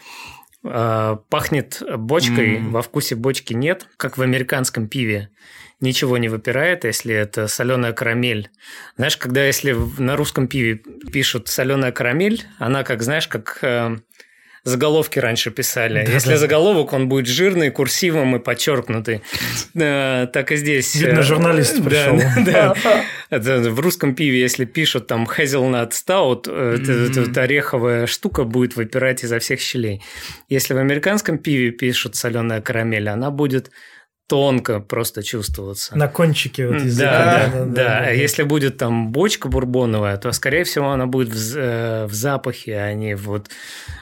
А, 0.64 1.16
Пахнет 1.28 1.82
бочкой, 1.98 2.56
М. 2.56 2.72
во 2.72 2.82
вкусе 2.82 3.14
бочки 3.16 3.52
нет, 3.52 3.86
как 3.96 4.16
в 4.18 4.22
американском 4.22 4.88
пиве. 4.88 5.28
Ничего 5.80 6.16
не 6.16 6.28
выпирает, 6.28 6.84
если 6.84 7.14
это 7.14 7.46
соленая 7.48 7.92
карамель. 7.92 8.48
Знаешь, 8.96 9.16
когда 9.18 9.44
если 9.44 9.76
на 9.98 10.16
русском 10.16 10.46
пиве 10.48 10.76
пишут 11.12 11.48
соленая 11.48 11.92
карамель, 11.92 12.44
она 12.58 12.82
как, 12.84 13.02
знаешь, 13.02 13.28
как 13.28 13.58
э, 13.60 13.98
заголовки 14.64 15.18
раньше 15.18 15.50
писали. 15.50 16.04
Да, 16.04 16.12
если 16.12 16.30
да. 16.30 16.36
заголовок, 16.38 16.92
он 16.92 17.08
будет 17.08 17.26
жирный, 17.26 17.70
курсивом 17.70 18.36
и 18.36 18.38
подчеркнутый. 18.38 19.20
Э, 19.74 20.26
Так 20.32 20.52
и 20.52 20.56
здесь. 20.56 20.94
Видно, 20.94 21.20
Э, 21.20 21.22
журналист 21.22 21.78
да, 21.80 21.84
пришел. 21.90 22.18
да, 22.44 22.74
да. 22.82 23.04
Это 23.30 23.70
в 23.70 23.80
русском 23.80 24.14
пиве, 24.14 24.40
если 24.40 24.64
пишут 24.64 25.06
там 25.06 25.24
hazelnut 25.26 25.90
stout, 25.90 26.48
э, 26.48 27.40
ореховая 27.40 28.06
штука 28.06 28.44
будет 28.44 28.76
выпирать 28.76 29.22
изо 29.24 29.38
всех 29.38 29.60
щелей. 29.60 30.02
Если 30.48 30.74
в 30.74 30.78
американском 30.78 31.38
пиве 31.38 31.70
пишут 31.70 32.16
соленая 32.16 32.60
карамель, 32.60 33.08
она 33.08 33.30
будет 33.30 33.70
тонко 34.26 34.80
просто 34.80 35.22
чувствоваться. 35.22 35.96
На 35.96 36.08
кончике 36.08 36.66
вот 36.66 36.78
Да, 36.78 36.84
языка. 36.84 37.50
да, 37.52 37.64
да, 37.66 37.98
А 38.06 38.10
если 38.10 38.42
будет 38.42 38.78
там 38.78 39.12
бочка 39.12 39.48
бурбоновая, 39.48 40.16
то, 40.16 40.32
скорее 40.32 40.64
всего, 40.64 40.90
она 40.92 41.06
будет 41.06 41.28
в, 41.28 41.56
э, 41.56 42.06
в 42.06 42.14
запахе, 42.14 42.76
а 42.78 42.94
не 42.94 43.16
вот 43.16 43.50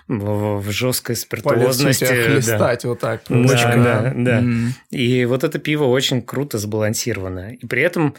в, 0.09 0.59
в 0.61 0.71
жесткой 0.71 1.17
По 1.17 1.21
спиртуозности. 1.21 2.05
тебя 2.05 2.15
да. 2.17 2.23
хлестать 2.31 2.85
вот 2.85 3.01
так. 3.01 3.23
Да, 3.29 3.37
Бочкой. 3.37 3.77
да, 3.83 4.13
да. 4.17 4.39
М. 4.39 4.75
И 4.91 5.25
вот 5.25 5.43
это 5.43 5.59
пиво 5.59 5.85
очень 5.85 6.23
круто 6.23 6.59
сбалансировано. 6.59 7.55
И 7.55 7.67
при 7.67 7.83
этом, 7.83 8.15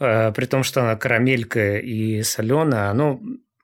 э, 0.00 0.32
при 0.32 0.46
том, 0.46 0.64
что 0.64 0.82
оно 0.82 0.96
карамелька 0.98 1.76
и 1.78 2.22
соленое, 2.24 2.90
оно 2.90 3.20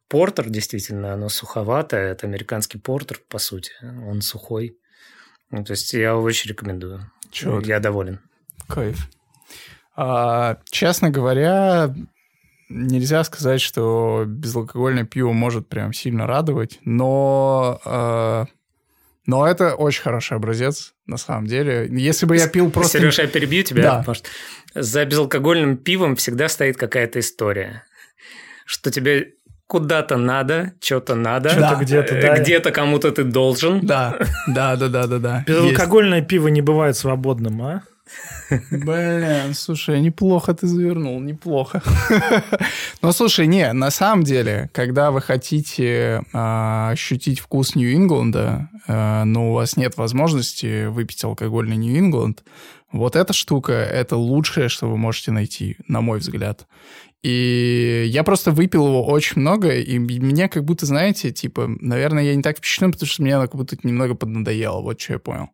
портер 0.09 0.49
действительно, 0.51 1.15
оно 1.15 1.29
суховатое. 1.29 2.13
Это 2.13 2.29
американский 2.29 2.79
портер, 2.79 3.19
по 3.29 3.39
сути. 3.39 3.73
Он 4.07 4.21
сухой. 4.23 4.77
Ну, 5.51 5.65
то 5.65 5.73
есть 5.73 5.93
я 5.95 6.17
очень 6.17 6.51
рекомендую. 6.51 7.11
Ты? 7.33 7.49
Я 7.65 7.81
доволен. 7.81 8.21
Кайф. 8.69 9.09
А, 9.97 10.59
честно 10.71 11.11
говоря, 11.11 11.95
нельзя 12.69 13.25
сказать, 13.25 13.61
что 13.61 14.25
безалкогольное 14.27 15.05
пиво 15.05 15.33
может 15.33 15.69
прям 15.69 15.93
сильно 15.93 16.27
радовать, 16.27 16.79
но, 16.85 17.81
а, 17.85 18.47
но 19.27 19.47
это 19.47 19.75
очень 19.75 20.03
хороший 20.03 20.37
образец, 20.37 20.95
на 21.07 21.17
самом 21.19 21.47
деле. 21.47 21.89
Если 21.91 22.25
бы 22.27 22.37
я 22.37 22.49
пил 22.49 22.71
просто... 22.71 22.99
Сереж, 22.99 23.19
я 23.19 23.27
перебью 23.27 23.63
тебя, 23.63 23.83
Да. 23.83 23.99
потому 23.99 24.15
что 24.15 24.29
за 24.75 25.05
безалкогольным 25.05 25.77
пивом 25.77 26.17
всегда 26.17 26.49
стоит 26.49 26.77
какая-то 26.77 27.21
история. 27.21 27.85
Что 28.65 28.91
тебе 28.91 29.35
куда-то 29.67 30.17
надо, 30.17 30.73
что-то 30.81 31.15
надо. 31.15 31.49
Что-то 31.51 31.75
Да. 31.77 31.83
где-то, 31.83 32.15
э, 32.15 32.21
да. 32.23 32.39
Где-то 32.39 32.71
кому-то 32.73 33.11
ты 33.13 33.25
должен. 33.25 33.81
Да, 33.81 34.19
да, 34.47 34.77
да, 34.77 34.89
да, 34.89 35.07
да, 35.07 35.19
да. 35.19 35.45
Безалкогольное 35.47 36.23
пиво 36.23 36.49
не 36.49 36.61
бывает 36.63 36.97
свободным, 36.97 37.63
а? 37.63 37.83
Есть. 38.51 38.71
Блин, 38.71 39.55
слушай, 39.55 39.99
неплохо 40.01 40.53
ты 40.53 40.67
завернул, 40.67 41.19
неплохо. 41.21 41.83
Но 43.01 43.13
слушай, 43.13 43.47
не, 43.47 43.73
на 43.73 43.91
самом 43.91 44.25
деле, 44.25 44.69
когда 44.75 45.11
вы 45.11 45.23
хотите 45.23 46.23
а, 46.35 46.91
ощутить 46.91 47.41
вкус 47.41 47.75
Нью-Ингланда, 47.75 48.69
а, 48.87 49.25
но 49.25 49.51
у 49.51 49.55
вас 49.55 49.77
нет 49.79 49.97
возможности 49.97 50.87
выпить 50.87 51.25
алкогольный 51.25 51.77
Нью-Ингланд, 51.77 52.43
Вот 52.93 53.17
эта 53.17 53.33
штука— 53.33 53.73
это 53.73 54.17
лучшее, 54.17 54.69
что 54.69 54.87
вы 54.91 54.99
можете 54.99 55.31
найти, 55.31 55.79
на 55.89 56.03
мой 56.03 56.19
взгляд. 56.19 56.67
И 57.23 58.05
я 58.09 58.25
просто 58.25 58.51
выпил 58.51 58.89
его 58.89 59.07
очень 59.07 59.41
много, 59.41 59.77
и 59.77 59.99
мне 59.99 60.49
как 60.49 60.65
будто, 60.65 60.87
знаете, 60.87 61.31
типа, 61.31 61.69
наверное, 61.81 62.25
я 62.25 62.35
не 62.35 62.43
так 62.43 62.59
впечатлен, 62.59 62.91
потому 62.91 63.07
что 63.07 63.23
мне 63.23 63.37
она 63.37 63.47
как 63.47 63.55
будто 63.55 63.77
немного 63.85 64.17
поднадоело, 64.17 64.81
вот 64.81 65.01
что 65.01 65.13
я 65.15 65.19
понял. 65.21 65.51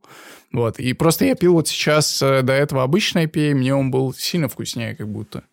Вот, 0.51 0.79
и 0.79 0.95
просто 0.95 1.27
я 1.27 1.35
пил 1.35 1.53
вот 1.53 1.69
сейчас 1.69 2.23
э, 2.23 2.41
до 2.41 2.55
этого 2.55 2.83
обычный 2.83 3.27
IPA, 3.27 3.55
мне 3.55 3.75
он 3.75 3.91
был 3.91 4.15
сильно 4.15 4.49
вкуснее 4.49 4.97
как 4.97 5.09
будто. 5.09 5.45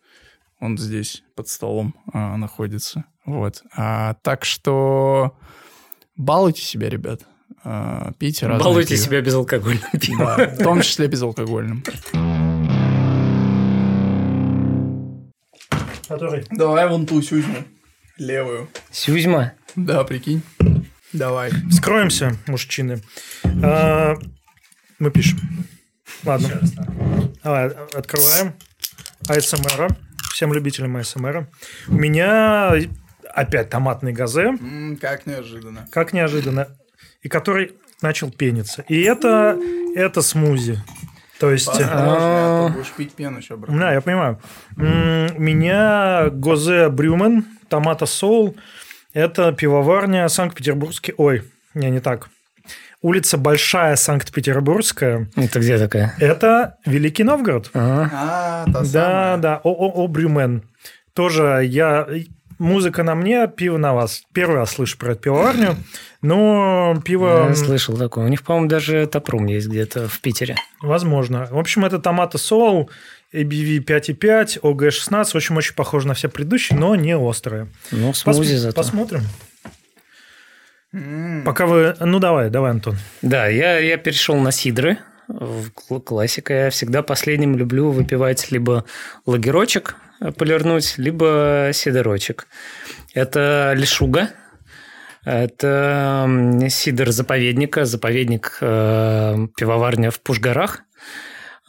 Он 0.58 0.78
здесь 0.78 1.22
под 1.34 1.48
столом 1.48 1.94
а, 2.14 2.38
находится. 2.38 3.04
Вот. 3.26 3.62
А, 3.76 4.14
так 4.22 4.46
что 4.46 5.36
балуйте 6.16 6.62
себя, 6.62 6.88
ребят. 6.88 7.26
А, 7.62 8.12
пейте 8.18 8.46
разные 8.46 8.64
Балуйте 8.64 8.94
пиво. 8.94 9.04
себя 9.04 9.20
безалкогольным 9.20 10.00
пивом. 10.00 10.26
Да, 10.38 10.46
в 10.48 10.58
том 10.62 10.80
числе 10.80 11.08
безалкогольным. 11.08 11.84
Который... 16.08 16.44
Давай 16.50 16.88
вон 16.88 17.06
ту 17.06 17.20
сюзьму. 17.22 17.64
Левую. 18.18 18.68
Сюзьма. 18.90 19.52
Да, 19.74 20.04
прикинь. 20.04 20.42
Давай. 21.12 21.50
Скроемся, 21.70 22.36
мужчины. 22.46 23.02
А, 23.62 24.16
мы 24.98 25.10
пишем. 25.10 25.38
Ладно. 26.24 26.60
Давай, 27.42 27.68
открываем. 27.68 28.54
АСМР. 29.28 29.88
Всем 30.32 30.52
любителям 30.52 30.96
АСМР. 30.96 31.48
У 31.88 31.94
меня 31.94 32.74
опять 33.34 33.70
томатный 33.70 34.12
газе. 34.12 34.52
Как 35.00 35.26
неожиданно. 35.26 35.88
Как 35.90 36.12
неожиданно. 36.12 36.68
И 37.22 37.28
который 37.28 37.72
начал 38.02 38.30
пениться. 38.30 38.84
И 38.88 39.02
это, 39.02 39.58
это 39.94 40.22
смузи. 40.22 40.82
То 41.38 41.50
есть... 41.50 41.80
э, 41.80 41.84
а 41.88 42.68
будешь 42.68 42.92
пить 42.92 43.12
пену 43.12 43.38
еще, 43.38 43.56
брат. 43.56 43.76
Да, 43.76 43.92
я 43.92 44.00
понимаю. 44.00 44.40
У 44.76 44.82
меня 45.40 46.30
Гозе 46.30 46.88
Брюмен, 46.88 47.44
Томата 47.68 48.06
Соул. 48.06 48.56
Это 49.12 49.52
пивоварня 49.52 50.28
Санкт-Петербургский... 50.28 51.14
Ой, 51.16 51.42
не, 51.74 51.90
не 51.90 52.00
так. 52.00 52.28
Улица 53.02 53.38
Большая 53.38 53.96
Санкт-Петербургская. 53.96 55.28
Это 55.36 55.60
где 55.60 55.78
такая? 55.78 56.14
Это 56.18 56.76
Великий 56.84 57.24
Новгород. 57.24 57.70
А, 57.74 58.64
та 58.72 58.82
Да, 58.92 59.36
да, 59.36 59.60
ООО 59.64 60.06
Брюмен. 60.08 60.62
Тоже 61.12 61.62
я... 61.64 62.06
Музыка 62.58 63.02
на 63.02 63.14
мне, 63.14 63.48
пиво 63.48 63.76
на 63.76 63.92
вас. 63.92 64.22
Первый 64.32 64.56
раз 64.56 64.72
слышу 64.72 64.96
про 64.96 65.12
эту 65.12 65.22
пивоварню, 65.22 65.76
но 66.22 66.94
пиво... 67.04 67.48
Я 67.48 67.54
слышал 67.54 67.96
такое. 67.98 68.24
У 68.24 68.28
них, 68.28 68.42
по-моему, 68.42 68.68
даже 68.68 69.06
топрум 69.06 69.46
есть 69.46 69.68
где-то 69.68 70.08
в 70.08 70.20
Питере. 70.20 70.56
Возможно. 70.80 71.48
В 71.50 71.58
общем, 71.58 71.84
это 71.84 71.98
томаты 71.98 72.38
соул, 72.38 72.90
ABV 73.34 73.84
5,5, 73.84 74.60
OG16. 74.62 75.24
В 75.24 75.34
общем, 75.34 75.56
очень 75.58 75.74
похоже 75.74 76.08
на 76.08 76.14
все 76.14 76.28
предыдущие, 76.28 76.78
но 76.78 76.94
не 76.96 77.14
острые. 77.14 77.68
Ну, 77.90 78.10
Пос- 78.10 78.32
смузи 78.32 78.56
зато. 78.56 78.74
Посмотрим. 78.74 79.20
Пока 81.44 81.66
вы... 81.66 81.94
Ну, 82.00 82.18
давай, 82.20 82.48
давай, 82.48 82.70
Антон. 82.70 82.96
Да, 83.20 83.48
я, 83.48 83.78
я 83.78 83.98
перешел 83.98 84.36
на 84.36 84.50
сидры. 84.50 84.98
Классика. 86.06 86.54
Я 86.54 86.70
всегда 86.70 87.02
последним 87.02 87.56
люблю 87.56 87.90
выпивать 87.90 88.50
либо 88.50 88.84
лагерочек 89.26 89.96
полирнуть, 90.36 90.98
либо 90.98 91.70
сидорочек. 91.72 92.46
Это 93.14 93.72
лишуга. 93.76 94.30
Это 95.24 96.22
м, 96.26 96.68
сидр 96.68 97.10
заповедника. 97.10 97.84
Заповедник 97.84 98.58
э, 98.60 99.46
пивоварня 99.56 100.10
в 100.10 100.20
Пушгарах. 100.20 100.82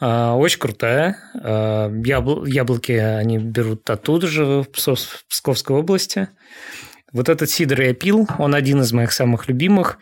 А, 0.00 0.34
Очень 0.36 0.60
крутая. 0.60 1.16
А, 1.42 1.88
ябл- 1.90 2.48
Яблоки 2.48 2.92
они 2.92 3.38
берут 3.38 3.88
оттуда 3.90 4.26
же, 4.28 4.44
в 4.44 4.68
Псковской 5.28 5.76
области. 5.76 6.28
Вот 7.12 7.28
этот 7.28 7.48
сидр 7.50 7.80
я 7.80 7.94
пил, 7.94 8.28
он 8.38 8.54
один 8.54 8.80
из 8.82 8.92
моих 8.92 9.12
самых 9.12 9.48
любимых. 9.48 9.98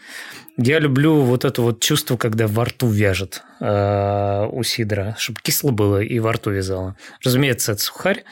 Я 0.57 0.79
люблю 0.79 1.21
вот 1.21 1.45
это 1.45 1.63
вот 1.63 1.81
чувство, 1.81 2.17
когда 2.17 2.47
во 2.47 2.65
рту 2.65 2.89
вяжет 2.89 3.43
э, 3.61 4.47
у 4.51 4.63
сидра, 4.63 5.15
чтобы 5.19 5.39
кисло 5.43 5.71
было 5.71 6.01
и 6.01 6.19
во 6.19 6.33
рту 6.33 6.51
вязало. 6.51 6.97
Разумеется, 7.23 7.73
это 7.73 7.83
сухарь. 7.83 8.25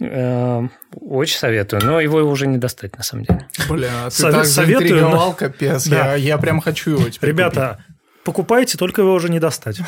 Э, 0.00 0.62
очень 0.92 1.38
советую, 1.38 1.82
но 1.84 2.00
его 2.00 2.18
уже 2.18 2.46
не 2.46 2.58
достать, 2.58 2.96
на 2.96 3.02
самом 3.02 3.24
деле. 3.24 3.48
Бля, 3.68 4.04
ты 4.06 4.10
Совет- 4.10 4.34
так 4.34 4.46
советую, 4.46 4.88
заинтриговал, 4.88 5.28
но- 5.28 5.32
капец. 5.32 5.86
Да. 5.86 6.14
Я, 6.14 6.14
я 6.14 6.38
прям 6.38 6.60
хочу 6.60 6.90
его 6.90 7.08
теперь 7.08 7.30
Ребята, 7.30 7.84
покупайте, 8.24 8.78
только 8.78 9.02
его 9.02 9.14
уже 9.14 9.28
не 9.28 9.38
достать. 9.38 9.80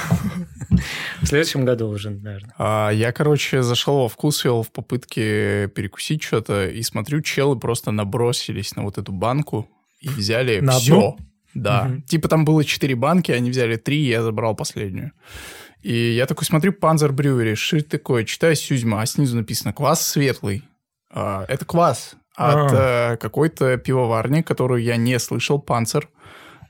В 1.23 1.27
следующем 1.27 1.65
году 1.65 1.89
уже, 1.89 2.11
наверное. 2.11 2.55
А, 2.59 2.91
я, 2.91 3.13
короче, 3.13 3.63
зашел 3.63 4.03
во 4.03 4.09
вкусвилл 4.09 4.63
в 4.63 4.71
попытке 4.71 5.69
перекусить 5.69 6.23
что-то, 6.23 6.69
и 6.69 6.83
смотрю, 6.83 7.21
челы 7.23 7.59
просто 7.59 7.91
набросились 7.91 8.77
на 8.77 8.83
вот 8.83 8.99
эту 8.99 9.13
банку 9.13 9.69
и 10.01 10.09
взяли 10.09 10.61
На 10.61 10.79
все. 10.79 10.95
одну? 10.95 11.19
Да. 11.55 11.85
Мгм. 11.85 12.03
Типа 12.03 12.29
там 12.29 12.45
было 12.45 12.65
четыре 12.65 12.95
банки, 12.95 13.33
они 13.33 13.51
взяли 13.51 13.77
три, 13.77 14.05
я 14.07 14.23
забрал 14.23 14.55
последнюю. 14.55 15.13
И 15.83 15.95
я 15.95 16.27
такой 16.27 16.45
смотрю, 16.45 16.73
Брювери, 16.73 17.55
что 17.55 17.77
это 17.79 17.91
такое? 17.91 18.25
Читаю 18.25 18.57
Сюзьма, 18.57 19.03
а 19.03 19.07
снизу 19.07 19.37
написано 19.37 19.73
«Квас 19.73 20.07
светлый». 20.07 20.65
А, 21.11 21.45
это 21.49 21.65
квас 21.65 22.17
от 22.35 22.73
э, 22.73 23.17
какой-то 23.17 23.79
пивоварни, 23.79 24.43
которую 24.43 24.83
я 24.83 24.97
не 24.97 25.19
слышал, 25.19 25.59
Панцер. 25.59 26.09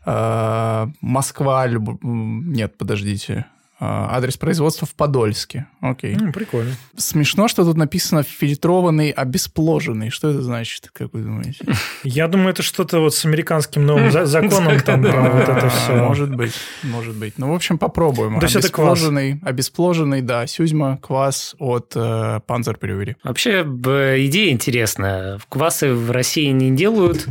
А, 0.07 0.89
Москва, 1.01 1.67
люб- 1.67 1.99
нет, 2.03 2.79
подождите. 2.79 3.47
А, 3.79 4.17
Адрес 4.17 4.39
производства 4.39 4.87
в 4.87 4.95
Подольске. 4.95 5.67
Окей. 5.83 6.15
М, 6.15 6.33
Прикольно. 6.33 6.71
Смешно, 6.97 7.47
что 7.47 7.63
тут 7.63 7.77
написано 7.77 8.23
фильтрованный, 8.23 9.11
обеспложенный. 9.11 10.09
Что 10.09 10.31
это 10.31 10.41
значит, 10.41 10.89
как 10.95 11.13
вы 11.13 11.21
думаете? 11.21 11.63
Я 12.03 12.27
думаю, 12.27 12.51
это 12.51 12.63
что-то 12.63 13.01
вот 13.01 13.15
с 13.15 13.27
американским 13.27 13.85
новым 13.85 14.11
за- 14.11 14.25
законом 14.25 14.81
там 14.81 15.03
про 15.03 15.29
вот 15.31 15.43
это 15.43 15.67
А, 15.67 15.69
все. 15.69 15.95
Может 15.95 16.35
быть, 16.35 16.55
может 16.85 17.17
быть. 17.17 17.35
Ну, 17.37 17.53
в 17.53 17.55
общем, 17.55 17.77
попробуем. 17.77 18.39
То 18.41 18.47
есть 18.47 18.57
это 18.57 18.71
квас? 18.73 18.99
Обеспложенный, 19.43 20.23
да, 20.23 20.47
Сюзьма, 20.47 20.97
квас 20.97 21.55
от 21.59 21.93
э, 21.97 22.41
Панзер 22.47 22.79
Брювери. 22.81 23.19
Вообще, 23.25 23.63
б- 23.63 24.25
идея 24.27 24.53
интересная. 24.53 25.39
Квасы 25.51 25.93
в 25.93 26.11
России 26.13 26.47
не 26.51 26.71
делают, 26.71 27.27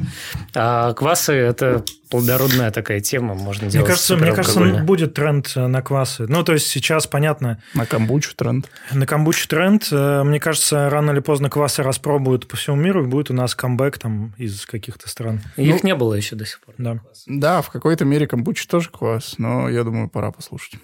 а 0.53 0.93
квасы– 0.93 1.33
это 1.33 1.83
плодородная 2.09 2.71
такая 2.71 2.99
тема, 2.99 3.33
можно 3.35 3.63
Мне 3.63 3.71
делать 3.71 3.87
кажется, 3.87 4.15
мне 4.17 4.31
кажется, 4.33 4.59
будет 4.83 5.13
тренд 5.13 5.51
э, 5.55 5.67
на 5.67 5.81
квасы. 5.81 6.25
Ну, 6.27 6.43
то 6.43 6.53
есть 6.53 6.67
сейчас, 6.67 7.07
понятно, 7.07 7.61
На 7.73 7.85
камбучу 7.85 8.35
тренд. 8.35 8.69
на 8.91 9.05
камбучу 9.05 9.47
тренд. 9.47 9.87
Э, 9.91 10.23
Мне 10.23 10.39
кажется, 10.39 10.89
рано 10.89 11.11
или 11.11 11.19
поздно 11.19 11.49
квасы 11.49 11.83
распробуют 11.83 12.47
по 12.47 12.57
всему 12.57 12.75
миру, 12.75 13.03
и 13.03 13.07
будет 13.07 13.29
у 13.29 13.33
нас 13.33 13.55
камбэк 13.55 13.97
там 13.97 14.33
из 14.37 14.65
каких-то 14.65 15.09
стран. 15.09 15.41
Их 15.57 15.83
не 15.83 15.95
было 15.95 16.13
еще 16.13 16.35
до 16.35 16.45
сих 16.45 16.59
пор. 16.61 16.75
Да. 16.77 16.99
Да, 17.27 17.61
в 17.61 17.69
какой-то 17.69 18.05
мере 18.05 18.27
камбуча 18.27 18.67
тоже 18.67 18.89
квас, 18.89 19.35
но 19.37 19.69
я 19.69 19.83
думаю, 19.83 20.09
пора 20.09 20.31
послушать. 20.31 20.75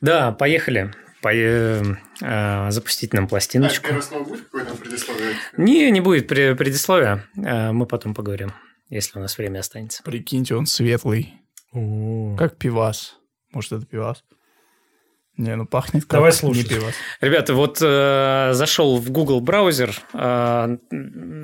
Да, 0.00 0.32
поехали. 0.32 0.92
Пое- 1.22 1.96
э, 2.22 2.70
запустить 2.70 3.12
нам 3.12 3.26
пластиночку. 3.26 3.88
слово 4.02 4.22
будет 4.24 4.44
какое-то 4.44 4.74
предисловие? 4.76 5.30
Не, 5.56 5.90
не 5.90 6.00
будет 6.00 6.30
пре- 6.30 6.54
предисловия. 6.54 7.24
Э, 7.36 7.72
Мы 7.72 7.86
потом 7.86 8.14
поговорим, 8.14 8.52
если 8.88 9.18
у 9.18 9.22
нас 9.22 9.36
время 9.38 9.60
останется. 9.60 10.02
Прикиньте, 10.02 10.54
он 10.54 10.66
светлый, 10.66 11.34
О. 11.72 12.36
как 12.36 12.56
пивас. 12.56 13.16
Может, 13.52 13.72
это 13.72 13.86
пивас? 13.86 14.24
Не, 15.36 15.54
ну 15.54 15.66
пахнет 15.66 16.04
как 16.04 16.12
Давай 16.12 16.30
не 16.30 16.36
слушать. 16.36 16.68
пивас. 16.68 16.94
Ребята, 17.20 17.54
вот 17.54 17.78
э, 17.82 18.50
зашел 18.52 18.96
в 18.96 19.10
Google 19.10 19.40
браузер, 19.40 19.94
э, 20.14 20.78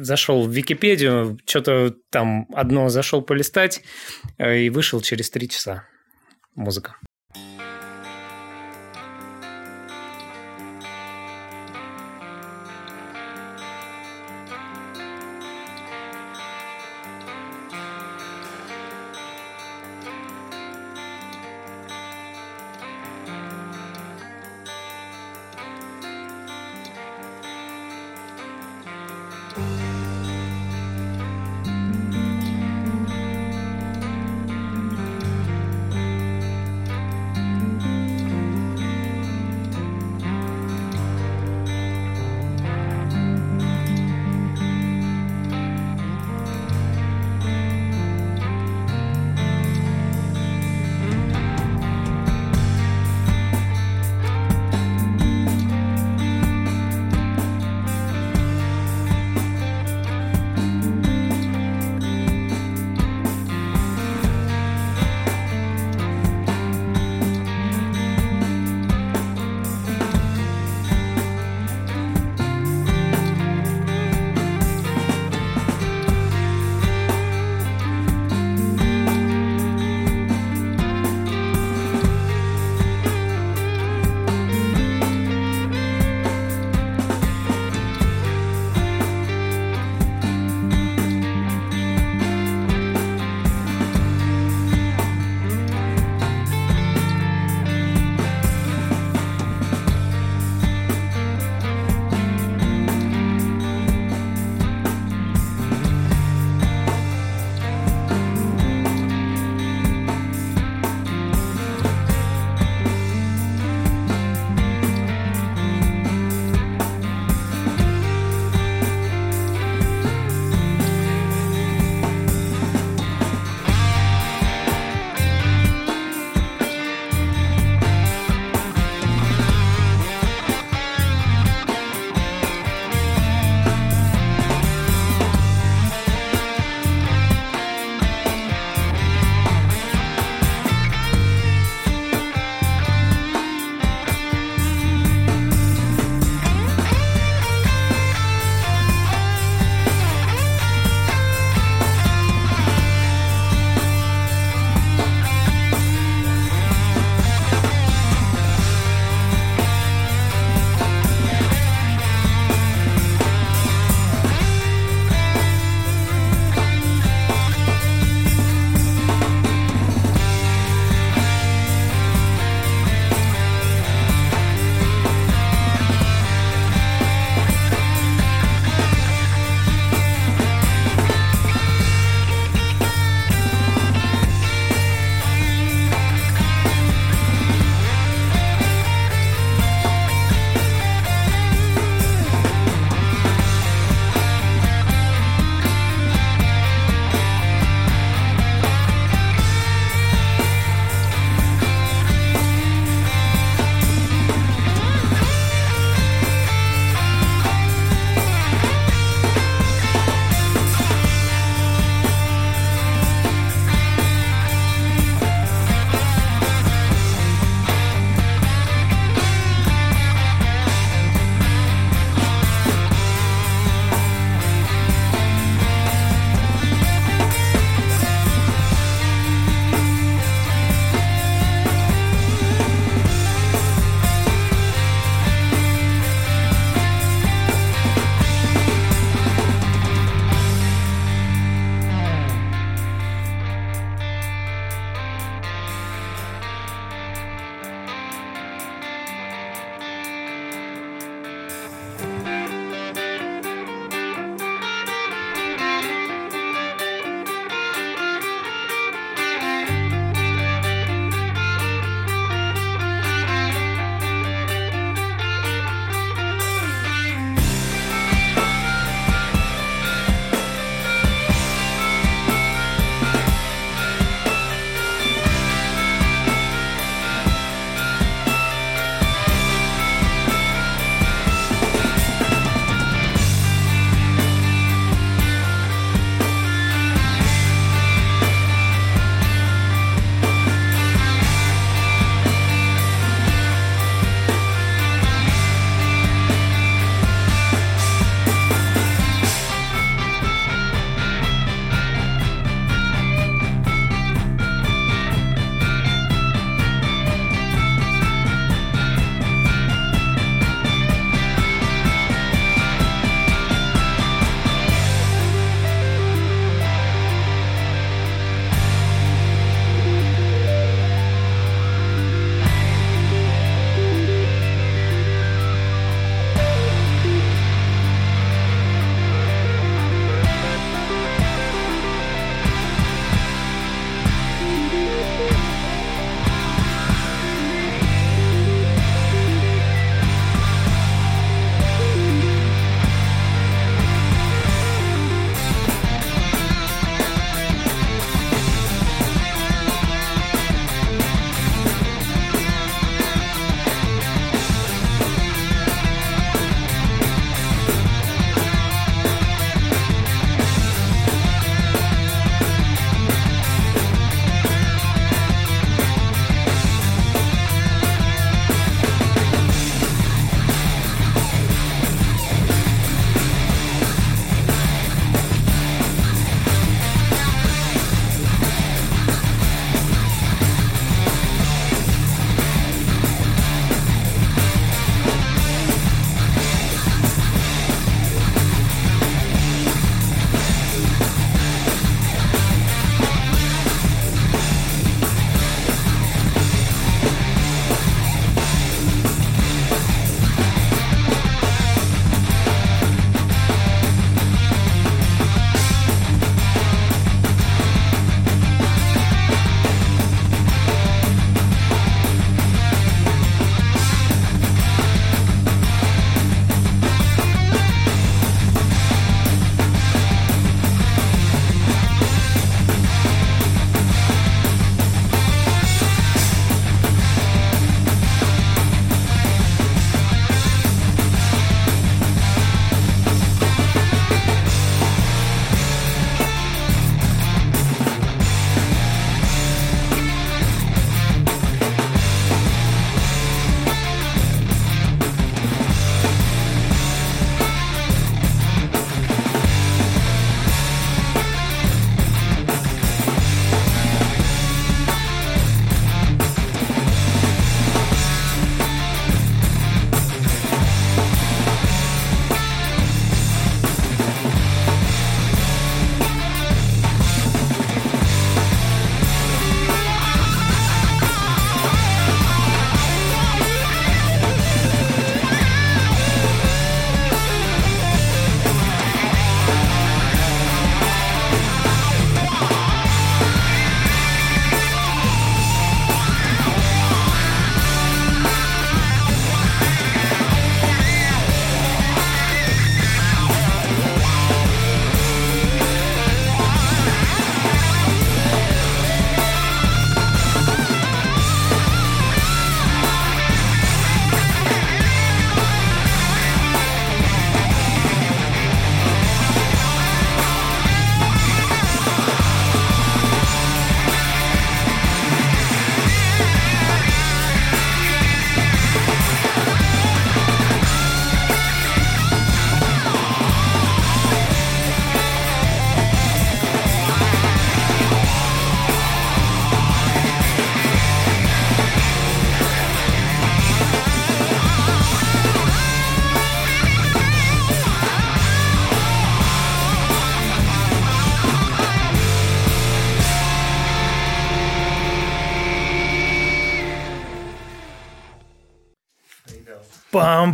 зашел 0.00 0.46
в 0.46 0.50
Википедию, 0.50 1.38
что-то 1.44 1.94
там 2.10 2.46
одно 2.54 2.88
зашел 2.88 3.20
полистать 3.20 3.82
э, 4.38 4.60
и 4.60 4.70
вышел 4.70 5.02
через 5.02 5.30
три 5.30 5.48
часа. 5.48 5.84
Музыка. 6.54 6.96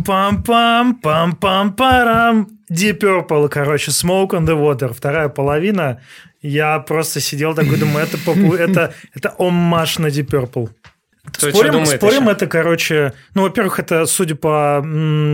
Пам-пам-пам, 0.03 0.99
пам-пам-парам. 1.01 2.47
Deep 2.71 2.99
Purple, 2.99 3.49
короче, 3.49 3.91
Smoke 3.91 4.29
on 4.29 4.45
the 4.45 4.55
Water, 4.55 4.93
вторая 4.93 5.29
половина. 5.29 6.01
Я 6.41 6.79
просто 6.79 7.19
сидел 7.19 7.55
такой, 7.55 7.77
думаю, 7.77 8.05
это, 8.05 8.17
попу- 8.17 8.55
это, 8.57 8.93
это 9.13 9.33
оммаж 9.37 9.99
на 9.99 10.07
Deep 10.07 10.27
Purple. 10.27 10.69
Кто 11.25 11.49
спорим, 11.49 11.73
думает 11.73 11.97
спорим 11.97 12.23
еще? 12.23 12.31
это, 12.31 12.47
короче, 12.47 13.13
ну, 13.35 13.43
во-первых, 13.43 13.79
это, 13.79 14.05
судя 14.05 14.35
по, 14.35 14.81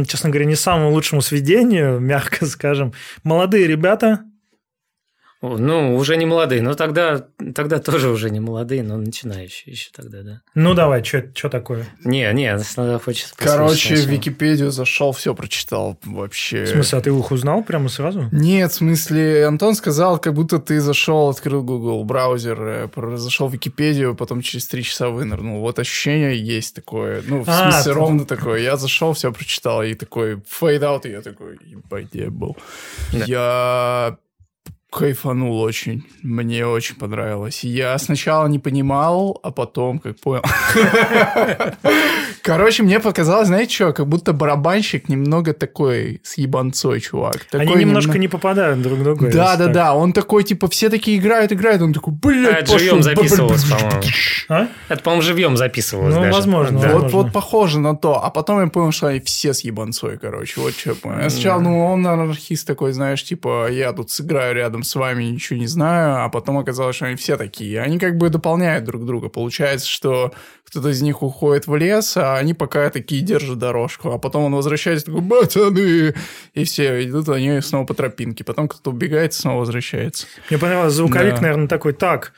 честно 0.07 0.30
говоря, 0.30 0.45
не 0.45 0.55
самому 0.55 0.91
лучшему 0.91 1.22
сведению, 1.22 1.99
мягко 2.01 2.45
скажем, 2.45 2.93
молодые 3.24 3.68
ребята, 3.68 4.22
Ну, 5.42 5.96
уже 5.96 6.18
не 6.18 6.26
молодые, 6.26 6.62
но 6.62 6.74
тогда, 6.74 7.26
тогда 7.54 7.80
тоже 7.80 8.10
уже 8.10 8.32
не 8.32 8.40
молодые, 8.40 8.82
но 8.84 8.98
начинающие 8.98 9.74
еще 9.74 9.90
тогда, 9.96 10.24
да. 10.24 10.42
ну, 10.56 10.74
давай, 10.74 11.04
что 11.04 11.50
такое? 11.50 11.86
Не, 12.04 12.32
не, 12.34 12.58
надо 12.78 13.00
хочется 13.00 13.34
Короче, 13.38 13.96
в. 13.96 14.08
Википедию 14.08 14.72
зашел, 14.72 15.12
все 15.12 15.36
прочитал 15.36 16.00
вообще. 16.04 16.64
В 16.66 16.70
смысле, 16.70 16.98
а 16.98 17.02
ты 17.02 17.10
их 17.12 17.32
узнал 17.32 17.64
прямо 17.64 17.90
сразу? 17.90 18.28
Нет, 18.32 18.72
в 18.72 18.76
смысле, 18.76 19.46
Антон 19.46 19.76
сказал, 19.76 20.18
как 20.20 20.34
будто 20.34 20.58
ты 20.58 20.80
зашел, 20.80 21.30
открыл 21.30 21.64
Google 21.64 22.04
браузер, 22.06 22.90
э, 22.96 23.18
зашел 23.18 23.48
в 23.48 23.54
Википедию, 23.54 24.16
потом 24.16 24.42
через 24.42 24.66
три 24.68 24.84
часа 24.84 25.10
вынырнул. 25.10 25.60
Вот 25.60 25.78
ощущение 25.78 26.38
есть 26.38 26.76
такое. 26.76 27.22
Ну, 27.28 27.44
в 27.44 27.50
А, 27.50 27.72
смысле, 27.72 27.84
ты- 27.94 28.00
ровно 28.00 28.26
такое. 28.26 28.62
Я 28.62 28.78
зашел, 28.78 29.14
все 29.14 29.32
прочитал, 29.32 29.84
и 29.84 29.94
такой 29.94 30.42
фейд 30.48 30.82
аут, 30.82 31.06
и 31.06 31.12
я 31.12 31.22
такой, 31.22 31.60
ебать, 31.64 32.08
я 32.14 32.32
был. 32.32 32.58
Да. 33.14 33.26
Я 33.28 34.18
кайфанул 34.96 35.60
очень. 35.60 36.04
Мне 36.24 36.66
очень 36.66 36.96
понравилось. 36.96 37.64
Я 37.64 37.98
сначала 37.98 38.48
не 38.48 38.60
понимал, 38.60 39.39
а 39.43 39.52
потом 39.52 40.00
как 40.00 40.18
понял. 40.20 40.43
Короче, 42.46 42.84
мне 42.84 43.00
показалось, 43.00 43.48
знаете 43.48 43.74
что, 43.74 43.91
как 43.91 44.08
будто 44.08 44.32
барабанщик 44.32 45.10
немного 45.10 45.54
такой 45.54 46.22
с 46.24 46.38
ебанцой, 46.38 46.99
чувак. 47.02 47.48
Они 47.52 47.65
Такой 47.65 47.82
немножко 47.82 48.11
немно- 48.11 48.19
не 48.22 48.28
попадают 48.28 48.82
друг 48.84 48.99
в 48.99 49.03
друга. 49.03 49.32
да, 49.32 49.56
да, 49.56 49.64
так. 49.65 49.74
да. 49.74 49.95
Он 49.95 50.14
такой, 50.14 50.44
типа, 50.44 50.68
все 50.69 50.90
такие 50.90 51.18
играют, 51.18 51.52
играют. 51.52 51.82
Он 51.82 51.91
такой, 51.91 52.14
А, 52.14 52.18
блядь, 52.28 52.64
это 52.69 52.78
живьем 52.78 53.02
записывалось, 53.02 53.64
по-моему. 53.64 54.02
А? 54.49 54.68
Это, 54.90 55.02
по-моему, 55.02 55.22
живьем 55.24 55.57
записывалось 55.57 56.14
Ну, 56.14 56.22
даже. 56.22 56.34
возможно, 56.34 56.80
Да. 56.80 56.88
Вот, 56.90 56.94
возможно. 57.03 57.18
вот 57.24 57.34
похоже 57.34 57.80
на 57.80 57.95
то. 57.95 58.24
А 58.24 58.30
потом 58.30 58.61
я 58.61 58.68
понял, 58.68 58.91
что 58.91 59.07
они 59.07 59.22
все 59.22 59.53
с 59.56 59.61
ебанцой, 59.61 60.19
короче. 60.19 60.61
Вот 60.61 60.74
что 60.76 60.91
я 60.91 60.95
понял. 60.95 61.22
Я 61.22 61.30
сначала, 61.32 61.60
ну, 61.60 61.84
он 61.84 62.06
анархист 62.06 62.68
такой, 62.68 62.94
знаешь, 62.94 63.24
типа, 63.24 63.69
я 63.72 63.91
тут 63.91 64.11
сыграю 64.11 64.53
рядом 64.53 64.84
с 64.84 64.94
вами, 64.94 65.24
ничего 65.24 65.57
не 65.57 65.68
знаю. 65.68 66.24
А 66.24 66.30
потом 66.30 66.60
оказалось, 66.60 66.95
что 66.95 67.06
они 67.07 67.15
все 67.15 67.38
такие. 67.38 67.82
Они 67.82 67.98
как 67.98 68.18
бы 68.18 68.30
дополняют 68.30 68.86
друг 68.86 69.03
друга. 69.03 69.30
Получается, 69.30 69.90
что 69.90 70.32
кто-то 70.64 70.90
из 70.90 71.02
них 71.02 71.24
уходит 71.24 71.68
в 71.68 71.76
лес, 71.76 72.18
а 72.18 72.35
они 72.38 72.53
пока 72.53 72.90
такие 72.90 73.22
держат 73.22 73.57
дорожку. 73.57 74.12
А 74.12 74.18
потом 74.18 74.44
он 74.45 74.56
возвращается, 74.56 75.07
такой, 75.07 75.22
пацаны! 75.22 76.14
И 76.53 76.64
все, 76.64 77.03
идут 77.06 77.30
они 77.30 77.62
снова 77.62 77.86
по 77.86 77.94
тропинке. 77.94 78.44
Потом 78.44 78.68
кто-то 78.68 78.91
убегает, 78.91 79.34
снова 79.34 79.60
возвращается. 79.60 80.28
Мне 80.49 80.60
понравилось, 80.60 80.94
звуковик, 80.94 81.36
Да. 81.36 81.41
наверное, 81.41 81.68
такой, 81.68 81.94
так, 81.94 82.34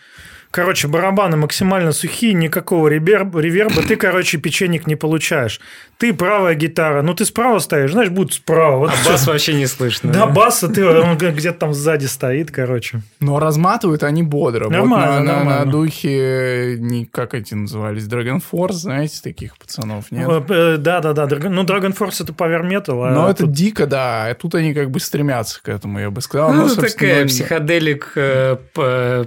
короче, 0.57 0.87
барабаны 0.87 1.37
максимально 1.37 1.91
сухие, 1.91 2.33
никакого 2.33 2.87
ребер- 2.87 3.29
реверба, 3.39 3.83
ты, 3.83 3.95
короче, 3.95 4.39
печенек 4.39 4.87
не 4.87 4.95
получаешь. 4.95 5.61
Ты 5.99 6.13
правая 6.15 6.55
гитара, 6.55 7.03
ну 7.03 7.13
ты 7.13 7.25
справа 7.25 7.59
стоишь, 7.59 7.91
знаешь, 7.91 8.09
будет 8.09 8.33
справа. 8.33 8.77
Вот 8.77 8.89
А 8.91 9.09
бас 9.09 9.27
вообще 9.27 9.53
не 9.53 9.67
слышно. 9.67 10.11
Да, 10.11 10.25
баса, 10.25 10.67
ты, 10.67 10.83
он 10.83 11.15
где-то 11.15 11.59
там 11.59 11.73
сзади 11.75 12.05
стоит, 12.07 12.49
короче. 12.49 13.01
Но 13.19 13.39
разматывают 13.39 14.01
они 14.01 14.23
бодро. 14.23 14.67
Нормально, 14.69 15.17
вот 15.17 15.19
на, 15.19 15.19
на- 15.19 15.33
нормально. 15.37 15.65
на 15.65 15.71
духе, 15.71 16.77
не, 16.79 17.05
как 17.05 17.35
эти 17.35 17.53
назывались, 17.53 18.03
Dragon 18.07 18.41
Force, 18.51 18.73
знаете, 18.73 19.19
таких 19.23 19.57
пацанов, 19.59 20.11
нет? 20.11 20.27
Э, 20.27 20.41
э, 20.49 20.77
Да-да-да, 20.77 21.27
ну 21.49 21.63
DragonForce 21.65 22.23
это 22.23 22.33
Power 22.33 22.61
Metal. 22.67 23.07
а 23.07 23.11
Но 23.11 23.29
это 23.29 23.43
тут- 23.43 23.51
дико, 23.51 23.85
да. 23.85 24.25
А 24.27 24.33
тут 24.33 24.55
они 24.55 24.73
как 24.73 24.89
бы 24.89 24.99
стремятся 24.99 25.61
к 25.61 25.69
этому, 25.69 25.99
я 25.99 26.09
бы 26.09 26.21
сказал. 26.21 26.51
Ну, 26.53 26.65
Ну, 26.65 26.73
это 26.73 26.81
такая 26.81 27.21
ну, 27.21 27.27
psychedelic 27.27 28.11
э, 28.15 28.57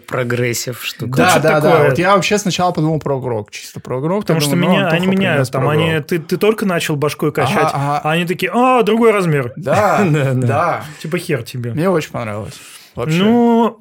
progressive 0.06 0.82
штука. 0.84 1.16
Да, 1.24 1.30
что 1.30 1.40
да, 1.40 1.60
да. 1.60 1.70
такое? 1.70 1.88
Вот 1.90 1.98
я 1.98 2.14
вообще 2.16 2.38
сначала 2.38 2.72
подумал 2.72 2.98
про 2.98 3.20
рок, 3.20 3.50
чисто 3.50 3.80
про 3.80 4.00
рок. 4.00 4.22
Потому 4.22 4.40
что 4.40 4.56
меня, 4.56 4.88
они 4.88 5.06
меняют, 5.06 5.50
там 5.50 5.68
они, 5.68 6.00
ты, 6.00 6.18
ты 6.18 6.36
только 6.36 6.66
начал 6.66 6.96
башкой 6.96 7.32
качать, 7.32 7.56
Ага, 7.58 7.70
ага. 7.74 8.00
а 8.04 8.10
они 8.12 8.24
такие, 8.26 8.50
а, 8.54 8.82
другой 8.82 9.12
размер. 9.12 9.52
Да, 9.60 10.02
Да, 10.04 10.32
да. 10.32 10.46
да. 10.46 10.84
Типа 11.00 11.18
хер 11.18 11.42
тебе. 11.42 11.72
Мне 11.72 11.88
очень 11.90 12.10
понравилось. 12.10 12.54
Вообще. 12.94 13.22
Ну, 13.22 13.78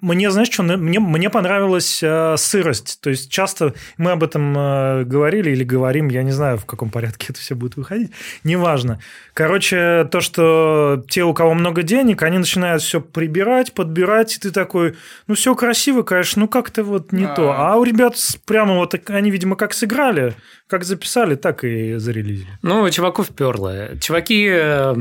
мне, 0.00 0.30
знаешь, 0.30 0.50
что, 0.50 0.62
мне, 0.62 1.00
мне 1.00 1.30
понравилась 1.30 2.00
э, 2.02 2.36
сырость. 2.36 3.00
То 3.00 3.10
есть 3.10 3.30
часто 3.30 3.74
мы 3.96 4.12
об 4.12 4.22
этом 4.22 4.56
э, 4.56 5.04
говорили 5.04 5.50
или 5.50 5.64
говорим, 5.64 6.08
я 6.08 6.22
не 6.22 6.32
знаю, 6.32 6.58
в 6.58 6.66
каком 6.66 6.90
порядке 6.90 7.26
это 7.30 7.40
все 7.40 7.54
будет 7.54 7.76
выходить, 7.76 8.10
неважно. 8.44 9.00
Короче, 9.34 10.08
то, 10.10 10.20
что 10.20 11.04
те, 11.08 11.24
у 11.24 11.34
кого 11.34 11.54
много 11.54 11.82
денег, 11.82 12.22
они 12.22 12.38
начинают 12.38 12.82
все 12.82 13.00
прибирать, 13.00 13.72
подбирать, 13.72 14.36
и 14.36 14.40
ты 14.40 14.50
такой, 14.50 14.96
ну, 15.26 15.34
все 15.34 15.54
красиво, 15.54 16.02
конечно, 16.02 16.42
ну, 16.42 16.48
как-то 16.48 16.84
вот 16.84 17.12
не 17.12 17.24
А. 17.24 17.34
то. 17.34 17.52
А 17.52 17.76
у 17.76 17.84
ребят 17.84 18.16
прямо 18.46 18.74
вот, 18.74 18.94
они, 19.08 19.30
видимо, 19.30 19.56
как 19.56 19.74
сыграли, 19.74 20.34
как 20.68 20.84
записали, 20.84 21.34
так 21.34 21.64
и 21.64 21.94
зарелизили. 21.96 22.48
Ну, 22.62 22.88
чуваков 22.90 23.28
перло. 23.28 23.90
Чуваки, 24.00 24.48
э, 24.50 24.94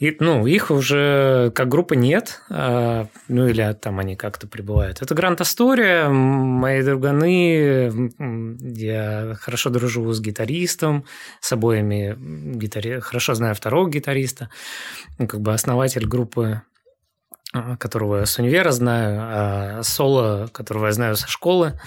и- 0.00 0.16
ну, 0.18 0.46
их 0.46 0.70
уже 0.70 1.52
как 1.54 1.68
группа 1.68 1.92
нет, 1.92 2.40
а, 2.48 3.06
ну, 3.28 3.46
или 3.46 3.72
там 3.74 3.98
они 3.98 4.16
как-то 4.16 4.46
прибывают. 4.46 5.02
Это 5.02 5.14
Грант 5.14 5.42
Астория, 5.42 6.08
мои 6.08 6.82
друганы, 6.82 8.10
я 8.74 9.34
хорошо 9.38 9.68
дружу 9.68 10.10
с 10.10 10.20
гитаристом, 10.20 11.04
с 11.40 11.52
обоими 11.52 12.16
гитари... 12.56 13.00
хорошо 13.00 13.34
знаю 13.34 13.54
второго 13.54 13.90
гитариста, 13.90 14.48
ну, 15.18 15.28
как 15.28 15.40
бы 15.40 15.52
основатель 15.52 16.06
группы 16.06 16.62
а, 17.52 17.76
которого 17.76 18.20
я 18.20 18.26
с 18.26 18.38
универа 18.38 18.70
знаю, 18.70 19.20
а 19.20 19.82
соло, 19.82 20.48
которого 20.52 20.86
я 20.86 20.92
знаю 20.92 21.16
со 21.16 21.28
школы. 21.28 21.78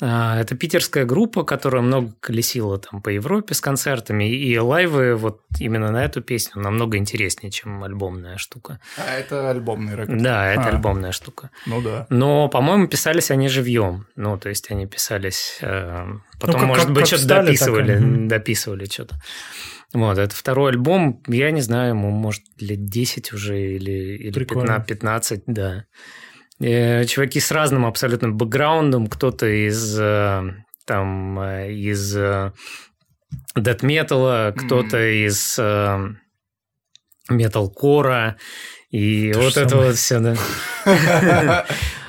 Это 0.00 0.56
питерская 0.56 1.04
группа, 1.04 1.44
которая 1.44 1.82
много 1.82 2.12
колесила 2.20 2.78
там 2.78 3.02
по 3.02 3.10
Европе 3.10 3.54
с 3.54 3.60
концертами, 3.60 4.30
и 4.34 4.56
лайвы 4.58 5.14
вот 5.14 5.42
именно 5.58 5.90
на 5.90 6.04
эту 6.04 6.22
песню 6.22 6.62
намного 6.62 6.96
интереснее, 6.96 7.50
чем 7.50 7.84
альбомная 7.84 8.38
штука. 8.38 8.80
А 8.96 9.14
это 9.14 9.50
альбомный 9.50 9.94
рекорд. 9.96 10.22
Да, 10.22 10.50
это 10.52 10.62
А. 10.62 10.68
альбомная 10.68 11.12
штука. 11.12 11.50
Ну 11.66 11.82
да. 11.82 12.06
Но, 12.08 12.48
по-моему, 12.48 12.86
писались 12.88 13.30
они 13.30 13.48
живьем. 13.48 14.06
Ну, 14.16 14.38
то 14.38 14.48
есть 14.48 14.70
они 14.70 14.86
писались... 14.86 15.58
э, 15.60 16.06
Потом, 16.40 16.60
как- 16.60 16.68
может 16.68 16.84
как- 16.86 16.94
быть, 16.94 17.06
что-то 17.06 17.28
так 17.28 17.44
дописывали, 17.46 17.98
мгм. 17.98 18.28
дописывали 18.28 18.86
что-то. 18.86 19.20
Вот, 19.92 20.18
это 20.18 20.34
второй 20.34 20.70
альбом, 20.70 21.20
я 21.26 21.50
не 21.50 21.60
знаю, 21.62 21.90
ему, 21.90 22.10
может, 22.10 22.42
лет 22.58 22.84
10 22.86 23.32
уже 23.32 23.60
или, 23.60 23.90
или 24.18 24.32
Прикольно. 24.32 24.78
15, 24.80 24.86
15, 24.86 25.42
да. 25.46 25.84
Э, 26.60 27.04
Чуваки 27.06 27.40
с 27.40 27.50
разным 27.50 27.86
абсолютно 27.86 28.30
бэкграундом, 28.30 29.06
кто-то 29.06 29.46
из 29.46 29.98
э, 29.98 30.42
там 30.86 31.40
э, 31.40 31.72
из 31.72 32.16
дэт 33.54 33.82
металла, 33.82 34.54
кто-то 34.56 34.98
из 35.26 35.58
э, 35.58 35.98
металкора, 37.28 38.36
и 38.90 39.32
То 39.32 39.40
вот 39.40 39.56
это 39.56 39.68
самое. 39.68 39.88
вот 39.88 39.96
все, 39.96 40.18
да. 40.18 41.66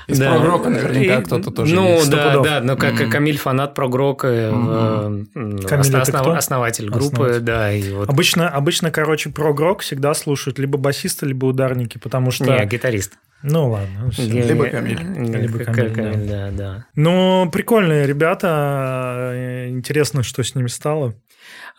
Из 0.07 0.19
Да. 0.19 0.31
прогрока 0.31 0.69
наверняка 0.69 1.19
И- 1.19 1.23
кто-то 1.23 1.51
тоже 1.51 1.75
Ну, 1.75 1.87
есть. 1.87 2.09
да, 2.09 2.17
Стопудов. 2.17 2.45
да, 2.45 2.61
но 2.61 2.75
как 2.77 2.93
Мгм. 2.99 3.09
Камиль 3.11 3.37
фанат 3.37 3.73
прогрока, 3.75 4.27
э, 4.27 4.51
Мгм. 4.51 5.27
ну, 5.33 5.61
Камиль 5.67 5.95
основ- 5.95 6.37
основатель 6.37 6.89
группы, 6.89 7.15
Основатель. 7.15 7.39
да, 7.41 7.71
и 7.71 7.91
вот... 7.93 8.09
Обычно, 8.09 8.49
обычно, 8.49 8.91
короче, 8.91 9.29
прог-рок 9.29 9.81
всегда 9.81 10.13
слушают 10.13 10.59
либо 10.59 10.77
басисты, 10.77 11.25
либо 11.25 11.45
ударники, 11.45 11.97
потому 11.97 12.31
что... 12.31 12.45
Не, 12.45 12.65
гитарист. 12.65 13.13
Ну 13.43 13.69
ладно. 13.71 13.87
ну 14.05 14.11
всё. 14.11 14.23
Не- 14.23 14.41
Либо 14.43 14.67
Камиль. 14.67 14.99
Либо 15.01 15.63
Камиль, 15.63 15.91
Камиль, 15.93 16.27
да, 16.29 16.49
да. 16.51 16.85
Ну, 16.95 17.49
прикольные 17.51 18.05
ребята. 18.05 19.31
э, 19.33 19.69
Интересно, 19.69 20.21
что 20.23 20.43
с 20.43 20.53
ними 20.53 20.67
стало. 20.67 21.13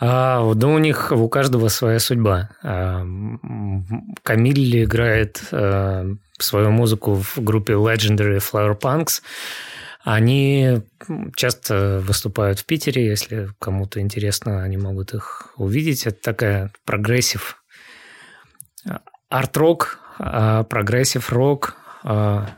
А, 0.01 0.55
да 0.55 0.67
у 0.69 0.79
них 0.79 1.13
у 1.13 1.29
каждого 1.29 1.69
своя 1.69 1.99
судьба. 1.99 2.51
А, 2.63 3.05
Камиль 4.23 4.85
играет 4.85 5.43
а, 5.53 6.07
свою 6.39 6.71
музыку 6.71 7.15
в 7.15 7.39
группе 7.39 7.75
Legendary 7.75 8.39
Flower 8.39 8.79
Punks. 8.79 9.23
Они 10.05 10.81
часто 11.37 12.01
выступают 12.05 12.59
в 12.59 12.67
Питере, 12.67 13.07
если 13.07 13.51
кому-то 13.61 14.01
интересно, 14.01 14.63
они 14.65 14.77
могут 14.77 15.15
их 15.15 15.53
увидеть. 15.57 16.07
Это 16.07 16.21
такая 16.21 16.73
progressive 16.85 17.63
арт-рок, 19.33 19.99
а, 20.19 20.65
прогрессив-рок, 20.65 21.77
а, 22.05 22.51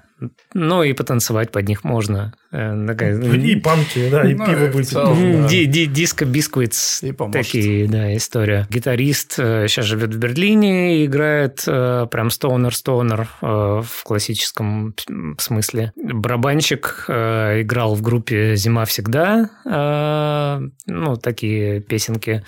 Ну 0.55 0.82
и 0.82 0.92
потанцевать 0.92 1.51
под 1.52 1.68
них 1.68 1.84
можно. 1.84 2.34
Э, 2.52 2.86
такая- 2.86 3.20
И 3.20 3.56
панки, 3.56 4.09
да, 4.10 4.28
и 4.28 4.34
Ну, 4.34 4.46
пиво 4.46 4.66
будет. 4.68 4.88
целом, 4.88 5.42
да. 5.42 5.48
ди- 5.48 5.86
Диско 5.86 6.24
бисквитс. 6.24 7.02
Такие, 7.32 7.88
да, 7.88 8.16
история. 8.16 8.66
Гитарист 8.70 9.32
сейчас 9.34 9.84
живет 9.86 10.14
в 10.14 10.18
Берлине, 10.18 10.98
и 11.02 11.06
играет 11.06 11.64
э, 11.66 12.06
прям 12.10 12.30
стоунер-стоунер 12.30 13.28
э, 13.42 13.46
в 13.84 14.05
классическом 14.05 14.94
смысле. 15.38 15.92
Барабанщик 15.96 17.06
э, 17.09 17.62
играл 17.62 17.94
в 17.94 18.02
группе 18.02 18.55
«Зима 18.56 18.84
всегда». 18.84 19.51
э, 19.64 20.68
Ну, 20.86 21.16
такие 21.16 21.80
песенки 21.80 22.44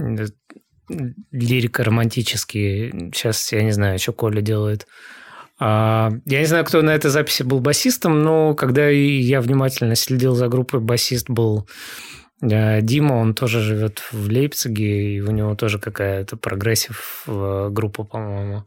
э, 0.00 0.26
лирико-романтические. 1.68 3.10
Сейчас 3.14 3.52
я 3.52 3.62
не 3.62 3.72
знаю, 3.72 3.98
что 3.98 4.12
Коля 4.12 4.40
делает. 4.40 4.86
А, 5.60 6.10
Я 6.24 6.40
не 6.40 6.46
знаю, 6.46 6.64
кто 6.64 6.82
на 6.82 6.94
этой 6.94 7.10
записи 7.10 7.42
был 7.42 7.60
басистом, 7.60 8.22
но 8.22 8.54
когда 8.54 8.88
я 8.88 9.40
внимательно 9.40 9.94
следил 9.96 10.34
за 10.34 10.48
группой, 10.48 10.80
басист 10.80 11.28
был 11.28 11.66
э, 12.42 12.80
Дима, 12.82 13.14
он 13.14 13.34
тоже 13.34 13.60
живет 13.60 14.02
в 14.12 14.28
Лейпциге, 14.28 15.16
и 15.16 15.20
у 15.20 15.30
него 15.32 15.54
тоже 15.56 15.78
какая-то 15.78 16.36
progressive 16.36 17.24
э, 17.26 17.68
группа, 17.70 18.04
по-моему. 18.04 18.64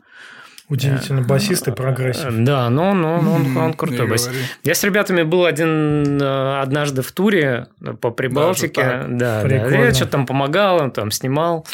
Удивительно, 0.67 1.21
басист 1.21 1.67
и 1.67 1.71
прогрессив. 1.71 2.25
Э, 2.27 2.31
Да, 2.31 2.69
но, 2.69 2.93
но 2.93 3.15
он, 3.15 3.57
он 3.57 3.73
крутой 3.73 4.07
басист. 4.07 4.31
Я 4.63 4.73
с 4.73 4.83
ребятами 4.83 5.23
был 5.23 5.45
один 5.45 6.21
э, 6.21 6.61
однажды 6.61 7.01
в 7.01 7.11
туре 7.11 7.67
по 7.99 8.11
Прибалтике. 8.11 8.81
так? 8.81 9.17
Да, 9.17 9.43
да. 9.43 9.55
Я 9.55 9.93
что-то 9.93 10.11
там 10.11 10.25
помогал, 10.25 10.89
там 10.91 11.11
снимал. 11.11 11.65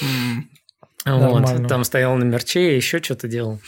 Вот, 1.06 1.40
Нормально. 1.42 1.70
там 1.70 1.84
стоял 1.84 2.16
на 2.18 2.24
мерче, 2.24 2.76
еще 2.76 3.02
что-то 3.02 3.28
делал. 3.28 3.60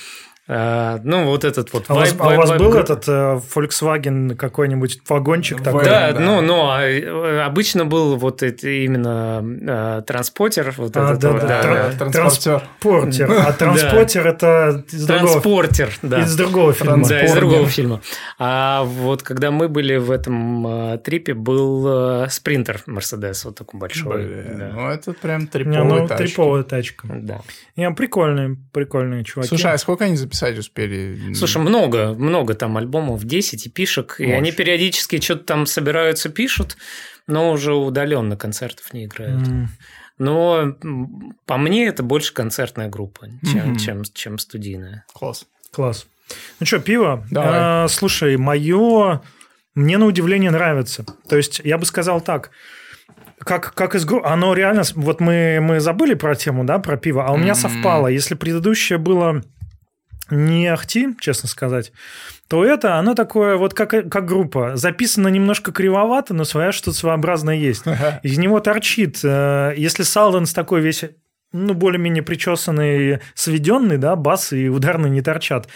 А, 0.52 1.00
ну, 1.04 1.26
вот 1.28 1.44
этот 1.44 1.72
вот 1.74 1.86
А 1.90 1.94
у 1.94 1.98
вас, 1.98 2.12
вайб- 2.12 2.18
а 2.22 2.34
у 2.34 2.38
вас 2.38 2.50
вайб- 2.50 2.58
был 2.58 2.72
вайб- 2.72 2.80
этот 2.82 3.08
э, 3.08 3.40
Volkswagen 3.56 4.36
какой-нибудь 4.36 5.02
вагончик 5.08 5.62
такой? 5.62 5.86
Да, 5.86 6.12
Да. 6.12 6.20
ну, 6.20 6.42
ну, 6.42 6.70
а, 6.72 6.82
э, 6.82 7.42
обычно 7.42 7.86
был 7.86 8.16
вот 8.16 8.42
это 8.42 8.68
именно 8.68 9.44
э, 9.44 10.02
транспортер, 10.08 10.74
вот 10.76 10.98
А, 10.98 11.12
этот 11.12 11.20
да, 11.20 11.32
вот, 11.34 11.42
да, 11.42 11.48
да, 11.48 11.90
да. 12.00 12.10
Транспортер. 12.10 12.64
Транспортер. 12.80 13.32
А 13.32 13.54
транспортер 13.60 14.28
это 14.28 14.84
из 14.92 15.06
другого, 15.06 15.28
Транспортер, 15.34 15.90
да. 16.02 16.24
из 16.24 16.36
другого 16.36 16.74
фильма. 16.74 17.08
Да, 17.08 17.26
из 17.26 17.34
другого 17.36 17.68
фильма. 17.68 18.02
А 18.40 18.84
вот 18.86 19.22
когда 19.22 19.52
мы 19.52 19.68
были 19.70 19.98
в 19.98 20.10
этом 20.10 20.94
э, 20.94 20.98
трипе, 20.98 21.36
был 21.36 22.24
э, 22.24 22.30
спринтер 22.32 22.82
Мерседес, 22.88 23.46
вот 23.46 23.56
такой 23.56 23.80
большой. 23.80 24.26
Блин, 24.26 24.58
да. 24.58 24.72
Ну, 24.74 24.88
это 24.90 25.14
прям 25.14 25.42
Не, 25.42 25.48
триповый 25.48 25.84
ну, 26.02 26.08
тачки. 26.08 26.24
триповая 26.26 26.64
тачка. 26.64 27.08
Да. 27.08 27.42
Не, 27.76 27.92
прикольные, 27.92 28.58
прикольные 28.74 29.24
чуваки. 29.24 29.48
Слушай, 29.50 29.74
а 29.74 29.78
сколько 29.78 30.06
они 30.06 30.18
записать 30.40 30.58
успели? 30.58 31.34
Слушай, 31.34 31.62
много, 31.62 32.14
много 32.14 32.54
там 32.54 32.78
альбомов, 32.78 33.24
10 33.26 33.66
и 33.66 33.70
пишек, 33.70 34.16
и 34.20 34.24
Очень. 34.26 34.34
они 34.36 34.52
периодически 34.52 35.20
что-то 35.20 35.44
там 35.44 35.66
собираются, 35.66 36.30
пишут, 36.30 36.78
но 37.28 37.52
уже 37.52 37.74
удаленно 37.74 38.38
концертов 38.38 38.94
не 38.94 39.06
играют. 39.06 39.48
М, 39.48 39.70
Но 40.22 40.76
по 41.46 41.56
мне 41.58 41.88
это 41.88 42.04
больше 42.04 42.34
концертная 42.34 42.90
группа, 42.90 43.28
чем, 43.50 43.70
Мгм. 43.70 43.78
чем, 43.78 44.04
чем 44.14 44.38
студийная. 44.38 45.06
Класс. 45.14 45.46
Класс. 45.72 46.08
Ну 46.60 46.66
что, 46.66 46.80
пиво? 46.80 47.26
Давай. 47.32 47.52
А, 47.56 47.88
слушай, 47.88 48.36
мое 48.36 49.22
мне 49.76 49.98
на 49.98 50.06
удивление 50.06 50.52
нравится. 50.52 51.06
То 51.30 51.38
есть 51.38 51.62
я 51.64 51.78
бы 51.78 51.86
сказал 51.86 52.20
так, 52.20 52.52
как, 53.40 53.74
как 53.74 53.96
из 53.96 54.04
группы, 54.04 54.28
оно 54.28 54.54
реально, 54.54 54.84
вот 54.96 55.22
мы, 55.22 55.60
мы 55.62 55.80
забыли 55.80 56.16
про 56.16 56.36
тему, 56.36 56.66
да, 56.66 56.80
про 56.80 56.98
пиво, 56.98 57.26
а 57.26 57.32
у 57.32 57.38
меня 57.38 57.54
Мгм. 57.54 57.62
совпало. 57.62 58.08
Если 58.08 58.36
предыдущее 58.36 58.98
было 59.00 59.42
не 60.32 60.68
ахти, 60.68 61.10
честно 61.20 61.48
сказать, 61.50 61.92
то 62.48 62.64
это, 62.66 62.96
оно 62.96 63.14
такое 63.16 63.58
вот 63.58 63.74
как, 63.74 63.90
как 63.90 64.26
группа. 64.26 64.76
Записано 64.76 65.28
немножко 65.28 65.72
кривовато, 65.72 66.34
но 66.34 66.44
своя 66.44 66.72
что-то 66.72 66.98
своеобразное 66.98 67.56
есть. 67.56 67.84
Из 68.24 68.38
него 68.38 68.60
торчит. 68.60 69.20
э, 69.24 69.74
Если 69.78 70.04
Салденс 70.04 70.54
такой 70.54 70.82
весь 70.82 71.04
ну, 71.52 71.74
более-менее 71.74 72.22
причесанный, 72.22 73.22
сведенный, 73.34 73.98
да, 73.98 74.16
бас 74.16 74.54
и 74.54 74.70
ударные 74.70 75.10
не 75.10 75.22
торчат, 75.24 75.68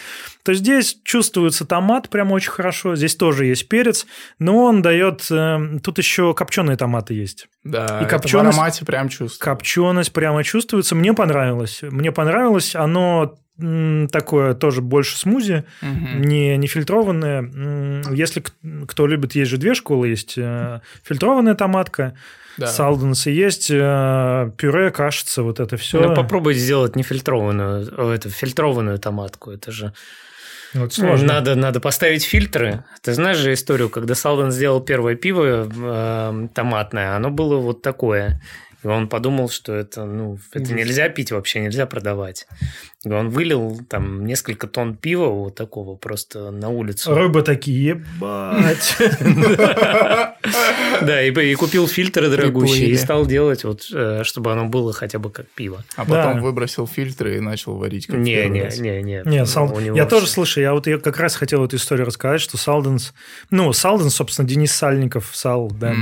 то 0.44 0.54
здесь 0.54 0.98
чувствуется 1.04 1.66
томат 1.66 2.10
прям 2.10 2.32
очень 2.32 2.52
хорошо. 2.52 2.96
Здесь 2.96 3.16
тоже 3.16 3.46
есть 3.46 3.68
перец, 3.70 4.06
но 4.38 4.66
он 4.66 4.84
дает... 4.84 5.26
э, 5.32 5.80
Тут 5.84 5.98
еще 5.98 6.36
копченые 6.36 6.78
томаты 6.78 7.16
есть. 7.16 7.48
Да, 7.64 7.86
И 8.02 8.06
это 8.06 8.18
в 8.20 8.22
копченость- 8.22 8.56
аромате 8.56 8.86
прям 8.86 9.10
чувствую. 9.10 9.40
Копченость 9.40 10.14
прямо 10.14 10.44
чувствуется. 10.44 10.94
Мне 10.94 11.14
понравилось. 11.14 11.80
Мне 11.82 12.12
понравилось. 12.12 12.76
Оно 12.76 13.36
такое 13.58 14.54
тоже 14.56 14.82
больше 14.82 15.18
смузи, 15.18 15.64
Мгм. 15.82 16.22
не, 16.22 16.58
не 16.58 16.68
фильтрованное. 16.68 18.04
Если 18.12 18.44
кто 18.88 19.08
любит, 19.08 19.36
есть 19.36 19.52
же 19.52 19.58
две 19.58 19.74
школы. 19.76 20.08
Есть 20.08 20.34
э, 20.38 20.80
фильтрованная 21.04 21.54
томатка, 21.56 22.16
Да. 22.58 22.68
салденс, 22.68 23.28
и 23.28 23.32
есть 23.32 23.70
э, 23.72 24.52
пюре, 24.58 24.90
кашица, 24.92 25.44
вот 25.44 25.60
это 25.60 25.78
все. 25.78 26.02
Ну, 26.02 26.16
попробуй 26.16 26.56
сделать 26.56 26.96
нефильтрованную, 26.96 27.94
о, 27.98 28.12
эту 28.12 28.30
фильтрованную 28.30 28.98
томатку. 29.00 29.52
Это 29.52 29.72
же 29.72 29.94
Вот 30.74 30.94
сложно. 30.94 31.28
надо, 31.36 31.56
надо 31.56 31.80
поставить 31.80 32.24
фильтры. 32.24 32.84
Ты 33.04 33.14
знаешь 33.14 33.38
же 33.38 33.54
историю, 33.54 33.90
когда 33.90 34.16
Салден 34.16 34.52
сделал 34.52 34.82
первое 34.82 35.16
пиво 35.16 35.68
э, 35.72 36.48
томатное, 36.56 37.16
оно 37.16 37.30
было 37.30 37.58
вот 37.58 37.82
такое. 37.84 38.42
И 38.84 38.88
он 38.88 39.08
подумал, 39.08 39.50
что 39.50 39.74
это, 39.74 40.04
ну, 40.04 40.38
это 40.52 40.74
нельзя 40.74 41.08
пить 41.08 41.32
вообще, 41.32 41.62
нельзя 41.62 41.86
продавать. 41.86 42.48
Он 43.06 43.30
вылил 43.30 43.82
там 43.90 44.26
несколько 44.26 44.68
тонн 44.68 44.96
пива 44.96 45.28
вот 45.28 45.56
такого 45.56 45.96
просто 45.96 46.52
на 46.52 46.70
улицу. 46.70 47.14
Рыбы 47.14 47.42
такие, 47.42 47.84
ебать. 47.84 48.98
Да, 51.02 51.22
и, 51.22 51.56
купил 51.56 51.88
фильтры 51.88 52.30
дорогущие 52.30 52.90
и 52.90 52.96
стал 52.96 53.26
делать 53.26 53.64
вот, 53.64 53.88
э, 53.94 54.22
чтобы 54.24 54.52
оно 54.52 54.66
было 54.66 54.94
хотя 54.94 55.20
бы 55.20 55.30
как 55.30 55.48
пиво. 55.48 55.84
А 55.96 56.06
потом 56.06 56.42
выбросил 56.42 56.88
фильтры 56.88 57.38
и 57.38 57.40
начал 57.40 57.76
варить 57.76 58.08
как 58.08 58.18
Не, 58.18 58.48
не, 58.48 58.70
не, 58.80 59.02
не. 59.02 59.22
Не, 59.26 59.96
я 59.96 60.06
тоже, 60.06 60.28
слушай, 60.28 60.64
я 60.64 60.74
вот 60.74 60.88
я 60.88 60.98
как 60.98 61.20
раз 61.20 61.36
хотел 61.36 61.66
эту 61.66 61.76
историю 61.78 62.06
рассказать, 62.06 62.42
что 62.42 62.58
Салденс, 62.58 63.14
ну, 63.50 63.74
Салденс, 63.74 64.16
собственно, 64.16 64.48
Денис 64.48 64.72
Сальников, 64.72 65.32
Сал, 65.34 65.72
да, 65.72 65.94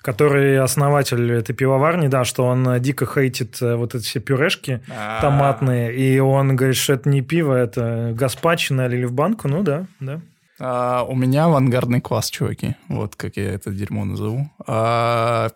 который 0.00 0.58
основатель 0.58 1.32
этой 1.32 1.54
пивоварни, 1.54 2.08
да, 2.08 2.24
что 2.24 2.44
он 2.44 2.80
дико 2.80 3.06
хейтит 3.06 3.60
э, 3.60 3.74
вот 3.74 3.94
эти 3.94 4.04
все 4.04 4.20
пюрешки 4.20 4.80
А, 4.88 5.20
томатные, 5.20 5.94
и 5.94 6.18
он 6.18 6.45
говорит, 6.54 6.76
что 6.76 6.94
это 6.94 7.08
не 7.08 7.22
пиво, 7.22 7.54
это 7.54 8.12
гаспачо 8.14 8.74
налили 8.74 9.04
в 9.04 9.12
банку, 9.12 9.48
ну 9.48 9.62
да, 9.62 9.86
да. 10.00 10.20
а, 10.58 11.04
у 11.04 11.14
меня 11.14 11.46
авангардный 11.46 12.00
квас, 12.00 12.30
чуваки. 12.30 12.76
Вот 12.88 13.16
как 13.16 13.36
я 13.36 13.52
это 13.52 13.70
дерьмо 13.70 14.04
назову. 14.04 14.50
А, 14.66 15.50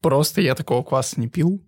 просто 0.00 0.40
я 0.40 0.54
такого 0.54 0.82
кваса 0.82 1.20
не 1.20 1.28
пил. 1.28 1.62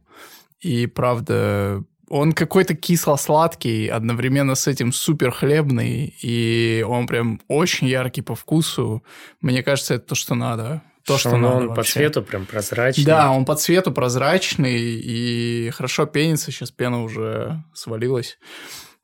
И 0.61 0.87
правда, 0.87 1.85
он 2.09 2.33
какой-то 2.33 2.75
кисло-сладкий, 2.75 3.89
одновременно 3.89 4.55
с 4.55 4.67
этим 4.67 4.93
супер 4.93 5.31
хлебный, 5.31 6.15
и 6.23 6.85
он 6.87 7.07
прям 7.07 7.41
очень 7.49 7.89
яркий 7.89 8.23
по 8.23 8.35
вкусу. 8.35 9.03
Мне 9.41 9.63
кажется, 9.63 9.95
это 9.95 10.07
то, 10.09 10.15
что 10.15 10.35
надо. 10.35 10.83
То, 11.07 11.19
что, 11.19 11.31
он, 11.31 11.43
надо 11.43 11.57
он 11.57 11.69
по 11.69 11.75
вообще. 11.77 11.93
цвету 11.93 12.23
прям 12.23 12.47
прозрачный. 12.47 13.05
Да, 13.05 13.31
он 13.31 13.45
по 13.45 13.55
цвету 13.55 13.93
прозрачный 13.93 14.77
и 14.79 15.71
хорошо 15.71 16.07
пенится. 16.07 16.51
Сейчас 16.51 16.71
пена 16.71 17.03
уже 17.03 17.63
свалилась. 17.75 18.39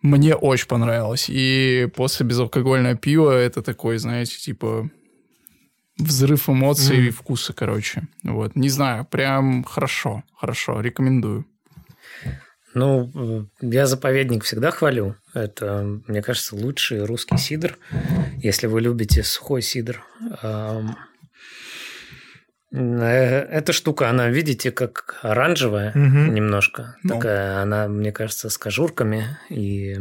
Мне 0.00 0.34
очень 0.34 0.66
понравилось. 0.66 1.26
И 1.28 1.88
после 1.94 2.26
безалкогольного 2.26 2.96
пива 2.96 3.30
это 3.30 3.62
такой, 3.62 3.98
знаете, 3.98 4.36
типа 4.36 4.90
взрыв 5.98 6.48
эмоций 6.48 6.96
Мгм. 6.98 7.06
и 7.06 7.10
вкуса, 7.10 7.52
короче. 7.52 8.08
Вот. 8.24 8.56
Не 8.56 8.68
знаю, 8.68 9.04
прям 9.04 9.62
хорошо, 9.62 10.24
хорошо, 10.34 10.80
рекомендую. 10.80 11.46
Ну, 12.74 13.10
э, 13.14 13.44
я 13.60 13.86
заповедник 13.86 14.44
всегда 14.44 14.70
хвалю. 14.70 15.14
Это, 15.34 16.00
мне 16.08 16.22
кажется, 16.22 16.56
лучший 16.56 17.04
русский 17.04 17.36
сидр. 17.36 17.78
Если 18.38 18.66
вы 18.66 18.80
любите 18.80 19.22
сухой 19.22 19.60
сидр. 19.62 20.02
Э, 22.72 23.40
Эта 23.50 23.72
штука, 23.72 24.08
она, 24.08 24.28
видите, 24.30 24.70
как 24.72 25.18
оранжевая 25.22 25.92
Мгм. 25.94 26.34
немножко. 26.34 26.96
Ну. 27.02 27.14
Такая, 27.16 27.58
она, 27.62 27.88
мне 27.88 28.12
кажется, 28.12 28.48
с 28.48 28.56
кожурками. 28.58 29.38
И 29.50 29.96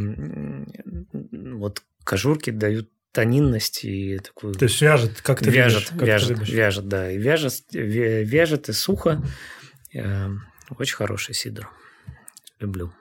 вот 1.31 1.83
кожурки 2.03 2.49
дают 2.51 2.89
тонинность 3.11 3.83
и 3.83 4.19
такую... 4.19 4.53
То 4.53 4.63
есть 4.65 4.81
вяжет, 4.81 5.21
как 5.21 5.39
ты 5.39 5.49
вяжет, 5.49 5.81
любишь, 5.81 5.89
как 5.89 5.99
ты 5.99 6.05
вяжет, 6.05 6.29
любишь. 6.29 6.49
вяжет, 6.49 6.87
да. 6.87 7.11
И 7.11 7.17
вяжет, 7.17 7.53
вяжет 7.73 8.69
и 8.69 8.73
сухо. 8.73 9.21
Э, 9.93 10.29
Очень 10.79 10.95
хороший 10.95 11.35
сидр. 11.35 11.69
Люблю. 12.59 12.93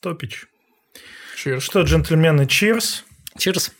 Топич. 0.00 0.46
Cheers. 1.36 1.60
Что, 1.60 1.82
джентльмены, 1.82 2.46
чирс. 2.46 3.04
Чирс. 3.36 3.72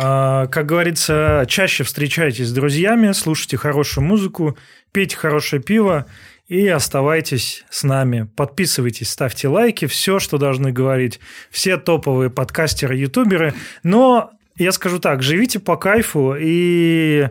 А, 0.00 0.46
Как 0.48 0.66
говорится, 0.66 1.44
чаще 1.48 1.84
встречайтесь 1.84 2.48
с 2.48 2.52
друзьями, 2.52 3.12
слушайте 3.12 3.56
хорошую 3.56 4.04
музыку, 4.04 4.56
пейте 4.92 5.16
хорошее 5.16 5.62
пиво 5.62 6.06
и 6.46 6.66
оставайтесь 6.68 7.64
с 7.70 7.82
нами. 7.82 8.28
Подписывайтесь, 8.36 9.10
ставьте 9.10 9.48
лайки, 9.48 9.86
все, 9.86 10.18
что 10.18 10.38
должны 10.38 10.72
говорить 10.72 11.20
все 11.50 11.76
топовые 11.76 12.30
подкастеры, 12.30 12.96
ютуберы. 12.96 13.54
Но 13.82 14.30
я 14.56 14.72
скажу 14.72 14.98
так, 14.98 15.22
живите 15.22 15.58
по 15.58 15.76
кайфу 15.76 16.34
и... 16.38 17.28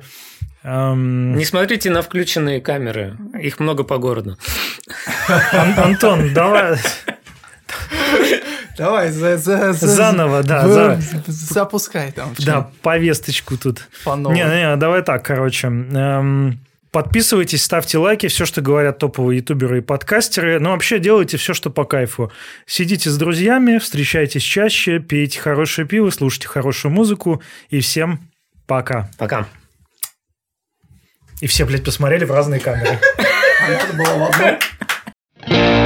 эм, 0.63 1.35
Не 1.35 1.45
смотрите 1.45 1.89
на 1.89 2.01
включенные 2.01 2.61
камеры. 2.61 3.17
Их 3.41 3.59
много 3.59 3.83
по 3.83 3.97
городу. 3.97 4.37
Ан- 5.27 5.79
Антон, 5.79 6.33
давай 6.33 6.77
Давай, 8.77 9.09
за, 9.11 9.37
за, 9.37 9.73
за- 9.73 9.87
Заново, 9.87 10.43
да, 10.43 10.67
в- 10.67 10.71
за- 10.71 10.99
запускай 11.27 12.11
там. 12.11 12.33
да, 12.39 12.69
повесточку 12.81 13.57
тут. 13.57 13.87
По. 14.03 14.15
Не, 14.15 14.43
не, 14.43 14.75
давай 14.77 15.01
так, 15.03 15.25
короче. 15.25 15.67
Эм, 15.67 16.59
Подписывайтесь, 16.91 17.63
ставьте 17.63 17.97
лайки, 17.97 18.27
все, 18.27 18.45
что 18.45 18.61
говорят 18.61 18.97
топовые 18.97 19.37
ютуберы 19.39 19.79
и 19.79 19.81
подкастеры. 19.81 20.57
Ну, 20.59 20.71
вообще, 20.71 20.99
делайте 20.99 21.37
все, 21.37 21.53
что 21.53 21.69
по 21.69 21.83
кайфу. 21.83 22.31
Сидите 22.65 23.09
с 23.09 23.17
друзьями, 23.17 23.77
встречайтесь 23.77 24.41
чаще, 24.41 24.99
пейте 24.99 25.39
хорошее 25.39 25.85
пиво, 25.87 26.09
слушайте 26.11 26.47
хорошую 26.47 26.91
музыку. 26.93 27.43
И 27.69 27.81
всем 27.81 28.19
пока. 28.67 29.11
Пока. 29.17 29.47
И 31.41 31.47
все, 31.47 31.65
блядь, 31.65 31.83
посмотрели 31.83 32.23
в 32.25 32.31
разные 32.31 32.59
камеры. 32.61 32.99
А 33.59 33.69
надо 33.71 33.93
было 33.93 34.17
в 34.17 34.29
одну. 35.49 35.76